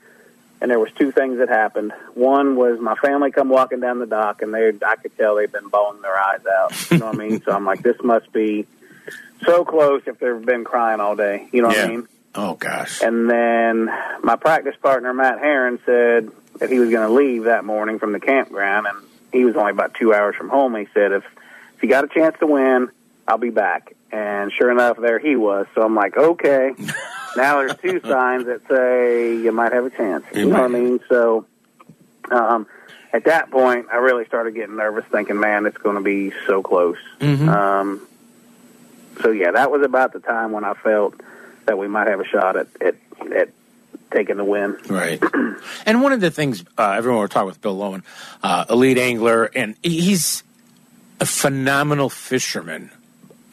And 0.62 0.70
there 0.70 0.80
was 0.80 0.92
two 0.92 1.12
things 1.12 1.40
that 1.40 1.50
happened. 1.50 1.92
One 2.14 2.56
was 2.56 2.80
my 2.80 2.94
family 2.96 3.32
come 3.32 3.50
walking 3.50 3.80
down 3.80 3.98
the 3.98 4.06
dock, 4.06 4.44
and 4.44 4.54
they 4.54 4.72
I 4.86 4.96
could 4.96 5.18
tell 5.18 5.36
they'd 5.36 5.52
been 5.52 5.70
bawling 5.70 6.04
their 6.04 6.16
eyes 6.16 6.42
out. 6.46 6.92
You 6.92 7.00
know 7.00 7.08
what 7.08 7.16
I 7.16 7.18
mean? 7.18 7.42
So 7.42 7.52
I'm 7.52 7.66
like, 7.66 7.82
this 7.82 7.98
must 8.04 8.32
be 8.32 8.68
so 9.44 9.66
close 9.66 10.04
if 10.06 10.20
they've 10.20 10.46
been 10.46 10.64
crying 10.64 11.00
all 11.00 11.16
day. 11.16 11.50
You 11.52 11.64
know 11.64 11.70
what 11.70 11.78
Yeah. 11.78 11.86
I 11.86 11.88
mean? 11.88 12.08
Oh 12.36 12.54
gosh. 12.54 13.02
And 13.02 13.28
then 13.28 13.86
my 14.22 14.36
practice 14.36 14.76
partner, 14.80 15.12
Matt 15.16 15.40
Heron, 15.40 15.80
said 15.84 16.30
that 16.62 16.70
he 16.70 16.78
was 16.78 16.92
going 16.92 17.08
to 17.08 17.14
leave 17.14 17.46
that 17.46 17.66
morning 17.66 17.98
from 17.98 18.12
the 18.12 18.20
campground, 18.20 18.86
and 18.86 18.96
he 19.34 19.44
was 19.46 19.56
only 19.56 19.72
about 19.72 19.96
two 19.96 20.14
hours 20.14 20.36
from 20.36 20.48
home. 20.48 20.76
He 20.76 20.88
said, 20.94 21.12
if, 21.12 21.26
if 21.76 21.84
you 21.84 21.90
got 21.90 22.04
a 22.04 22.08
chance 22.08 22.38
to 22.40 22.46
win, 22.46 22.92
I'll 23.28 23.40
be 23.40 23.50
back. 23.50 23.96
And 24.12 24.52
sure 24.54 24.70
enough, 24.70 24.98
there 24.98 25.18
he 25.18 25.36
was. 25.36 25.66
So 25.74 25.82
I'm 25.82 25.96
like, 25.96 26.16
okay, 26.16 26.74
now 27.36 27.58
there's 27.58 27.76
two 27.78 28.00
signs 28.02 28.46
that 28.46 28.62
say 28.70 29.38
you 29.38 29.52
might 29.52 29.74
have 29.74 29.86
a 29.86 29.90
chance. 29.90 30.24
You 30.36 30.46
know 30.50 30.62
what 30.62 30.66
I 30.66 30.68
mean? 30.68 31.00
So 31.10 31.48
um, 32.30 32.68
at 33.12 33.26
that 33.26 33.50
point, 33.50 33.88
I 33.92 33.96
really 33.96 34.26
started 34.26 34.54
getting 34.54 34.76
nervous, 34.76 35.06
thinking, 35.12 35.40
man, 35.40 35.66
it's 35.66 35.78
going 35.78 35.96
to 35.96 36.04
be 36.04 36.32
so 36.46 36.62
close. 36.62 36.98
Um, 37.50 38.08
so 39.24 39.32
yeah, 39.32 39.50
that 39.50 39.72
was 39.72 39.82
about 39.82 40.14
the 40.14 40.20
time 40.20 40.52
when 40.52 40.64
I 40.64 40.76
felt 40.76 41.16
that 41.66 41.80
we 41.80 41.88
might 41.88 42.06
have 42.08 42.20
a 42.20 42.26
shot 42.26 42.56
at 42.56 42.68
at, 42.82 42.96
at 43.36 43.50
taking 44.12 44.38
the 44.38 44.44
win. 44.44 44.78
Right. 44.88 45.22
and 45.86 46.02
one 46.02 46.14
of 46.14 46.22
the 46.22 46.32
things 46.32 46.64
uh, 46.78 46.92
everyone 46.98 47.20
we're 47.20 47.28
talking 47.28 47.48
with 47.48 47.62
Bill 47.62 47.78
Lowen, 47.78 48.04
uh, 48.44 48.66
elite 48.70 48.98
angler, 48.98 49.46
and 49.46 49.76
he's 49.84 50.44
a 51.20 51.26
phenomenal 51.26 52.10
fisherman. 52.10 52.92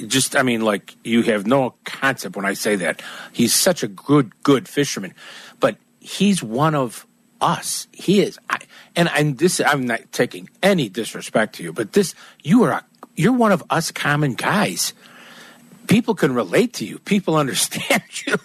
Just, 0.06 0.36
I 0.36 0.42
mean, 0.42 0.60
like 0.60 0.94
you 1.04 1.22
have 1.22 1.46
no 1.46 1.74
concept 1.84 2.36
when 2.36 2.44
I 2.44 2.54
say 2.54 2.76
that. 2.76 3.02
He's 3.32 3.54
such 3.54 3.82
a 3.82 3.88
good, 3.88 4.30
good 4.42 4.68
fisherman, 4.68 5.14
but 5.60 5.76
he's 6.00 6.42
one 6.42 6.74
of 6.74 7.06
us. 7.40 7.88
He 7.92 8.20
is, 8.20 8.38
I, 8.48 8.58
and 8.94 9.08
I'm 9.08 9.34
this. 9.36 9.60
I'm 9.60 9.86
not 9.86 10.12
taking 10.12 10.50
any 10.62 10.88
disrespect 10.88 11.56
to 11.56 11.62
you, 11.62 11.72
but 11.72 11.92
this 11.92 12.14
you 12.42 12.62
are 12.64 12.70
a, 12.70 12.84
you're 13.16 13.32
one 13.32 13.52
of 13.52 13.64
us 13.70 13.90
common 13.90 14.34
guys 14.34 14.92
people 15.88 16.14
can 16.14 16.32
relate 16.32 16.74
to 16.74 16.84
you. 16.84 16.98
People 17.00 17.34
understand 17.44 18.02
you. 18.26 18.36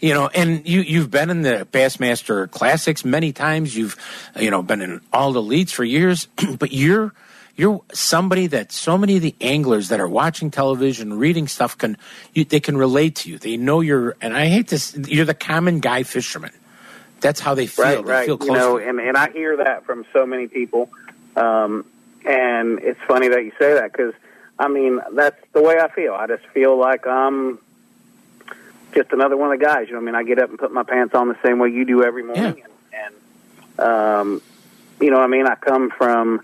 You 0.00 0.14
know, 0.14 0.28
and 0.28 0.66
you 0.68 0.80
you've 0.80 1.10
been 1.10 1.30
in 1.30 1.42
the 1.42 1.66
Bassmaster 1.72 2.50
Classics 2.50 3.04
many 3.04 3.32
times. 3.32 3.76
You've 3.76 3.96
you 4.38 4.50
know 4.50 4.62
been 4.62 4.82
in 4.82 5.00
all 5.12 5.32
the 5.32 5.42
leads 5.42 5.72
for 5.72 5.84
years, 5.84 6.26
but 6.58 6.72
you're 6.72 7.12
you're 7.56 7.80
somebody 7.92 8.46
that 8.48 8.70
so 8.70 8.98
many 8.98 9.16
of 9.16 9.22
the 9.22 9.34
anglers 9.40 9.88
that 9.88 9.98
are 9.98 10.08
watching 10.08 10.50
television, 10.50 11.18
reading 11.18 11.48
stuff 11.48 11.76
can 11.78 11.96
you, 12.34 12.44
they 12.44 12.60
can 12.60 12.76
relate 12.76 13.16
to 13.16 13.30
you. 13.30 13.38
They 13.38 13.56
know 13.56 13.80
you're, 13.80 14.14
and 14.20 14.36
I 14.36 14.46
hate 14.46 14.68
this. 14.68 14.94
You're 14.94 15.24
the 15.24 15.34
common 15.34 15.80
guy 15.80 16.02
fisherman. 16.02 16.52
That's 17.20 17.40
how 17.40 17.54
they 17.54 17.66
feel. 17.66 17.84
Right, 17.84 18.04
they 18.04 18.12
right. 18.12 18.26
feel 18.26 18.34
You 18.40 18.46
close. 18.46 18.58
know, 18.58 18.76
and 18.76 19.00
and 19.00 19.16
I 19.16 19.30
hear 19.30 19.56
that 19.56 19.86
from 19.86 20.04
so 20.12 20.26
many 20.26 20.48
people, 20.48 20.90
um, 21.34 21.86
and 22.26 22.78
it's 22.80 23.00
funny 23.08 23.28
that 23.28 23.42
you 23.42 23.52
say 23.58 23.72
that 23.72 23.90
because 23.90 24.12
I 24.58 24.68
mean 24.68 25.00
that's 25.14 25.40
the 25.54 25.62
way 25.62 25.78
I 25.80 25.88
feel. 25.90 26.12
I 26.12 26.26
just 26.26 26.46
feel 26.48 26.78
like 26.78 27.06
I'm 27.06 27.58
just 28.96 29.12
another 29.12 29.36
one 29.36 29.52
of 29.52 29.58
the 29.58 29.64
guys. 29.64 29.86
You 29.86 29.92
know, 29.94 30.00
what 30.00 30.08
I 30.08 30.12
mean, 30.12 30.14
I 30.16 30.22
get 30.24 30.38
up 30.42 30.50
and 30.50 30.58
put 30.58 30.72
my 30.72 30.82
pants 30.82 31.14
on 31.14 31.28
the 31.28 31.36
same 31.42 31.58
way 31.58 31.68
you 31.68 31.84
do 31.84 32.02
every 32.02 32.24
morning, 32.24 32.62
and, 32.92 33.12
and 33.78 33.80
um, 33.88 34.42
you 35.00 35.10
know, 35.10 35.18
what 35.18 35.24
I 35.24 35.28
mean, 35.28 35.46
I 35.46 35.54
come 35.54 35.90
from 35.90 36.40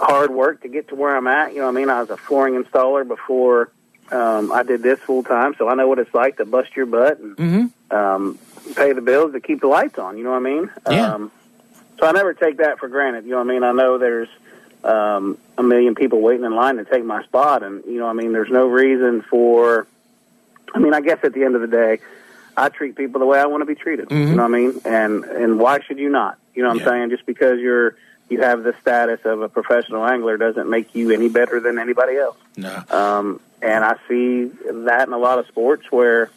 hard 0.00 0.30
work 0.30 0.62
to 0.62 0.68
get 0.68 0.88
to 0.88 0.94
where 0.96 1.16
I'm 1.16 1.26
at. 1.28 1.52
You 1.52 1.58
know, 1.60 1.66
what 1.66 1.76
I 1.76 1.80
mean, 1.80 1.88
I 1.88 2.00
was 2.00 2.10
a 2.10 2.16
flooring 2.16 2.62
installer 2.62 3.06
before 3.06 3.70
um, 4.10 4.50
I 4.52 4.62
did 4.64 4.82
this 4.82 4.98
full 5.00 5.22
time, 5.22 5.54
so 5.56 5.68
I 5.68 5.74
know 5.74 5.86
what 5.88 5.98
it's 6.00 6.12
like 6.12 6.38
to 6.38 6.44
bust 6.44 6.74
your 6.76 6.86
butt 6.86 7.18
and 7.20 7.36
Mm-hmm. 7.36 7.96
um, 7.96 8.38
pay 8.74 8.92
the 8.92 9.00
bills 9.00 9.32
to 9.32 9.40
keep 9.40 9.60
the 9.60 9.68
lights 9.68 9.98
on. 9.98 10.18
You 10.18 10.24
know 10.24 10.30
what 10.30 10.36
I 10.36 10.40
mean? 10.40 10.70
Yeah. 10.90 11.14
Um, 11.14 11.32
so 11.98 12.06
I 12.06 12.12
never 12.12 12.34
take 12.34 12.56
that 12.58 12.78
for 12.80 12.88
granted. 12.88 13.24
You 13.24 13.30
know 13.30 13.38
what 13.38 13.48
I 13.48 13.52
mean? 13.52 13.62
I 13.62 13.72
know 13.72 13.98
there's 13.98 14.28
um, 14.82 15.38
a 15.56 15.62
million 15.62 15.94
people 15.94 16.20
waiting 16.20 16.44
in 16.44 16.54
line 16.54 16.76
to 16.76 16.84
take 16.84 17.04
my 17.04 17.22
spot, 17.22 17.62
and 17.62 17.84
you 17.84 17.98
know, 17.98 18.06
what 18.06 18.10
I 18.10 18.14
mean, 18.14 18.32
there's 18.32 18.50
no 18.50 18.66
reason 18.66 19.22
for. 19.22 19.86
I 20.74 20.78
mean, 20.78 20.94
I 20.94 21.00
guess 21.00 21.18
at 21.22 21.32
the 21.32 21.44
end 21.44 21.54
of 21.54 21.60
the 21.60 21.66
day, 21.68 22.00
I 22.56 22.68
treat 22.68 22.96
people 22.96 23.20
the 23.20 23.26
way 23.26 23.38
I 23.38 23.46
want 23.46 23.62
to 23.62 23.66
be 23.66 23.74
treated. 23.74 24.10
You 24.10 24.18
know 24.26 24.36
what 24.36 24.44
I 24.44 24.48
mean? 24.48 24.80
And 24.84 25.24
and 25.24 25.58
why 25.58 25.80
should 25.80 25.98
you 25.98 26.08
not? 26.08 26.38
You 26.54 26.62
know 26.62 26.68
what 26.70 26.78
Yeah. 26.78 26.84
I'm 26.84 26.88
saying? 26.88 27.10
Just 27.10 27.26
because 27.26 27.58
you're 27.60 27.94
you 28.28 28.40
have 28.40 28.62
the 28.62 28.74
status 28.80 29.20
of 29.24 29.42
a 29.42 29.48
professional 29.48 30.06
angler 30.06 30.36
doesn't 30.36 30.68
make 30.68 30.94
you 30.94 31.10
any 31.10 31.28
better 31.28 31.60
than 31.60 31.78
anybody 31.78 32.16
else. 32.16 32.36
No. 32.56 32.82
Um, 32.90 33.40
and 33.60 33.84
I 33.84 33.96
see 34.08 34.44
that 34.70 35.06
in 35.06 35.12
a 35.12 35.18
lot 35.18 35.38
of 35.38 35.46
sports 35.48 35.90
where 35.90 36.30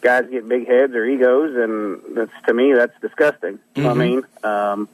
guys 0.00 0.26
get 0.30 0.48
big 0.48 0.66
heads 0.66 0.94
or 0.94 1.04
egos, 1.04 1.56
and 1.56 2.16
that's 2.16 2.32
to 2.46 2.54
me 2.54 2.72
that's 2.74 2.98
disgusting. 3.00 3.58
You 3.74 3.82
know 3.82 3.88
what 3.90 3.96
I 3.98 4.00
mean? 4.06 4.22
Um, 4.44 4.88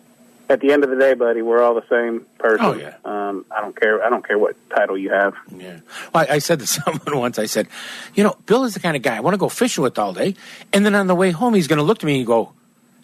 at 0.48 0.60
the 0.60 0.72
end 0.72 0.84
of 0.84 0.90
the 0.90 0.96
day, 0.96 1.14
buddy, 1.14 1.42
we're 1.42 1.62
all 1.62 1.74
the 1.74 1.86
same 1.88 2.26
person. 2.38 2.64
Oh, 2.64 2.74
yeah. 2.74 2.96
Um, 3.04 3.44
I 3.50 3.60
don't 3.60 3.78
care. 3.78 4.04
I 4.04 4.10
don't 4.10 4.26
care 4.26 4.38
what 4.38 4.56
title 4.70 4.98
you 4.98 5.10
have. 5.10 5.34
Yeah. 5.54 5.80
Well, 6.12 6.26
I, 6.28 6.34
I 6.34 6.38
said 6.38 6.60
to 6.60 6.66
someone 6.68 7.16
once, 7.18 7.38
I 7.38 7.46
said, 7.46 7.68
you 8.14 8.22
know, 8.22 8.36
Bill 8.46 8.64
is 8.64 8.74
the 8.74 8.80
kind 8.80 8.96
of 8.96 9.02
guy 9.02 9.16
I 9.16 9.20
want 9.20 9.34
to 9.34 9.38
go 9.38 9.48
fishing 9.48 9.82
with 9.82 9.98
all 9.98 10.12
day. 10.12 10.34
And 10.72 10.84
then 10.84 10.94
on 10.94 11.06
the 11.06 11.14
way 11.14 11.30
home, 11.30 11.54
he's 11.54 11.68
going 11.68 11.78
to 11.78 11.84
look 11.84 11.98
to 12.00 12.06
me 12.06 12.18
and 12.18 12.26
go, 12.26 12.52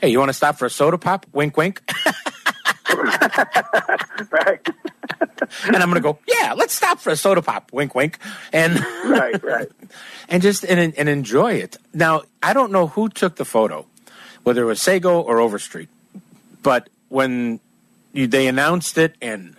hey, 0.01 0.09
you 0.09 0.19
want 0.19 0.29
to 0.29 0.35
stop 0.35 0.59
for 0.59 0.67
a 0.67 0.71
soda 0.71 0.99
pop? 0.99 1.27
Wink, 1.33 1.57
wink. 1.57 1.83
right, 4.31 4.67
and 5.67 5.77
I'm 5.77 5.91
going 5.91 5.95
to 5.95 6.01
go, 6.01 6.19
yeah, 6.27 6.55
let's 6.55 6.75
stop 6.75 6.99
for 7.01 7.11
a 7.11 7.17
soda 7.17 7.43
pop. 7.43 7.73
Wink, 7.73 7.95
wink. 7.95 8.19
And, 8.53 8.79
right, 9.05 9.43
right. 9.43 9.69
and 10.29 10.43
just, 10.43 10.65
and, 10.65 10.95
and 10.97 11.09
enjoy 11.09 11.55
it. 11.55 11.77
Now, 11.93 12.23
I 12.43 12.53
don't 12.53 12.73
know 12.73 12.89
who 12.89 13.09
took 13.09 13.37
the 13.37 13.45
photo, 13.45 13.87
whether 14.43 14.63
it 14.63 14.67
was 14.67 14.81
Seigo 14.81 15.25
or 15.25 15.41
Overstreet, 15.41 15.89
but 16.63 16.89
when 17.09 17.61
you, 18.13 18.27
they 18.27 18.47
announced 18.49 18.99
it 18.99 19.15
and 19.21 19.57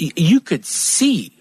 y- 0.00 0.10
you 0.16 0.40
could 0.40 0.64
see, 0.64 1.32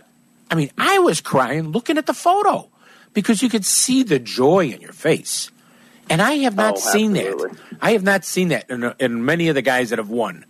I 0.52 0.56
mean, 0.56 0.72
I 0.78 1.00
was 1.00 1.22
crying 1.22 1.72
looking 1.72 1.98
at 1.98 2.06
the 2.06 2.14
photo 2.14 2.70
because 3.14 3.42
you 3.42 3.50
could 3.50 3.66
see 3.66 4.04
the 4.04 4.20
joy 4.20 4.68
in 4.68 4.82
your 4.82 4.94
face. 4.94 5.52
And 6.10 6.22
I 6.22 6.34
have 6.40 6.56
not 6.56 6.76
Oh, 6.76 6.80
seen 6.80 7.16
absolutely. 7.18 7.50
that. 7.50 7.78
I 7.82 7.92
have 7.92 8.04
not 8.04 8.24
seen 8.24 8.48
that 8.50 8.70
in, 8.70 8.94
in 9.00 9.26
many 9.26 9.50
of 9.50 9.56
the 9.56 9.62
guys 9.62 9.90
that 9.90 10.00
have 10.00 10.10
won 10.10 10.46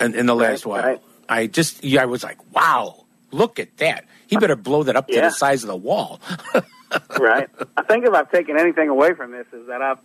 in, 0.00 0.14
in 0.14 0.26
the 0.26 0.34
last 0.34 0.64
Right, 0.64 0.70
while. 0.82 0.82
right. 0.92 1.00
I 1.28 1.46
just, 1.48 1.84
yeah, 1.84 2.02
I 2.02 2.06
was 2.06 2.22
like, 2.24 2.38
wow, 2.54 3.04
look 3.30 3.58
at 3.58 3.76
that. 3.78 4.04
He 4.26 4.36
better 4.36 4.56
blow 4.56 4.84
that 4.84 4.96
up 4.96 5.08
to 5.08 5.20
the 5.20 5.30
size 5.30 5.62
of 5.64 5.68
the 5.68 5.76
wall. 5.76 6.20
right. 7.18 7.48
I 7.76 7.82
think 7.82 8.06
if 8.06 8.14
I've 8.14 8.30
taken 8.30 8.58
anything 8.58 8.88
away 8.88 9.12
from 9.14 9.32
this 9.32 9.46
is 9.52 9.66
that 9.66 9.82
I've 9.82 9.98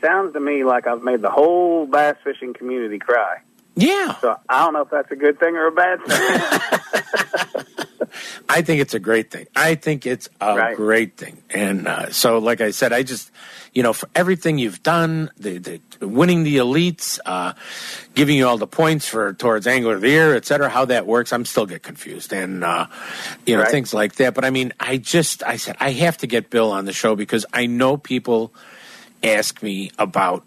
sounds 0.00 0.32
to 0.32 0.40
me 0.40 0.64
like 0.64 0.86
I've 0.86 1.02
made 1.02 1.22
the 1.22 1.30
whole 1.30 1.86
bass 1.86 2.16
fishing 2.24 2.52
community 2.54 2.98
cry. 2.98 3.38
Yeah. 3.76 4.16
So 4.20 4.36
I 4.48 4.64
don't 4.64 4.72
know 4.74 4.82
if 4.82 4.90
that's 4.90 5.10
a 5.10 5.16
good 5.16 5.38
thing 5.40 5.56
or 5.56 5.66
a 5.68 5.72
bad 5.72 5.98
thing. 6.04 7.62
I 8.48 8.60
think 8.60 8.82
it's 8.82 8.92
a 8.92 8.98
great 8.98 9.30
thing. 9.30 9.46
I 9.56 9.74
think 9.74 10.04
it's 10.04 10.28
a 10.40 10.54
Right. 10.54 10.76
great 10.76 11.16
thing. 11.16 11.42
And 11.50 11.88
uh, 11.88 12.10
so, 12.10 12.38
like 12.38 12.60
I 12.60 12.70
said, 12.70 12.92
I 12.92 13.02
just, 13.02 13.30
you 13.72 13.82
know, 13.82 13.94
for 13.94 14.06
everything 14.14 14.58
you've 14.58 14.82
done, 14.82 15.30
the, 15.38 15.56
the 15.58 15.80
winning 16.06 16.42
the 16.42 16.56
elites, 16.58 17.18
uh, 17.24 17.54
giving 18.14 18.36
you 18.36 18.46
all 18.46 18.58
the 18.58 18.66
points 18.66 19.08
for 19.08 19.32
towards 19.32 19.66
angler 19.66 19.94
of 19.94 20.02
the 20.02 20.10
year, 20.10 20.34
et 20.34 20.44
cetera, 20.44 20.68
how 20.68 20.84
that 20.86 21.06
works, 21.06 21.32
I'm 21.32 21.46
still 21.46 21.64
get 21.64 21.82
confused 21.82 22.32
and 22.34 22.62
uh, 22.64 22.86
you 23.46 23.56
know 23.56 23.62
Right. 23.62 23.70
things 23.70 23.94
like 23.94 24.16
that. 24.16 24.34
But 24.34 24.44
I 24.44 24.50
mean, 24.50 24.74
I 24.78 24.98
just, 24.98 25.42
I 25.44 25.56
said 25.56 25.76
I 25.80 25.92
have 25.92 26.18
to 26.18 26.26
get 26.26 26.50
Bill 26.50 26.70
on 26.70 26.84
the 26.84 26.92
show 26.92 27.16
because 27.16 27.46
I 27.54 27.64
know 27.64 27.96
people 27.96 28.52
ask 29.22 29.62
me 29.62 29.90
about 29.98 30.44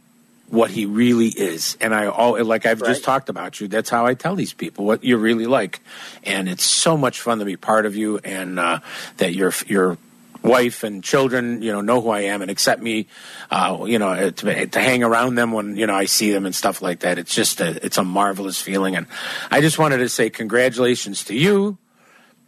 what 0.50 0.70
he 0.72 0.86
really 0.86 1.28
is 1.30 1.76
and 1.82 1.94
i 1.94 2.06
all 2.08 2.42
like 2.44 2.66
i've 2.66 2.82
Right. 2.82 2.90
just 2.90 3.04
talked 3.04 3.30
about 3.30 3.60
you 3.60 3.68
that's 3.68 3.90
how 3.90 4.06
i 4.06 4.14
tell 4.14 4.36
these 4.36 4.54
people 4.54 4.86
what 4.86 5.04
you're 5.04 5.18
really 5.18 5.48
like 5.48 5.80
and 6.24 6.48
it's 6.48 6.64
so 6.64 6.96
much 6.96 7.20
fun 7.20 7.40
to 7.40 7.46
be 7.46 7.58
part 7.58 7.86
of 7.86 7.96
you 7.96 8.20
and 8.24 8.60
uh, 8.60 8.80
that 9.18 9.34
your 9.34 9.52
your 9.68 9.98
wife 10.44 10.84
and 10.84 11.04
children 11.04 11.64
you 11.64 11.72
know 11.72 11.82
know 11.82 12.00
who 12.00 12.10
i 12.12 12.20
am 12.22 12.44
and 12.44 12.52
accept 12.52 12.80
me 12.82 13.08
uh, 13.50 13.84
you 13.88 13.98
know 13.98 14.30
to, 14.30 14.68
to 14.68 14.80
hang 14.80 15.04
around 15.04 15.34
them 15.34 15.52
when 15.52 15.76
you 15.76 15.88
know 15.88 15.96
i 15.96 16.06
see 16.06 16.32
them 16.32 16.46
and 16.46 16.54
stuff 16.54 16.82
like 16.84 17.00
that 17.00 17.18
it's 17.18 17.34
just 17.34 17.60
a, 17.62 17.84
it's 17.84 17.98
a 17.98 18.04
marvelous 18.04 18.62
feeling 18.62 18.96
and 18.96 19.08
i 19.50 19.60
just 19.60 19.80
wanted 19.80 19.98
to 19.98 20.08
say 20.08 20.30
congratulations 20.30 21.24
to 21.24 21.34
you 21.36 21.78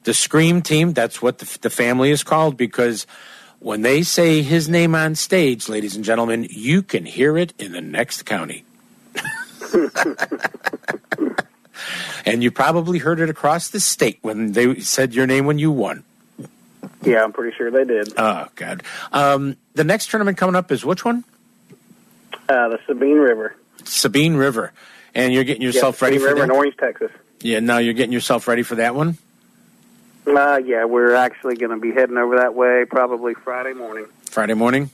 the 0.03 0.13
Scream 0.13 0.61
team. 0.61 0.93
That's 0.93 1.21
what 1.21 1.39
the, 1.39 1.57
the 1.63 1.69
family 1.69 2.11
is 2.11 2.23
called 2.23 2.55
because 2.55 3.05
when 3.59 3.81
they 3.81 4.03
say 4.03 4.41
his 4.41 4.69
name 4.69 4.95
on 4.95 5.15
stage, 5.15 5.69
ladies 5.69 5.95
and 5.95 6.05
gentlemen, 6.05 6.47
you 6.49 6.81
can 6.81 7.05
hear 7.05 7.37
it 7.37 7.53
in 7.57 7.71
the 7.71 7.81
next 7.81 8.23
county. 8.23 8.63
And 12.25 12.43
you 12.43 12.51
probably 12.51 12.99
heard 12.99 13.21
it 13.21 13.29
across 13.29 13.69
the 13.69 13.79
state 13.79 14.19
when 14.21 14.51
they 14.51 14.81
said 14.81 15.15
your 15.15 15.25
name 15.25 15.45
when 15.45 15.59
you 15.59 15.71
won. 15.71 16.03
Yeah, 17.01 17.23
I'm 17.23 17.31
pretty 17.31 17.55
sure 17.55 17.71
they 17.71 17.85
did. 17.85 18.13
Oh, 18.17 18.47
God. 18.55 18.83
Um, 19.13 19.55
the 19.75 19.85
next 19.85 20.09
tournament 20.09 20.37
coming 20.37 20.55
up 20.55 20.69
is 20.71 20.83
which 20.83 21.05
one? 21.05 21.23
Uh, 22.49 22.67
the 22.69 22.79
Sabine 22.85 23.17
River. 23.17 23.55
Sabine 23.85 24.35
River. 24.35 24.73
And 25.15 25.33
you're 25.33 25.45
getting 25.45 25.61
yourself 25.61 26.01
yeah, 26.01 26.07
ready 26.07 26.17
Sabine 26.17 26.27
for 26.27 26.35
River 26.35 26.51
in? 26.51 26.51
Orange, 26.51 26.77
Texas. 26.77 27.11
Yeah, 27.39 27.59
now 27.59 27.77
you're 27.77 27.93
getting 27.93 28.11
yourself 28.11 28.47
ready 28.47 28.63
for 28.63 28.75
that 28.75 28.93
one? 28.93 29.17
Uh, 30.27 30.59
yeah, 30.63 30.83
we're 30.85 31.15
actually 31.15 31.55
going 31.55 31.71
to 31.71 31.77
be 31.77 31.91
heading 31.93 32.17
over 32.17 32.37
that 32.37 32.53
way 32.53 32.83
probably 32.89 33.33
Friday 33.33 33.73
morning. 33.73 34.05
Friday 34.29 34.53
morning? 34.53 34.89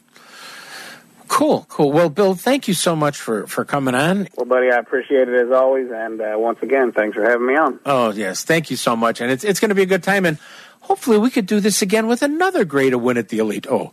Cool, 1.27 1.65
cool. 1.69 1.91
Well, 1.91 2.09
Bill, 2.09 2.36
thank 2.36 2.67
you 2.67 2.73
so 2.75 2.95
much 2.95 3.17
for, 3.17 3.47
for 3.47 3.65
coming 3.65 3.95
on. 3.95 4.27
Well, 4.38 4.45
buddy, 4.45 4.69
I 4.71 4.77
appreciate 4.77 5.27
it 5.27 5.34
as 5.47 5.51
always, 5.51 5.89
and 5.91 6.21
uh, 6.21 6.34
once 6.38 6.59
again, 6.61 6.91
thanks 6.91 7.15
for 7.15 7.23
having 7.23 7.47
me 7.47 7.55
on. 7.55 7.79
Oh, 7.86 8.11
yes. 8.11 8.43
Thank 8.43 8.69
you 8.69 8.77
so 8.77 8.95
much. 8.95 9.19
And 9.21 9.31
it's, 9.31 9.43
it's 9.43 9.59
going 9.59 9.69
to 9.69 9.75
be 9.75 9.81
a 9.81 9.88
good 9.88 10.03
time. 10.03 10.25
And 10.25 10.38
hopefully 10.81 11.17
we 11.17 11.31
could 11.31 11.47
do 11.47 11.59
this 11.59 11.81
again 11.81 12.05
with 12.07 12.21
another 12.21 12.65
great 12.65 12.93
win 12.95 13.17
at 13.17 13.29
the 13.29 13.39
Elite. 13.39 13.65
Oh, 13.67 13.91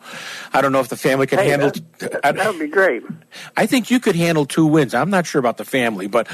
I 0.52 0.60
don't 0.60 0.72
know 0.72 0.80
if 0.80 0.88
the 0.88 0.96
family 0.96 1.26
can 1.26 1.38
Hey, 1.38 1.48
handle. 1.48 1.70
that, 2.00 2.20
that 2.22 2.46
would 2.50 2.58
be 2.58 2.66
great. 2.68 3.02
I 3.56 3.64
think 3.64 3.90
you 3.90 4.00
could 4.00 4.16
handle 4.16 4.44
two 4.44 4.66
wins. 4.66 4.92
I'm 4.92 5.08
not 5.10 5.24
sure 5.24 5.38
about 5.38 5.56
the 5.56 5.64
family, 5.64 6.08
but 6.08 6.28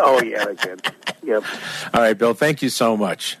Oh, 0.00 0.22
yeah, 0.22 0.44
they 0.44 0.54
could. 0.54 0.92
Yep. 1.24 1.42
all 1.94 2.00
right, 2.02 2.16
Bill. 2.18 2.34
Thank 2.34 2.60
you 2.60 2.68
so 2.68 2.98
much. 2.98 3.38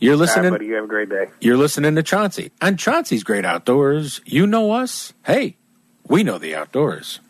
You're 0.00 0.14
All 0.14 0.20
right, 0.20 0.26
listening. 0.26 0.50
buddy, 0.52 0.66
you 0.66 0.74
have 0.74 0.84
a 0.84 0.88
great 0.88 1.08
day. 1.08 1.26
You're 1.40 1.56
listening 1.56 1.94
to 1.96 2.02
Chauncey 2.02 2.52
on 2.62 2.76
Chauncey's 2.76 3.24
Great 3.24 3.44
Outdoors. 3.44 4.20
You 4.24 4.46
know 4.46 4.70
us. 4.72 5.12
Hey, 5.24 5.56
we 6.06 6.22
know 6.22 6.38
the 6.38 6.54
outdoors. 6.54 7.20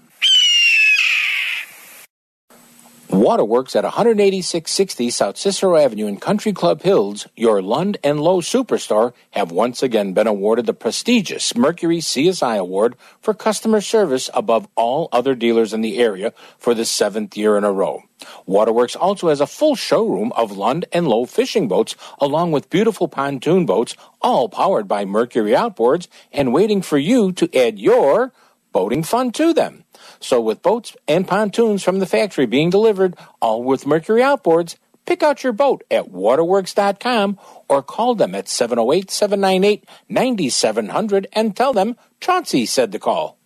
Waterworks 3.10 3.74
at 3.74 3.86
18660 3.86 5.08
South 5.08 5.38
Cicero 5.38 5.76
Avenue 5.76 6.06
in 6.06 6.18
Country 6.18 6.52
Club 6.52 6.82
Hills, 6.82 7.26
your 7.34 7.62
Lund 7.62 7.96
and 8.04 8.20
Lowe 8.20 8.42
superstar, 8.42 9.14
have 9.30 9.50
once 9.50 9.82
again 9.82 10.12
been 10.12 10.26
awarded 10.26 10.66
the 10.66 10.74
prestigious 10.74 11.56
Mercury 11.56 11.98
CSI 11.98 12.58
Award 12.58 12.96
for 13.22 13.32
customer 13.32 13.80
service 13.80 14.28
above 14.34 14.68
all 14.74 15.08
other 15.10 15.34
dealers 15.34 15.72
in 15.72 15.80
the 15.80 15.96
area 15.96 16.34
for 16.58 16.74
the 16.74 16.84
seventh 16.84 17.34
year 17.34 17.56
in 17.56 17.64
a 17.64 17.72
row. 17.72 18.02
Waterworks 18.44 18.94
also 18.94 19.30
has 19.30 19.40
a 19.40 19.46
full 19.46 19.74
showroom 19.74 20.30
of 20.32 20.52
Lund 20.52 20.84
and 20.92 21.08
Lowe 21.08 21.24
fishing 21.24 21.66
boats, 21.66 21.96
along 22.18 22.52
with 22.52 22.68
beautiful 22.68 23.08
pontoon 23.08 23.64
boats, 23.64 23.96
all 24.20 24.50
powered 24.50 24.86
by 24.86 25.06
Mercury 25.06 25.52
outboards 25.52 26.08
and 26.30 26.52
waiting 26.52 26.82
for 26.82 26.98
you 26.98 27.32
to 27.32 27.48
add 27.56 27.78
your 27.78 28.34
boating 28.72 29.02
fun 29.02 29.32
to 29.32 29.54
them. 29.54 29.84
So, 30.20 30.40
with 30.40 30.62
boats 30.62 30.96
and 31.06 31.26
pontoons 31.26 31.82
from 31.82 31.98
the 31.98 32.06
factory 32.06 32.46
being 32.46 32.70
delivered, 32.70 33.16
all 33.40 33.62
with 33.62 33.86
Mercury 33.86 34.22
outboards, 34.22 34.76
pick 35.06 35.22
out 35.22 35.42
your 35.42 35.52
boat 35.52 35.84
at 35.90 36.10
waterworks.com 36.10 37.38
or 37.68 37.82
call 37.82 38.14
them 38.14 38.34
at 38.34 38.48
708 38.48 39.10
798 39.10 39.84
9700 40.08 41.26
and 41.32 41.56
tell 41.56 41.72
them 41.72 41.96
Chauncey 42.20 42.66
said 42.66 42.92
to 42.92 42.98
call. 42.98 43.38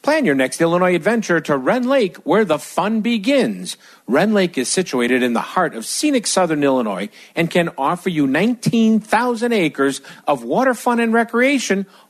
Plan 0.00 0.24
your 0.24 0.36
next 0.36 0.60
Illinois 0.60 0.94
adventure 0.94 1.40
to 1.40 1.56
Rend 1.56 1.86
Lake, 1.86 2.16
where 2.18 2.44
the 2.44 2.58
fun 2.58 3.00
begins. 3.00 3.76
Rend 4.06 4.32
Lake 4.32 4.56
is 4.56 4.68
situated 4.68 5.22
in 5.22 5.32
the 5.32 5.40
heart 5.40 5.74
of 5.74 5.84
scenic 5.84 6.26
southern 6.26 6.62
Illinois 6.62 7.08
and 7.34 7.50
can 7.50 7.70
offer 7.76 8.08
you 8.08 8.26
19,000 8.26 9.52
acres 9.52 10.00
of 10.26 10.44
water 10.44 10.72
fun 10.72 11.00
and 11.00 11.12
recreation, 11.12 11.84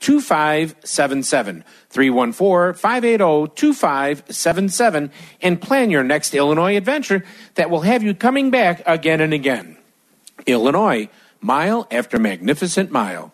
2577. 0.00 1.64
314 1.90 2.78
580 2.78 3.52
2577 3.54 5.10
and 5.40 5.60
plan 5.60 5.90
your 5.90 6.04
next 6.04 6.34
Illinois 6.34 6.76
adventure 6.76 7.24
that 7.54 7.70
will 7.70 7.80
have 7.80 8.02
you 8.02 8.14
coming 8.14 8.50
back 8.50 8.82
again 8.86 9.20
and 9.20 9.32
again. 9.32 9.76
Illinois, 10.46 11.08
mile 11.40 11.86
after 11.90 12.18
magnificent 12.18 12.90
mile. 12.90 13.32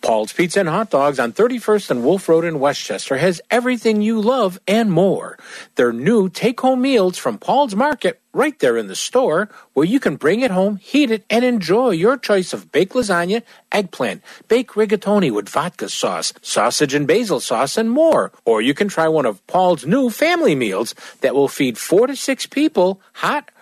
Paul's 0.00 0.32
Pizza 0.32 0.60
and 0.60 0.68
Hot 0.68 0.90
Dogs 0.90 1.20
on 1.20 1.32
31st 1.32 1.90
and 1.90 2.04
Wolf 2.04 2.28
Road 2.28 2.44
in 2.44 2.58
Westchester 2.58 3.18
has 3.18 3.40
everything 3.50 4.02
you 4.02 4.20
love 4.20 4.58
and 4.66 4.90
more. 4.90 5.38
Their 5.76 5.92
new 5.92 6.28
take 6.28 6.60
home 6.60 6.82
meals 6.82 7.18
from 7.18 7.38
Paul's 7.38 7.76
Market 7.76 8.21
right 8.32 8.58
there 8.60 8.76
in 8.76 8.86
the 8.86 8.96
store 8.96 9.48
where 9.74 9.86
you 9.86 10.00
can 10.00 10.16
bring 10.16 10.40
it 10.40 10.50
home, 10.50 10.76
heat 10.76 11.10
it, 11.10 11.24
and 11.28 11.44
enjoy 11.44 11.90
your 11.90 12.16
choice 12.16 12.52
of 12.52 12.72
baked 12.72 12.94
lasagna, 12.94 13.42
eggplant, 13.70 14.22
baked 14.48 14.74
rigatoni 14.74 15.30
with 15.30 15.48
vodka 15.48 15.88
sauce, 15.88 16.32
sausage 16.42 16.94
and 16.94 17.06
basil 17.06 17.40
sauce, 17.40 17.76
and 17.76 17.90
more. 17.90 18.32
Or 18.44 18.62
you 18.62 18.74
can 18.74 18.88
try 18.88 19.08
one 19.08 19.26
of 19.26 19.46
Paul's 19.46 19.86
new 19.86 20.10
family 20.10 20.54
meals 20.54 20.94
that 21.20 21.34
will 21.34 21.48
feed 21.48 21.78
four 21.78 22.06
to 22.06 22.16
six 22.16 22.46
people 22.46 23.00
hot 23.12 23.50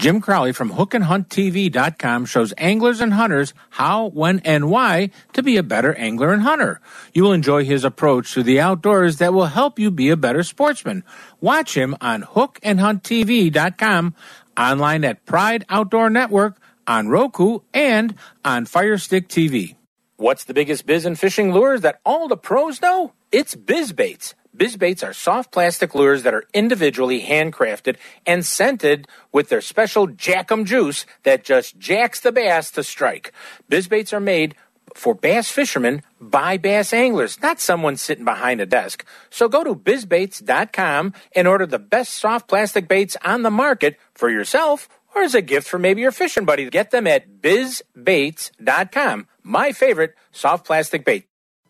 Jim 0.00 0.22
Crowley 0.22 0.52
from 0.52 0.70
hookandhunttv.com 0.70 2.24
shows 2.24 2.54
anglers 2.56 3.02
and 3.02 3.12
hunters 3.12 3.52
how, 3.68 4.06
when, 4.06 4.38
and 4.46 4.70
why 4.70 5.10
to 5.34 5.42
be 5.42 5.58
a 5.58 5.62
better 5.62 5.92
angler 5.92 6.32
and 6.32 6.40
hunter. 6.40 6.80
You 7.12 7.24
will 7.24 7.34
enjoy 7.34 7.66
his 7.66 7.84
approach 7.84 8.32
to 8.32 8.42
the 8.42 8.60
outdoors 8.60 9.18
that 9.18 9.34
will 9.34 9.44
help 9.44 9.78
you 9.78 9.90
be 9.90 10.08
a 10.08 10.16
better 10.16 10.42
sportsman. 10.42 11.04
Watch 11.38 11.76
him 11.76 11.98
on 12.00 12.22
hookandhunttv.com, 12.22 14.14
online 14.56 15.04
at 15.04 15.26
Pride 15.26 15.66
Outdoor 15.68 16.08
Network, 16.08 16.58
on 16.86 17.08
Roku, 17.08 17.58
and 17.74 18.14
on 18.42 18.64
Firestick 18.64 19.28
TV. 19.28 19.76
What's 20.16 20.44
the 20.44 20.54
biggest 20.54 20.86
biz 20.86 21.04
in 21.04 21.14
fishing 21.14 21.52
lures 21.52 21.82
that 21.82 22.00
all 22.06 22.26
the 22.26 22.38
pros 22.38 22.80
know? 22.80 23.12
It's 23.32 23.54
BizBaits. 23.54 24.34
BizBaits 24.56 25.06
are 25.06 25.12
soft 25.12 25.52
plastic 25.52 25.94
lures 25.94 26.24
that 26.24 26.34
are 26.34 26.42
individually 26.52 27.22
handcrafted 27.22 27.94
and 28.26 28.44
scented 28.44 29.06
with 29.30 29.48
their 29.48 29.60
special 29.60 30.08
Jackum 30.08 30.64
juice 30.64 31.06
that 31.22 31.44
just 31.44 31.78
jacks 31.78 32.18
the 32.18 32.32
bass 32.32 32.72
to 32.72 32.82
strike. 32.82 33.32
BizBaits 33.70 34.12
are 34.12 34.18
made 34.20 34.56
for 34.94 35.14
bass 35.14 35.48
fishermen 35.48 36.02
by 36.20 36.56
bass 36.56 36.92
anglers, 36.92 37.40
not 37.40 37.60
someone 37.60 37.96
sitting 37.96 38.24
behind 38.24 38.60
a 38.60 38.66
desk. 38.66 39.04
So 39.30 39.48
go 39.48 39.62
to 39.62 39.76
bizbaits.com 39.76 41.14
and 41.36 41.46
order 41.46 41.66
the 41.66 41.78
best 41.78 42.14
soft 42.14 42.48
plastic 42.48 42.88
baits 42.88 43.16
on 43.24 43.42
the 43.42 43.50
market 43.52 43.96
for 44.12 44.28
yourself 44.28 44.88
or 45.14 45.22
as 45.22 45.36
a 45.36 45.42
gift 45.42 45.68
for 45.68 45.78
maybe 45.78 46.00
your 46.00 46.10
fishing 46.10 46.44
buddy. 46.44 46.68
Get 46.68 46.90
them 46.90 47.06
at 47.06 47.40
bizbaits.com. 47.40 49.28
My 49.44 49.70
favorite 49.70 50.16
soft 50.32 50.66
plastic 50.66 51.04
bait. 51.04 51.29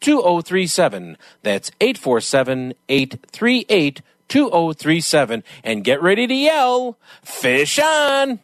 2037. 0.00 1.16
That's 1.42 1.70
847 1.80 2.74
838 2.88 4.02
2037. 4.28 5.44
And 5.64 5.84
get 5.84 6.02
ready 6.02 6.26
to 6.26 6.34
yell, 6.34 6.98
Fish 7.22 7.78
on! 7.78 8.40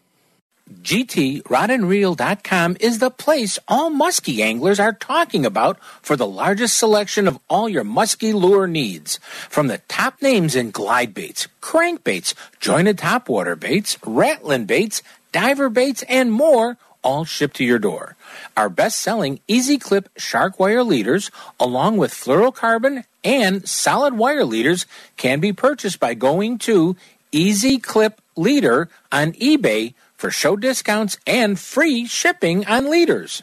GTRodandReel.com 0.81 2.77
is 2.81 2.99
the 2.99 3.11
place 3.11 3.59
all 3.69 3.91
muskie 3.91 4.41
anglers 4.41 4.81
are 4.81 4.95
talking 4.95 5.45
about 5.45 5.79
for 6.01 6.17
the 6.17 6.27
largest 6.27 6.79
selection 6.79 7.29
of 7.29 7.39
all 7.51 7.69
your 7.69 7.85
muskie 7.85 8.33
lure 8.33 8.67
needs. 8.67 9.19
From 9.51 9.67
the 9.67 9.83
top 9.89 10.23
names 10.23 10.57
in 10.57 10.71
glide 10.71 11.13
baits, 11.13 11.47
crankbaits, 11.61 12.33
jointed 12.59 12.97
topwater 12.97 13.59
baits, 13.59 13.99
rattling 14.07 14.65
baits, 14.65 15.03
diver 15.31 15.69
baits, 15.69 16.03
and 16.09 16.33
more, 16.33 16.79
all 17.03 17.25
shipped 17.25 17.57
to 17.57 17.65
your 17.65 17.79
door. 17.79 18.17
Our 18.57 18.69
best 18.69 18.99
selling 18.99 19.41
Easy 19.49 19.79
Clip 19.79 20.09
shark 20.17 20.61
wire 20.61 20.85
leaders, 20.85 21.31
along 21.59 21.97
with 21.97 22.13
fluorocarbon 22.13 23.05
and 23.25 23.69
solid 23.69 24.15
wire 24.15 24.45
leaders, 24.45 24.87
can 25.17 25.41
be 25.41 25.53
purchased 25.53 26.01
by 26.01 26.15
going 26.15 26.59
to 26.59 26.97
Easy 27.31 27.79
Clip 27.79 28.21
Leader 28.37 28.89
on 29.11 29.33
eBay 29.33 29.95
for 30.17 30.31
show 30.31 30.57
discounts 30.57 31.19
and 31.27 31.59
free 31.59 32.07
shipping 32.07 32.67
on 32.67 32.91
leaders. 32.91 33.43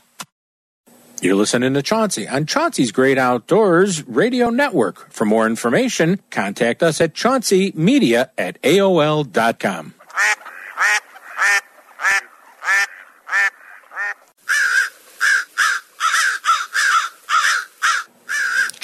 You're 1.22 1.36
listening 1.36 1.74
to 1.74 1.82
Chauncey 1.82 2.28
on 2.30 2.45
Chauncey's 2.45 2.93
Great 2.93 3.18
Outdoors 3.18 4.07
Radio 4.07 4.49
Network. 4.49 5.12
For 5.12 5.26
more 5.26 5.45
information, 5.45 6.22
contact 6.30 6.82
us 6.82 7.01
at 7.01 7.14
chaunceymedia 7.14 8.30
at 8.38 8.62
AOL.com. 8.62 9.95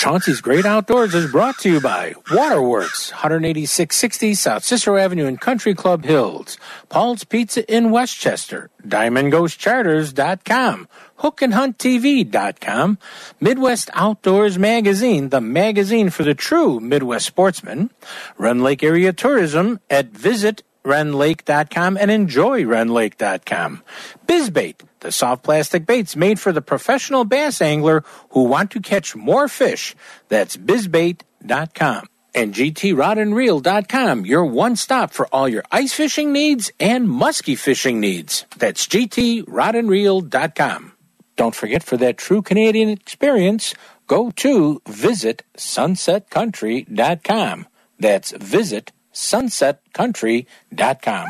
Chauncey's 0.06 0.39
Great 0.39 0.68
Outdoors 0.68 1.16
is 1.16 1.32
brought 1.32 1.58
to 1.58 1.68
you 1.68 1.82
by 1.82 2.14
Waterworks, 2.30 3.10
18660 3.10 4.36
South 4.36 4.64
Cicero 4.64 4.97
Avenue 4.97 5.26
in 5.26 5.38
Country 5.38 5.74
Club 5.74 6.06
Hills, 6.06 6.60
Paul's 6.89 7.24
Pizza 7.24 7.68
in 7.68 7.89
Westchester, 7.89 8.70
DiamondGhostCharters.com, 8.88 10.88
HookandHuntTV.com, 11.22 12.99
Midwest 13.39 13.89
Outdoors 13.93 14.60
Magazine, 14.60 15.30
the 15.30 15.41
magazine 15.41 16.12
for 16.12 16.22
the 16.22 16.36
true 16.36 16.80
Midwest 16.80 17.26
sportsman, 17.26 17.89
Rend 18.38 18.62
Lake 18.62 18.84
Area 18.84 19.12
Tourism 19.12 19.80
at 19.89 20.10
Visit 20.10 20.62
rendlake.com 20.86 21.97
and 21.97 22.11
enjoy 22.11 22.63
rendlake.com. 22.63 23.83
Bizbait, 24.25 24.75
the 25.01 25.11
soft 25.11 25.43
plastic 25.43 25.86
baits 25.86 26.15
made 26.15 26.39
for 26.39 26.53
the 26.53 26.61
professional 26.61 27.25
bass 27.25 27.61
angler 27.61 28.03
who 28.29 28.43
want 28.43 28.71
to 28.71 28.79
catch 28.79 29.15
more 29.15 29.47
fish. 29.47 29.95
That's 30.29 30.55
bizbait.com. 30.55 32.07
And 32.33 32.53
gtrodandreel.com, 32.53 34.25
your 34.25 34.45
one 34.45 34.75
stop 34.75 35.11
for 35.11 35.27
all 35.27 35.47
your 35.47 35.63
ice 35.71 35.93
fishing 35.93 36.33
needs 36.33 36.69
and 36.79 37.07
musky 37.09 37.55
fishing 37.55 38.01
needs. 38.01 38.45
That's 38.57 38.88
gtrodandreel.com. 38.88 40.91
Don't 41.38 41.55
forget 41.55 41.83
for 41.83 41.97
that 41.97 42.17
true 42.17 42.41
Canadian 42.41 42.88
experience, 42.89 43.75
go 44.07 44.31
to 44.31 44.81
visit 44.88 45.43
sunsetcountry.com. 45.57 47.67
That's 47.99 48.31
visit 48.31 48.91
sunsetcountry.com. 49.16 51.28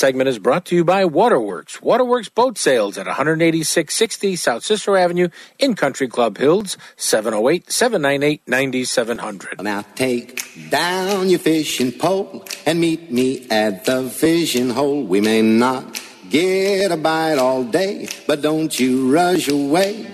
Segment 0.00 0.30
is 0.30 0.38
brought 0.38 0.64
to 0.64 0.74
you 0.74 0.82
by 0.82 1.04
Waterworks. 1.04 1.82
Waterworks 1.82 2.30
Boat 2.30 2.56
Sales 2.56 2.96
at 2.96 3.06
18660 3.06 4.34
South 4.34 4.64
Cicero 4.64 4.96
Avenue 4.96 5.28
in 5.58 5.74
Country 5.74 6.08
Club 6.08 6.38
Hills, 6.38 6.78
708 6.96 7.70
798 7.70 8.40
9700. 8.48 9.62
Now 9.62 9.84
take 9.94 10.70
down 10.70 11.28
your 11.28 11.38
fishing 11.38 11.92
pole 11.92 12.46
and 12.64 12.80
meet 12.80 13.12
me 13.12 13.46
at 13.50 13.84
the 13.84 14.08
fishing 14.08 14.70
hole. 14.70 15.04
We 15.04 15.20
may 15.20 15.42
not 15.42 16.00
get 16.30 16.92
a 16.92 16.96
bite 16.96 17.36
all 17.36 17.64
day, 17.64 18.08
but 18.26 18.40
don't 18.40 18.80
you 18.80 19.12
rush 19.12 19.48
away. 19.48 20.04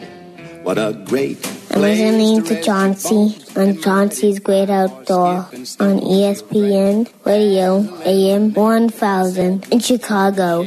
What 0.65 0.79
a 0.79 1.01
great 1.07 1.47
I'm 1.47 1.66
listening 1.77 2.43
to 2.45 2.63
Chauncey 2.63 3.37
on 3.55 3.81
Chauncey's 3.83 4.39
Great 4.39 4.71
Outdoor 4.71 5.45
on 5.79 6.01
ESPN 6.01 7.07
Radio 7.25 7.85
AM 8.05 8.55
1000 8.55 9.73
in 9.73 9.79
Chicago. 9.81 10.65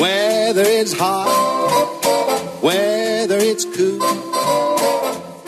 Whether 0.00 0.64
it's 0.64 0.92
hot, 0.92 1.28
whether 2.60 3.38
it's 3.38 3.64
cool, 3.64 3.98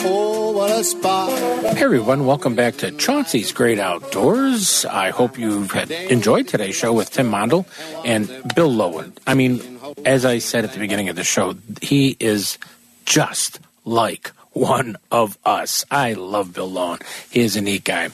oh, 0.04 0.52
what 0.54 0.70
a 0.70 0.84
spot. 0.84 1.30
Hey 1.74 1.82
everyone, 1.82 2.24
welcome 2.24 2.54
back 2.54 2.76
to 2.76 2.92
Chauncey's 2.92 3.50
Great 3.50 3.80
Outdoors. 3.80 4.84
I 4.84 5.10
hope 5.10 5.38
you've 5.38 5.72
had 5.72 5.90
enjoyed 5.90 6.46
today's 6.46 6.76
show 6.76 6.92
with 6.92 7.10
Tim 7.10 7.26
Mondel 7.26 7.66
and 8.04 8.28
Bill 8.54 8.70
Lowen. 8.70 9.12
I 9.26 9.34
mean, 9.34 9.60
as 10.04 10.24
I 10.24 10.38
said 10.38 10.64
at 10.64 10.72
the 10.72 10.78
beginning 10.78 11.08
of 11.08 11.16
the 11.16 11.24
show, 11.24 11.54
he 11.80 12.16
is 12.20 12.58
just 13.04 13.58
like 13.84 14.32
one 14.52 14.96
of 15.10 15.38
us. 15.44 15.84
I 15.90 16.12
love 16.12 16.52
Bill 16.52 16.70
Lowen. 16.70 17.02
He 17.30 17.40
is 17.40 17.56
a 17.56 17.60
neat 17.60 17.84
guy. 17.84 18.10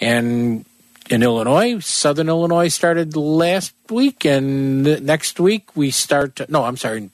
And 0.00 0.64
in 1.10 1.22
Illinois, 1.22 1.78
Southern 1.80 2.28
Illinois 2.28 2.68
started 2.68 3.16
last 3.16 3.74
week, 3.90 4.24
and 4.24 5.04
next 5.04 5.40
week 5.40 5.74
we 5.76 5.90
start. 5.90 6.48
No, 6.48 6.64
I'm 6.64 6.76
sorry, 6.76 7.10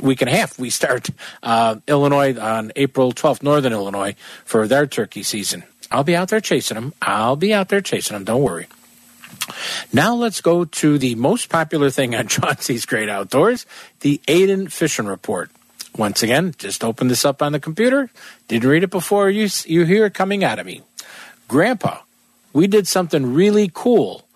week 0.00 0.22
and 0.22 0.30
a 0.30 0.32
half 0.32 0.58
we 0.58 0.70
start 0.70 1.10
uh, 1.42 1.76
Illinois 1.86 2.38
on 2.38 2.72
April 2.76 3.12
12th, 3.12 3.42
Northern 3.42 3.72
Illinois 3.72 4.14
for 4.44 4.66
their 4.66 4.86
turkey 4.86 5.22
season. 5.22 5.64
I'll 5.90 6.04
be 6.04 6.16
out 6.16 6.28
there 6.28 6.40
chasing 6.40 6.76
them. 6.76 6.94
I'll 7.02 7.36
be 7.36 7.52
out 7.52 7.68
there 7.68 7.82
chasing 7.82 8.14
them. 8.14 8.24
Don't 8.24 8.42
worry. 8.42 8.66
Now 9.92 10.14
let's 10.14 10.40
go 10.40 10.64
to 10.64 10.98
the 10.98 11.14
most 11.16 11.48
popular 11.48 11.90
thing 11.90 12.14
on 12.14 12.28
Chauncey's 12.28 12.86
Great 12.86 13.08
Outdoors, 13.08 13.66
the 14.00 14.20
Aiden 14.26 14.70
Fishing 14.70 15.06
Report. 15.06 15.50
Once 15.96 16.22
again, 16.22 16.54
just 16.56 16.82
open 16.82 17.08
this 17.08 17.24
up 17.26 17.42
on 17.42 17.52
the 17.52 17.60
computer. 17.60 18.10
Didn't 18.48 18.68
read 18.68 18.82
it 18.82 18.90
before 18.90 19.28
you 19.28 19.48
you 19.66 19.84
hear 19.84 20.06
it 20.06 20.14
coming 20.14 20.42
out 20.42 20.58
of 20.58 20.64
me. 20.64 20.80
Grandpa, 21.52 21.98
we 22.54 22.66
did 22.66 22.88
something 22.88 23.34
really 23.34 23.70
cool. 23.74 24.26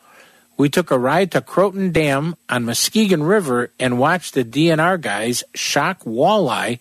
we 0.58 0.68
took 0.68 0.90
a 0.90 0.98
ride 0.98 1.32
to 1.32 1.40
Croton 1.40 1.90
Dam 1.90 2.36
on 2.50 2.66
Muskegon 2.66 3.22
River 3.22 3.70
and 3.80 3.98
watched 3.98 4.34
the 4.34 4.44
DNR 4.44 5.00
guys 5.00 5.42
shock 5.54 6.04
walleye 6.04 6.78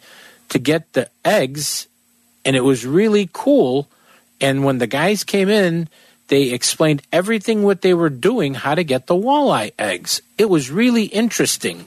to 0.50 0.60
get 0.60 0.92
the 0.92 1.10
eggs, 1.24 1.88
and 2.44 2.54
it 2.54 2.66
was 2.66 2.86
really 2.86 3.30
cool. 3.32 3.88
And 4.42 4.66
when 4.66 4.80
the 4.80 4.88
guys 4.88 5.24
came 5.24 5.48
in, 5.48 5.88
they 6.28 6.52
explained 6.52 7.02
everything 7.14 7.64
what 7.64 7.82
they 7.82 7.94
were 7.94 8.10
doing, 8.10 8.56
how 8.56 8.76
to 8.76 8.84
get 8.84 9.08
the 9.08 9.16
walleye 9.16 9.72
eggs. 9.80 10.22
It 10.38 10.50
was 10.50 10.70
really 10.70 11.06
interesting. 11.06 11.86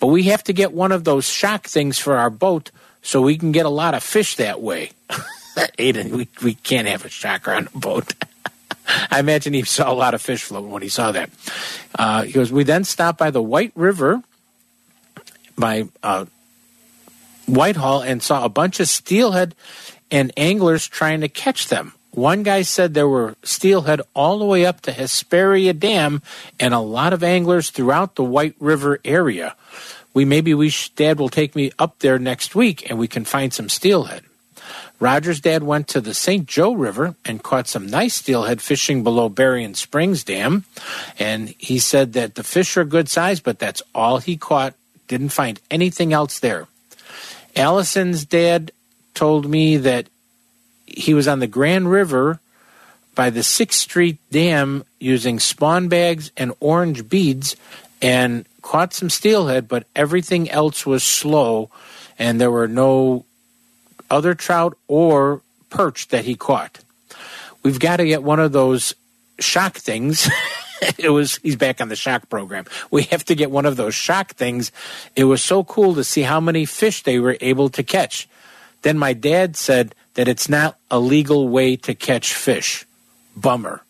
But 0.00 0.06
we 0.06 0.22
have 0.24 0.42
to 0.44 0.54
get 0.54 0.72
one 0.72 0.92
of 0.92 1.04
those 1.04 1.28
shock 1.28 1.66
things 1.66 1.98
for 1.98 2.16
our 2.16 2.30
boat 2.30 2.70
so 3.02 3.20
we 3.20 3.36
can 3.36 3.52
get 3.52 3.66
a 3.66 3.80
lot 3.82 3.92
of 3.92 4.02
fish 4.02 4.36
that 4.36 4.62
way. 4.62 4.92
Aiden, 5.78 6.10
we, 6.10 6.28
we 6.42 6.54
can't 6.54 6.88
have 6.88 7.04
a 7.04 7.08
shocker 7.08 7.52
on 7.52 7.68
the 7.72 7.78
boat. 7.78 8.14
I 9.10 9.20
imagine 9.20 9.52
he 9.52 9.62
saw 9.62 9.92
a 9.92 9.94
lot 9.94 10.14
of 10.14 10.22
fish 10.22 10.44
floating 10.44 10.70
when 10.70 10.82
he 10.82 10.88
saw 10.88 11.12
that. 11.12 11.30
Uh, 11.98 12.22
he 12.22 12.32
goes, 12.32 12.50
We 12.50 12.64
then 12.64 12.84
stopped 12.84 13.18
by 13.18 13.30
the 13.30 13.42
White 13.42 13.72
River 13.74 14.22
by 15.56 15.88
uh, 16.02 16.26
Whitehall 17.46 18.02
and 18.02 18.22
saw 18.22 18.44
a 18.44 18.48
bunch 18.48 18.80
of 18.80 18.88
steelhead 18.88 19.54
and 20.10 20.32
anglers 20.36 20.86
trying 20.86 21.20
to 21.20 21.28
catch 21.28 21.68
them. 21.68 21.92
One 22.12 22.42
guy 22.42 22.62
said 22.62 22.94
there 22.94 23.08
were 23.08 23.36
steelhead 23.42 24.00
all 24.14 24.38
the 24.38 24.44
way 24.44 24.64
up 24.64 24.80
to 24.82 24.92
Hesperia 24.92 25.72
Dam 25.74 26.22
and 26.58 26.72
a 26.72 26.78
lot 26.78 27.12
of 27.12 27.22
anglers 27.22 27.70
throughout 27.70 28.14
the 28.14 28.24
White 28.24 28.54
River 28.58 29.00
area. 29.04 29.54
We 30.14 30.24
maybe 30.24 30.54
we 30.54 30.70
sh- 30.70 30.88
Dad 30.90 31.18
will 31.18 31.28
take 31.28 31.54
me 31.54 31.72
up 31.78 31.98
there 31.98 32.18
next 32.18 32.54
week 32.54 32.88
and 32.88 32.98
we 32.98 33.08
can 33.08 33.24
find 33.24 33.52
some 33.52 33.68
steelhead. 33.68 34.24
Roger's 35.00 35.40
dad 35.40 35.62
went 35.62 35.86
to 35.88 36.00
the 36.00 36.14
St. 36.14 36.46
Joe 36.46 36.72
River 36.72 37.14
and 37.24 37.42
caught 37.42 37.68
some 37.68 37.86
nice 37.86 38.14
steelhead 38.14 38.60
fishing 38.60 39.04
below 39.04 39.28
Berrien 39.28 39.74
Springs 39.74 40.24
Dam. 40.24 40.64
And 41.18 41.50
he 41.58 41.78
said 41.78 42.14
that 42.14 42.34
the 42.34 42.42
fish 42.42 42.76
are 42.76 42.84
good 42.84 43.08
size, 43.08 43.38
but 43.40 43.58
that's 43.58 43.82
all 43.94 44.18
he 44.18 44.36
caught. 44.36 44.74
Didn't 45.06 45.28
find 45.28 45.60
anything 45.70 46.12
else 46.12 46.40
there. 46.40 46.66
Allison's 47.54 48.24
dad 48.24 48.72
told 49.14 49.48
me 49.48 49.76
that 49.76 50.08
he 50.86 51.14
was 51.14 51.28
on 51.28 51.38
the 51.38 51.46
Grand 51.46 51.90
River 51.90 52.40
by 53.14 53.30
the 53.30 53.42
Sixth 53.42 53.80
Street 53.80 54.18
Dam 54.30 54.84
using 54.98 55.38
spawn 55.38 55.88
bags 55.88 56.30
and 56.36 56.52
orange 56.60 57.08
beads 57.08 57.56
and 58.00 58.46
caught 58.62 58.92
some 58.92 59.10
steelhead, 59.10 59.66
but 59.68 59.86
everything 59.96 60.50
else 60.50 60.84
was 60.84 61.02
slow 61.02 61.70
and 62.18 62.40
there 62.40 62.50
were 62.50 62.68
no 62.68 63.24
other 64.10 64.34
trout 64.34 64.76
or 64.88 65.42
perch 65.70 66.08
that 66.08 66.24
he 66.24 66.34
caught. 66.34 66.80
We've 67.62 67.78
got 67.78 67.96
to 67.96 68.06
get 68.06 68.22
one 68.22 68.40
of 68.40 68.52
those 68.52 68.94
shock 69.38 69.76
things. 69.76 70.28
it 70.98 71.10
was 71.10 71.36
he's 71.38 71.56
back 71.56 71.80
on 71.80 71.88
the 71.88 71.96
shock 71.96 72.28
program. 72.28 72.64
We 72.90 73.02
have 73.04 73.24
to 73.26 73.34
get 73.34 73.50
one 73.50 73.66
of 73.66 73.76
those 73.76 73.94
shock 73.94 74.34
things. 74.34 74.72
It 75.16 75.24
was 75.24 75.42
so 75.42 75.64
cool 75.64 75.94
to 75.94 76.04
see 76.04 76.22
how 76.22 76.40
many 76.40 76.64
fish 76.64 77.02
they 77.02 77.18
were 77.18 77.36
able 77.40 77.68
to 77.70 77.82
catch. 77.82 78.28
Then 78.82 78.98
my 78.98 79.12
dad 79.12 79.56
said 79.56 79.94
that 80.14 80.28
it's 80.28 80.48
not 80.48 80.78
a 80.90 80.98
legal 80.98 81.48
way 81.48 81.76
to 81.76 81.94
catch 81.94 82.34
fish. 82.34 82.86
Bummer. 83.36 83.82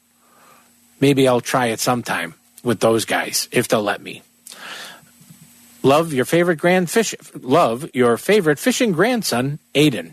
Maybe 1.00 1.28
I'll 1.28 1.40
try 1.40 1.66
it 1.66 1.80
sometime 1.80 2.34
with 2.62 2.80
those 2.80 3.04
guys 3.04 3.48
if 3.52 3.68
they'll 3.68 3.82
let 3.82 4.02
me. 4.02 4.22
Love 5.82 6.12
your 6.12 6.24
favorite 6.24 6.56
grand 6.56 6.90
fish. 6.90 7.14
Love 7.40 7.88
your 7.94 8.16
favorite 8.16 8.58
fishing 8.58 8.92
grandson, 8.92 9.58
Aiden. 9.74 10.12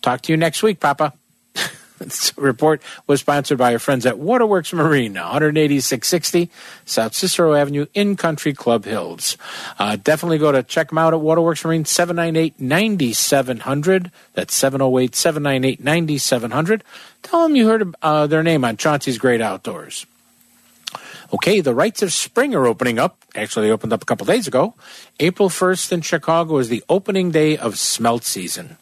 Talk 0.00 0.22
to 0.22 0.32
you 0.32 0.36
next 0.36 0.62
week, 0.62 0.80
Papa. 0.80 1.12
this 1.98 2.36
report 2.36 2.82
was 3.06 3.20
sponsored 3.20 3.58
by 3.58 3.72
our 3.72 3.78
friends 3.78 4.06
at 4.06 4.18
Waterworks 4.18 4.72
Marine, 4.72 5.16
18660 5.16 6.50
South 6.84 7.14
Cicero 7.14 7.54
Avenue 7.54 7.86
in 7.94 8.16
Country 8.16 8.52
Club 8.52 8.84
Hills. 8.84 9.36
Uh, 9.78 9.96
definitely 9.96 10.38
go 10.38 10.52
to 10.52 10.62
check 10.62 10.88
them 10.88 10.98
out 10.98 11.14
at 11.14 11.20
Waterworks 11.20 11.64
Marine, 11.64 11.84
798 11.84 12.60
9700. 12.60 14.10
That's 14.34 14.54
708 14.54 15.14
798 15.14 15.82
9700. 15.82 16.84
Tell 17.22 17.42
them 17.42 17.56
you 17.56 17.68
heard 17.68 17.94
uh, 18.02 18.26
their 18.26 18.42
name 18.42 18.64
on 18.64 18.76
Chauncey's 18.76 19.18
Great 19.18 19.40
Outdoors. 19.40 20.06
Okay, 21.32 21.60
the 21.60 21.74
Rites 21.74 22.02
of 22.02 22.12
Spring 22.12 22.54
are 22.54 22.66
opening 22.66 22.98
up. 22.98 23.16
Actually, 23.34 23.66
they 23.66 23.72
opened 23.72 23.92
up 23.92 24.02
a 24.02 24.04
couple 24.04 24.26
days 24.26 24.46
ago. 24.46 24.74
April 25.18 25.48
1st 25.48 25.92
in 25.92 26.00
Chicago 26.02 26.58
is 26.58 26.68
the 26.68 26.84
opening 26.88 27.30
day 27.30 27.56
of 27.56 27.78
smelt 27.78 28.24
season. 28.24 28.76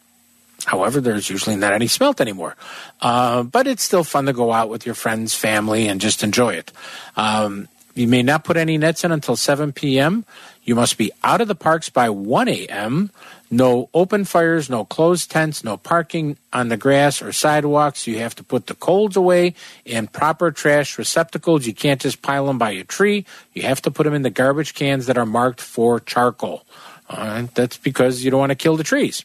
However, 0.66 1.00
there's 1.00 1.30
usually 1.30 1.56
not 1.56 1.72
any 1.72 1.86
smelt 1.86 2.20
anymore. 2.20 2.56
Uh, 3.00 3.44
but 3.44 3.66
it's 3.66 3.84
still 3.84 4.04
fun 4.04 4.26
to 4.26 4.32
go 4.32 4.52
out 4.52 4.68
with 4.68 4.84
your 4.84 4.96
friends, 4.96 5.34
family, 5.34 5.86
and 5.86 6.00
just 6.00 6.22
enjoy 6.22 6.54
it. 6.54 6.72
Um, 7.16 7.68
you 7.94 8.08
may 8.08 8.22
not 8.22 8.44
put 8.44 8.56
any 8.56 8.78
nets 8.78 9.04
in 9.04 9.12
until 9.12 9.36
7 9.36 9.72
p.m. 9.72 10.24
You 10.64 10.74
must 10.74 10.98
be 10.98 11.12
out 11.22 11.40
of 11.40 11.48
the 11.48 11.54
parks 11.54 11.88
by 11.88 12.10
1 12.10 12.48
a.m. 12.48 13.10
No 13.52 13.90
open 13.92 14.24
fires, 14.24 14.70
no 14.70 14.84
closed 14.84 15.28
tents, 15.30 15.64
no 15.64 15.76
parking 15.76 16.36
on 16.52 16.68
the 16.68 16.76
grass 16.76 17.20
or 17.20 17.32
sidewalks. 17.32 18.06
You 18.06 18.18
have 18.18 18.36
to 18.36 18.44
put 18.44 18.68
the 18.68 18.74
coals 18.74 19.16
away 19.16 19.54
in 19.84 20.06
proper 20.06 20.52
trash 20.52 20.96
receptacles. 20.96 21.66
You 21.66 21.74
can't 21.74 22.00
just 22.00 22.22
pile 22.22 22.46
them 22.46 22.58
by 22.58 22.70
a 22.70 22.84
tree. 22.84 23.26
You 23.52 23.62
have 23.62 23.82
to 23.82 23.90
put 23.90 24.04
them 24.04 24.14
in 24.14 24.22
the 24.22 24.30
garbage 24.30 24.74
cans 24.74 25.06
that 25.06 25.18
are 25.18 25.26
marked 25.26 25.60
for 25.60 25.98
charcoal. 25.98 26.64
That's 27.08 27.76
because 27.76 28.24
you 28.24 28.30
don't 28.30 28.38
want 28.38 28.50
to 28.50 28.56
kill 28.56 28.76
the 28.76 28.84
trees. 28.84 29.24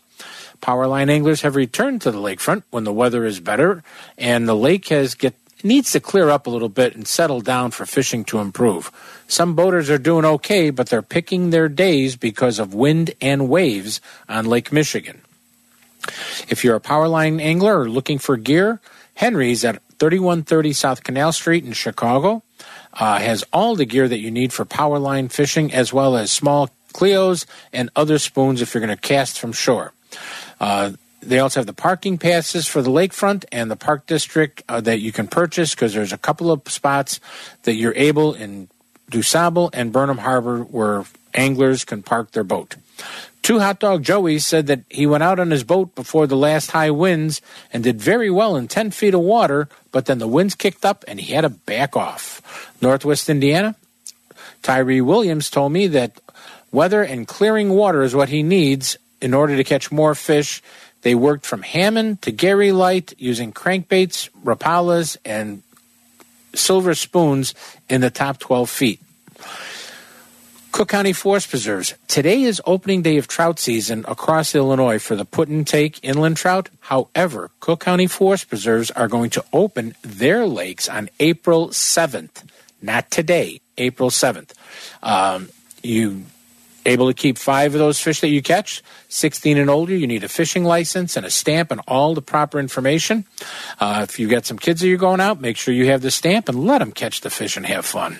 Powerline 0.60 1.12
anglers 1.12 1.42
have 1.42 1.56
returned 1.56 2.02
to 2.02 2.10
the 2.10 2.18
lakefront 2.18 2.64
when 2.72 2.84
the 2.84 2.94
weather 2.94 3.26
is 3.26 3.40
better, 3.40 3.84
and 4.18 4.48
the 4.48 4.56
lake 4.56 4.88
has 4.88 5.14
get 5.14 5.36
needs 5.64 5.92
to 5.92 6.00
clear 6.00 6.30
up 6.30 6.48
a 6.48 6.50
little 6.50 6.70
bit 6.70 6.96
and 6.96 7.08
settle 7.08 7.42
down 7.42 7.72
for 7.72 7.86
fishing 7.86 8.24
to 8.26 8.40
improve. 8.40 8.92
Some 9.28 9.56
boaters 9.56 9.90
are 9.90 9.98
doing 9.98 10.26
okay, 10.26 10.70
but 10.70 10.90
they're 10.90 11.02
picking 11.02 11.50
their 11.50 11.70
days 11.70 12.16
because 12.16 12.60
of 12.60 12.74
wind 12.74 13.14
and 13.22 13.50
waves 13.50 14.02
on 14.30 14.46
Lake 14.46 14.72
Michigan. 14.72 15.22
If 16.48 16.64
you're 16.64 16.76
a 16.76 16.82
powerline 16.82 17.42
angler 17.42 17.80
or 17.80 17.90
looking 17.90 18.20
for 18.20 18.38
gear, 18.38 18.80
Henry's 19.16 19.66
at 19.66 19.82
3130 20.00 20.74
South 20.74 21.04
Canal 21.04 21.32
Street 21.32 21.66
in 21.66 21.74
Chicago 21.74 22.44
uh, 22.94 23.20
has 23.20 23.44
all 23.52 23.76
the 23.76 23.86
gear 23.86 24.08
that 24.08 24.20
you 24.20 24.32
need 24.32 24.54
for 24.54 24.66
powerline 24.66 25.32
fishing, 25.32 25.74
as 25.74 25.92
well 25.92 26.16
as 26.16 26.32
small 26.32 26.70
Cleos 26.94 27.46
and 27.74 27.90
other 27.96 28.20
spoons 28.20 28.62
if 28.62 28.74
you're 28.74 28.86
going 28.86 28.96
to 28.96 29.02
cast 29.02 29.38
from 29.38 29.52
shore. 29.52 29.92
Uh, 30.60 30.94
they 31.26 31.40
also 31.40 31.60
have 31.60 31.68
the 31.68 31.74
parking 31.74 32.18
passes 32.18 32.68
for 32.68 32.82
the 32.82 32.90
lakefront 32.90 33.46
and 33.52 33.70
the 33.70 33.76
park 33.76 34.06
district 34.06 34.64
uh, 34.70 34.82
that 34.82 35.00
you 35.00 35.12
can 35.12 35.28
purchase 35.28 35.74
because 35.74 35.94
there's 35.94 36.14
a 36.14 36.18
couple 36.18 36.52
of 36.52 36.62
spots 36.70 37.20
that 37.64 37.74
you're 37.74 37.96
able 37.96 38.34
in 38.34 38.70
DuSable 39.12 39.70
and 39.74 39.92
Burnham 39.92 40.20
Harbor 40.20 40.60
where 40.60 41.06
anglers 41.34 41.84
can 41.84 42.04
park 42.04 42.32
their 42.32 42.44
boat. 42.44 42.76
Two 43.42 43.60
Hot 43.60 43.80
Dog 43.80 44.02
Joey 44.02 44.40
said 44.40 44.68
that 44.68 44.82
he 44.90 45.06
went 45.06 45.22
out 45.22 45.40
on 45.40 45.52
his 45.52 45.64
boat 45.64 45.94
before 45.94 46.26
the 46.26 46.38
last 46.38 46.72
high 46.72 46.90
winds 46.90 47.42
and 47.72 47.84
did 47.84 48.02
very 48.02 48.32
well 48.32 48.56
in 48.56 48.68
10 48.68 48.90
feet 48.90 49.14
of 49.14 49.22
water, 49.22 49.70
but 49.92 50.08
then 50.08 50.18
the 50.18 50.28
winds 50.28 50.56
kicked 50.56 50.84
up 50.84 51.06
and 51.08 51.20
he 51.20 51.34
had 51.34 51.42
to 51.42 51.50
back 51.50 51.96
off. 51.96 52.42
Northwest 52.82 53.30
Indiana, 53.30 53.76
Tyree 54.64 55.02
Williams 55.02 55.52
told 55.52 55.72
me 55.72 55.86
that 55.88 56.20
weather 56.72 57.04
and 57.04 57.28
clearing 57.28 57.70
water 57.70 58.02
is 58.02 58.16
what 58.16 58.30
he 58.30 58.42
needs 58.42 58.98
in 59.22 59.34
order 59.34 59.56
to 59.56 59.64
catch 59.64 59.92
more 59.92 60.16
fish. 60.16 60.64
They 61.06 61.14
worked 61.14 61.46
from 61.46 61.62
Hammond 61.62 62.24
to 62.24 62.32
Gary 62.32 62.72
Light 62.72 63.14
using 63.20 63.54
crankbaits, 63.54 64.28
rapalas, 64.44 65.18
and 65.24 65.62
silver 66.56 66.96
spoons 66.96 67.54
in 67.88 68.02
the 68.02 68.10
top 68.10 68.40
12 68.40 68.68
feet. 68.68 69.00
Cook 70.72 70.90
County 70.90 71.14
Forest 71.14 71.52
Preserves. 71.52 71.94
Today 72.08 72.42
is 72.42 72.60
opening 72.66 73.04
day 73.04 73.18
of 73.18 73.28
trout 73.28 73.60
season 73.60 74.04
across 74.08 74.56
Illinois 74.56 74.98
for 74.98 75.16
the 75.16 75.26
put 75.26 75.48
and 75.48 75.68
take 75.68 76.04
inland 76.04 76.38
trout. 76.38 76.70
However, 76.80 77.52
Cook 77.60 77.82
County 77.82 78.08
Forest 78.08 78.50
Preserves 78.50 78.90
are 78.90 79.08
going 79.08 79.30
to 79.30 79.46
open 79.54 79.94
their 80.02 80.48
lakes 80.48 80.90
on 80.90 81.12
April 81.20 81.68
7th. 81.68 82.50
Not 82.82 83.12
today, 83.12 83.62
April 83.78 84.10
7th. 84.10 84.54
Um, 85.04 85.50
you 85.84 86.26
able 86.86 87.08
to 87.08 87.14
keep 87.14 87.38
five 87.38 87.74
of 87.74 87.80
those 87.80 88.00
fish 88.00 88.22
that 88.22 88.30
you 88.30 88.42
catch 88.42 88.84
16 89.10 89.58
and 89.58 89.70
older 89.70 89.96
you 89.96 90.08
need 90.08 90.24
a 90.24 90.30
fishing 90.30 90.64
license 90.64 91.18
and 91.18 91.26
a 91.26 91.30
stamp 91.30 91.72
and 91.72 91.82
all 91.88 92.14
the 92.14 92.22
proper 92.22 92.60
information 92.60 93.26
uh, 93.80 94.06
if 94.08 94.20
you 94.20 94.28
got 94.28 94.46
some 94.46 94.58
kids 94.58 94.82
that 94.82 94.88
you're 94.88 94.98
going 94.98 95.20
out 95.20 95.42
make 95.42 95.58
sure 95.58 95.74
you 95.74 95.88
have 95.88 96.02
the 96.02 96.12
stamp 96.12 96.50
and 96.50 96.66
let 96.66 96.80
them 96.80 96.92
catch 96.92 97.22
the 97.22 97.30
fish 97.30 97.58
and 97.58 97.66
have 97.66 97.86
fun 97.86 98.20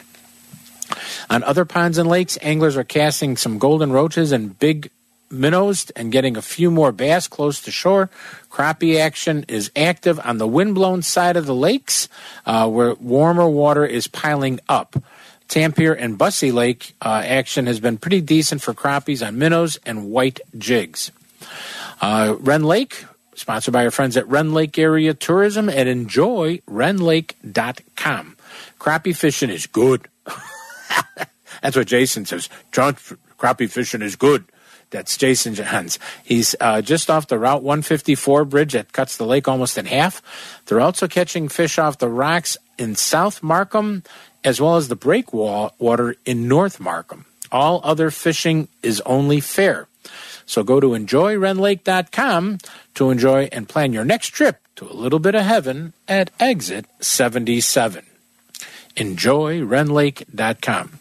on 1.30 1.44
other 1.44 1.66
ponds 1.66 1.98
and 1.98 2.10
lakes 2.10 2.38
anglers 2.42 2.78
are 2.78 2.84
casting 2.84 3.38
some 3.38 3.58
golden 3.58 3.92
roaches 3.92 4.32
and 4.32 4.58
big 4.60 4.90
minnows 5.30 5.90
and 5.92 6.12
getting 6.12 6.38
a 6.38 6.42
few 6.42 6.72
more 6.72 6.92
bass 6.92 7.28
close 7.28 7.62
to 7.62 7.72
shore. 7.72 8.10
Crappie 8.50 9.00
action 9.00 9.46
is 9.48 9.72
active 9.76 10.20
on 10.24 10.38
the 10.38 10.48
windblown 10.48 11.02
side 11.02 11.38
of 11.38 11.46
the 11.46 11.56
lakes 11.56 12.08
uh, 12.46 12.68
where 12.70 12.96
warmer 12.96 13.48
water 13.48 13.86
is 13.86 14.08
piling 14.08 14.60
up. 14.70 14.96
Tampier 15.48 15.94
and 15.94 16.18
Busse 16.18 16.54
Lake 16.54 16.96
uh, 17.02 17.22
action 17.26 17.68
has 17.68 17.80
been 17.80 17.98
pretty 17.98 18.22
decent 18.22 18.62
for 18.62 18.74
crappies 18.74 19.26
on 19.26 19.38
minnows 19.38 19.78
and 19.86 20.10
white 20.10 20.40
jigs. 20.58 21.12
Uh, 22.02 22.36
Lake, 22.42 23.06
sponsored 23.36 23.74
by 23.74 23.86
our 23.86 23.92
friends 23.92 24.18
at 24.18 24.28
Rend 24.28 24.54
Lake 24.54 24.78
Area 24.78 25.14
Tourism, 25.14 25.70
and 25.70 25.88
enjoy 25.88 26.60
rendlake.com. 26.68 28.38
Crappie 28.80 29.16
fishing 29.16 29.50
is 29.50 29.68
good. 29.68 30.08
That's 31.62 31.76
what 31.76 31.88
Jason 31.88 32.26
says. 32.26 32.50
Crappie 32.72 33.70
fishing 33.70 34.02
is 34.02 34.16
good. 34.16 34.46
That's 34.92 35.18
Jason 35.18 35.56
Johns. 35.56 36.00
He's 36.24 36.56
uh, 36.62 36.82
just 36.82 37.10
off 37.10 37.28
the 37.28 37.40
Route 37.40 37.64
154 37.64 38.46
bridge 38.46 38.74
that 38.74 38.94
cuts 38.94 39.18
the 39.18 39.26
lake 39.26 39.48
almost 39.48 39.78
in 39.78 39.86
half. 39.86 40.22
They're 40.66 40.80
also 40.80 41.08
catching 41.08 41.50
fish 41.50 41.80
off 41.80 41.98
the 41.98 42.08
rocks 42.08 42.58
in 42.78 42.96
South 42.96 43.42
Markham 43.42 44.04
as 44.46 44.62
well 44.62 44.78
as 44.78 44.88
the 44.88 44.96
breakwater 44.96 46.16
in 46.24 46.48
North 46.48 46.80
Markham. 46.80 47.26
All 47.52 47.82
other 47.84 48.12
fishing 48.12 48.68
is 48.84 49.02
only 49.02 49.42
fair. 49.42 49.88
So 50.46 50.64
go 50.64 50.80
to 50.80 50.90
enjoyrendlake.com 50.90 52.60
to 52.94 53.10
enjoy 53.10 53.50
and 53.52 53.68
plan 53.68 53.92
your 53.92 54.06
next 54.06 54.30
trip 54.30 54.62
to 54.76 54.86
a 54.86 54.94
little 54.94 55.20
bit 55.20 55.36
of 55.36 55.44
heaven 55.44 55.94
at 56.08 56.30
exit 56.40 56.86
77. 57.00 58.06
Enjoyrendlake.com. 58.96 61.00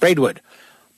Braidwood. 0.00 0.40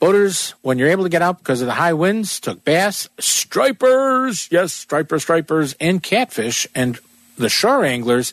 Boaters, 0.00 0.54
when 0.62 0.78
you're 0.78 0.88
able 0.88 1.04
to 1.04 1.10
get 1.10 1.22
out 1.22 1.38
because 1.38 1.60
of 1.60 1.66
the 1.66 1.74
high 1.74 1.92
winds, 1.92 2.40
took 2.40 2.64
bass, 2.64 3.08
stripers, 3.18 4.48
yes, 4.50 4.72
striper, 4.72 5.18
stripers, 5.18 5.74
and 5.78 6.02
catfish. 6.02 6.66
And 6.74 6.98
the 7.36 7.48
shore 7.48 7.84
anglers 7.84 8.32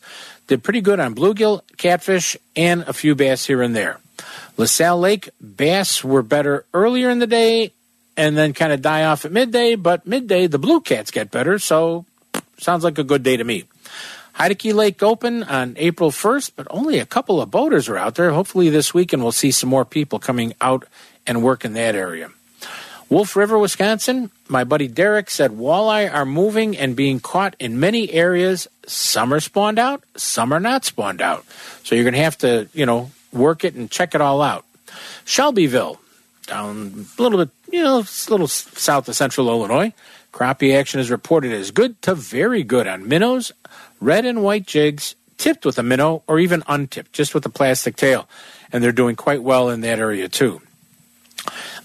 did 0.52 0.64
pretty 0.64 0.82
good 0.82 1.00
on 1.00 1.16
bluegill, 1.16 1.62
catfish, 1.78 2.36
and 2.58 2.82
a 2.82 2.92
few 2.92 3.16
bass 3.16 3.46
here 3.46 3.62
and 3.62 3.74
there. 3.74 4.02
LaSalle 4.58 5.00
Lake, 5.00 5.30
bass 5.40 6.04
were 6.04 6.22
better 6.22 6.66
earlier 6.74 7.10
in 7.10 7.20
the 7.20 7.28
day 7.28 7.72
and 8.18 8.36
then 8.36 8.52
kind 8.52 8.74
of 8.74 8.82
die 8.82 9.06
off 9.06 9.24
at 9.24 9.32
midday, 9.32 9.76
but 9.76 10.06
midday, 10.06 10.48
the 10.48 10.60
blue 10.60 10.82
cats 10.82 11.10
get 11.10 11.32
better, 11.32 11.58
so 11.58 12.06
sounds 12.58 12.84
like 12.84 12.98
a 12.98 13.04
good 13.06 13.24
day 13.24 13.38
to 13.38 13.44
me. 13.46 13.64
Heideke 14.36 14.74
Lake 14.74 15.02
open 15.02 15.44
on 15.44 15.76
April 15.78 16.12
1st, 16.12 16.52
but 16.58 16.68
only 16.70 17.00
a 17.00 17.06
couple 17.06 17.42
of 17.42 17.50
boaters 17.50 17.88
are 17.88 17.98
out 17.98 18.16
there. 18.16 18.32
Hopefully 18.32 18.68
this 18.68 18.94
weekend 18.94 19.24
we'll 19.24 19.32
see 19.32 19.52
some 19.52 19.70
more 19.70 19.86
people 19.86 20.20
coming 20.20 20.54
out 20.60 20.86
and 21.26 21.42
work 21.42 21.64
in 21.64 21.76
that 21.76 21.96
area. 21.96 22.30
Wolf 23.12 23.36
River, 23.36 23.60
Wisconsin, 23.60 24.32
my 24.48 24.64
buddy 24.64 24.88
Derek 24.88 25.30
said 25.30 25.52
walleye 25.52 26.10
are 26.10 26.26
moving 26.26 26.78
and 26.78 26.96
being 26.96 27.20
caught 27.20 27.58
in 27.60 27.78
many 27.78 28.10
areas. 28.10 28.70
Some 28.88 29.34
are 29.34 29.42
spawned 29.42 29.78
out, 29.78 30.02
some 30.16 30.54
are 30.54 30.62
not 30.62 30.86
spawned 30.86 31.22
out. 31.22 31.44
So 31.84 31.94
you're 31.94 32.06
going 32.06 32.14
to 32.14 32.22
have 32.22 32.38
to, 32.38 32.70
you 32.74 32.86
know, 32.86 33.12
work 33.34 33.66
it 33.66 33.76
and 33.76 33.92
check 33.92 34.16
it 34.16 34.22
all 34.22 34.42
out. 34.42 34.64
Shelbyville, 35.26 36.00
down 36.48 37.06
a 37.20 37.22
little 37.22 37.38
bit, 37.38 37.50
you 37.70 37.84
know, 37.84 37.98
a 37.98 38.32
little 38.32 38.48
south 38.48 39.10
of 39.10 39.16
central 39.18 39.50
Illinois. 39.50 39.92
Crappie 40.32 40.74
action 40.74 41.02
is 41.02 41.12
reported 41.12 41.52
as 41.52 41.72
good 41.72 42.02
to 42.04 42.16
very 42.16 42.64
good 42.64 42.88
on 42.88 43.10
minnows, 43.10 43.52
red 44.00 44.24
and 44.24 44.42
white 44.42 44.66
jigs, 44.66 45.16
tipped 45.38 45.66
with 45.66 45.78
a 45.78 45.84
minnow, 45.84 46.24
or 46.28 46.40
even 46.40 46.64
untipped, 46.66 47.12
just 47.12 47.34
with 47.34 47.46
a 47.46 47.50
plastic 47.50 47.98
tail. 47.98 48.30
And 48.72 48.82
they're 48.82 48.94
doing 48.94 49.18
quite 49.18 49.44
well 49.44 49.70
in 49.70 49.82
that 49.82 50.00
area 50.00 50.30
too. 50.30 50.62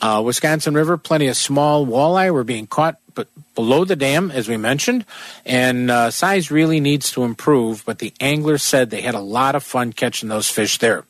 Uh, 0.01 0.23
Wisconsin 0.25 0.75
River, 0.75 0.97
plenty 0.97 1.29
of 1.29 1.37
small 1.37 1.87
walleye 1.87 2.33
were 2.33 2.45
being 2.45 2.67
caught 2.67 2.99
but 3.15 3.29
below 3.55 3.85
the 3.85 3.97
dam, 3.97 4.31
as 4.31 4.47
we 4.47 4.57
mentioned, 4.59 5.05
and 5.45 5.91
uh, 5.91 6.11
size 6.11 6.51
really 6.51 6.79
needs 6.79 7.11
to 7.13 7.25
improve. 7.25 7.83
But 7.85 7.99
the 7.99 8.13
anglers 8.21 8.63
said 8.63 8.91
they 8.91 9.01
had 9.01 9.15
a 9.15 9.21
lot 9.21 9.55
of 9.55 9.65
fun 9.65 9.93
catching 9.93 10.29
those 10.29 10.49
fish 10.49 10.79
there. 10.79 11.05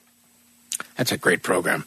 That's 0.96 1.12
a 1.12 1.18
great 1.18 1.42
program. 1.42 1.84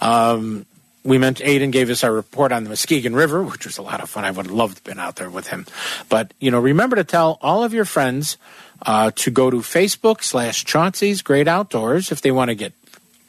Um, 0.00 0.66
we 1.04 1.18
mentioned 1.18 1.48
Aiden 1.48 1.70
gave 1.72 1.90
us 1.90 2.02
our 2.02 2.12
report 2.12 2.52
on 2.52 2.64
the 2.64 2.70
Muskegon 2.70 3.14
River, 3.14 3.42
which 3.42 3.66
was 3.66 3.78
a 3.78 3.82
lot 3.82 4.00
of 4.00 4.08
fun. 4.08 4.24
I 4.24 4.30
would 4.30 4.46
have 4.46 4.54
loved 4.54 4.76
to 4.76 4.78
have 4.78 4.96
been 4.96 5.04
out 5.04 5.16
there 5.16 5.30
with 5.30 5.48
him. 5.48 5.66
But 6.08 6.32
you 6.40 6.50
know, 6.50 6.60
remember 6.60 6.96
to 6.96 7.04
tell 7.04 7.38
all 7.42 7.62
of 7.62 7.74
your 7.74 7.84
friends 7.84 8.38
uh, 8.82 9.10
to 9.16 9.30
go 9.30 9.50
to 9.50 9.58
Facebook 9.58 10.22
slash 10.22 10.64
Chauncey's 10.64 11.22
Great 11.22 11.48
Outdoors 11.48 12.12
if 12.12 12.20
they 12.20 12.30
want 12.30 12.50
to 12.50 12.54
get 12.54 12.72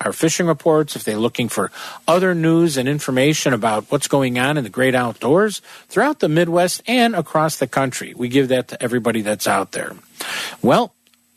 our 0.01 0.13
fishing 0.13 0.47
reports, 0.47 0.95
if 0.95 1.03
they're 1.03 1.17
looking 1.17 1.49
for 1.49 1.71
other 2.07 2.35
news 2.35 2.77
and 2.77 2.87
information 2.87 3.53
about 3.53 3.85
what's 3.89 4.07
going 4.07 4.37
on 4.37 4.57
in 4.57 4.63
the 4.63 4.69
great 4.69 4.95
outdoors 4.95 5.61
throughout 5.89 6.19
the 6.19 6.29
Midwest 6.29 6.81
and 6.87 7.15
across 7.15 7.57
the 7.57 7.67
country. 7.67 8.13
We 8.15 8.27
give 8.29 8.49
that 8.49 8.67
to 8.69 8.83
everybody 8.83 9.21
that's 9.21 9.47
out 9.47 9.71
there. 9.71 9.95
Well, 10.61 10.93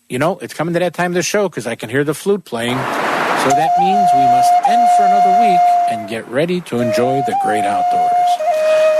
you 0.09 0.19
know, 0.19 0.39
it's 0.39 0.55
coming 0.55 0.75
to 0.75 0.81
that 0.81 0.95
time 0.95 1.13
of 1.13 1.15
the 1.15 1.23
show 1.23 1.49
because 1.49 1.67
I 1.67 1.77
can 1.77 1.89
hear 1.89 2.05
the 2.05 2.15
flute 2.15 2.45
playing. 2.45 2.77
So 2.77 3.49
that 3.49 3.79
means 3.79 4.09
we 4.13 4.25
must 4.25 4.53
end 4.69 4.89
for 4.97 5.05
another 5.05 5.41
week 5.41 5.61
and 5.89 6.11
get 6.11 6.29
ready 6.29 6.61
to 6.63 6.81
enjoy 6.81 7.23
the 7.27 7.39
great 7.43 7.65
outdoors. 7.65 8.13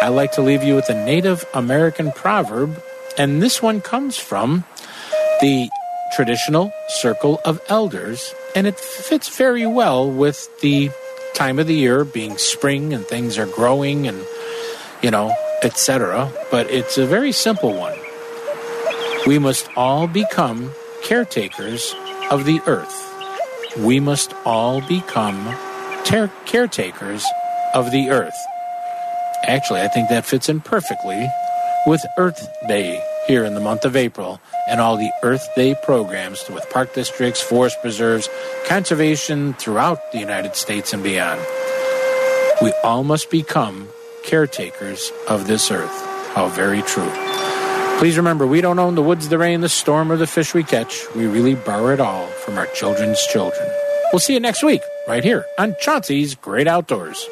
I 0.03 0.09
like 0.09 0.33
to 0.33 0.43
leave 0.43 0.63
you 0.63 0.77
with 0.77 0.89
a 0.89 1.05
Native 1.05 1.45
American 1.53 2.11
proverb, 2.13 2.83
and 3.19 3.43
this 3.43 3.61
one 3.61 3.83
comes 3.83 4.17
from 4.17 4.65
the 5.43 5.69
traditional 6.15 6.73
circle 6.89 7.39
of 7.45 7.61
elders, 7.69 8.35
and 8.55 8.67
it 8.67 8.79
fits 8.79 9.37
very 9.37 9.67
well 9.67 10.11
with 10.11 10.49
the 10.61 10.91
time 11.35 11.59
of 11.59 11.67
the 11.67 11.75
year 11.75 12.05
being 12.05 12.37
spring 12.39 12.93
and 12.93 13.07
things 13.07 13.39
are 13.39 13.47
growing 13.47 14.07
and, 14.07 14.27
you 15.03 15.11
know, 15.11 15.33
etc. 15.63 16.33
But 16.51 16.71
it's 16.71 16.99
a 16.99 17.07
very 17.07 17.33
simple 17.33 17.75
one. 17.75 17.97
We 19.27 19.39
must 19.39 19.69
all 19.77 20.07
become 20.07 20.73
caretakers 21.03 21.95
of 22.31 22.45
the 22.45 22.61
earth. 22.67 23.07
We 23.79 24.01
must 24.01 24.35
all 24.45 24.81
become 24.81 25.55
ter- 26.05 26.33
caretakers 26.47 27.25
of 27.75 27.91
the 27.93 28.11
earth. 28.11 28.37
Actually, 29.45 29.81
I 29.81 29.89
think 29.89 30.09
that 30.09 30.27
fits 30.27 30.49
in 30.49 30.61
perfectly 30.61 31.29
with 31.87 32.05
Earth 32.19 32.49
Day 32.69 33.03
here 33.27 33.45
in 33.45 33.55
the 33.55 33.61
month 33.61 33.85
of 33.85 33.97
April 33.97 34.41
and 34.69 34.81
all 34.81 34.97
the 34.97 35.11
Earth 35.23 35.47
Day 35.55 35.75
programs 35.83 36.49
with 36.49 36.69
park 36.71 36.95
districts, 36.95 37.41
forest 37.41 37.81
preserves, 37.81 38.29
conservation 38.67 39.55
throughout 39.55 40.13
the 40.13 40.19
United 40.19 40.57
States 40.57 40.93
and 40.93 41.03
beyond. 41.03 41.41
We 42.63 42.73
all 42.85 43.05
must 43.05 43.31
become 43.31 43.89
caretakers 44.25 45.11
of 45.29 45.47
this 45.47 45.71
earth. 45.71 46.07
How 46.35 46.49
very 46.49 46.83
true. 46.83 47.11
Please 47.99 48.17
remember, 48.17 48.47
we 48.47 48.61
don't 48.61 48.79
own 48.79 48.95
the 48.95 49.03
woods, 49.03 49.29
the 49.29 49.39
rain, 49.39 49.61
the 49.61 49.69
storm, 49.69 50.11
or 50.11 50.17
the 50.17 50.27
fish 50.27 50.55
we 50.55 50.63
catch. 50.63 51.05
We 51.15 51.27
really 51.27 51.55
borrow 51.55 51.89
it 51.89 52.01
all 52.01 52.27
from 52.29 52.57
our 52.57 52.67
children's 52.69 53.21
children. 53.27 53.69
We'll 54.13 54.21
see 54.21 54.35
you 54.35 54.41
next 54.41 54.63
week, 54.63 54.83
right 55.07 55.23
here 55.23 55.45
on 55.59 55.77
Chauncey's 55.81 56.35
Great 56.35 56.67
Outdoors. 56.67 57.29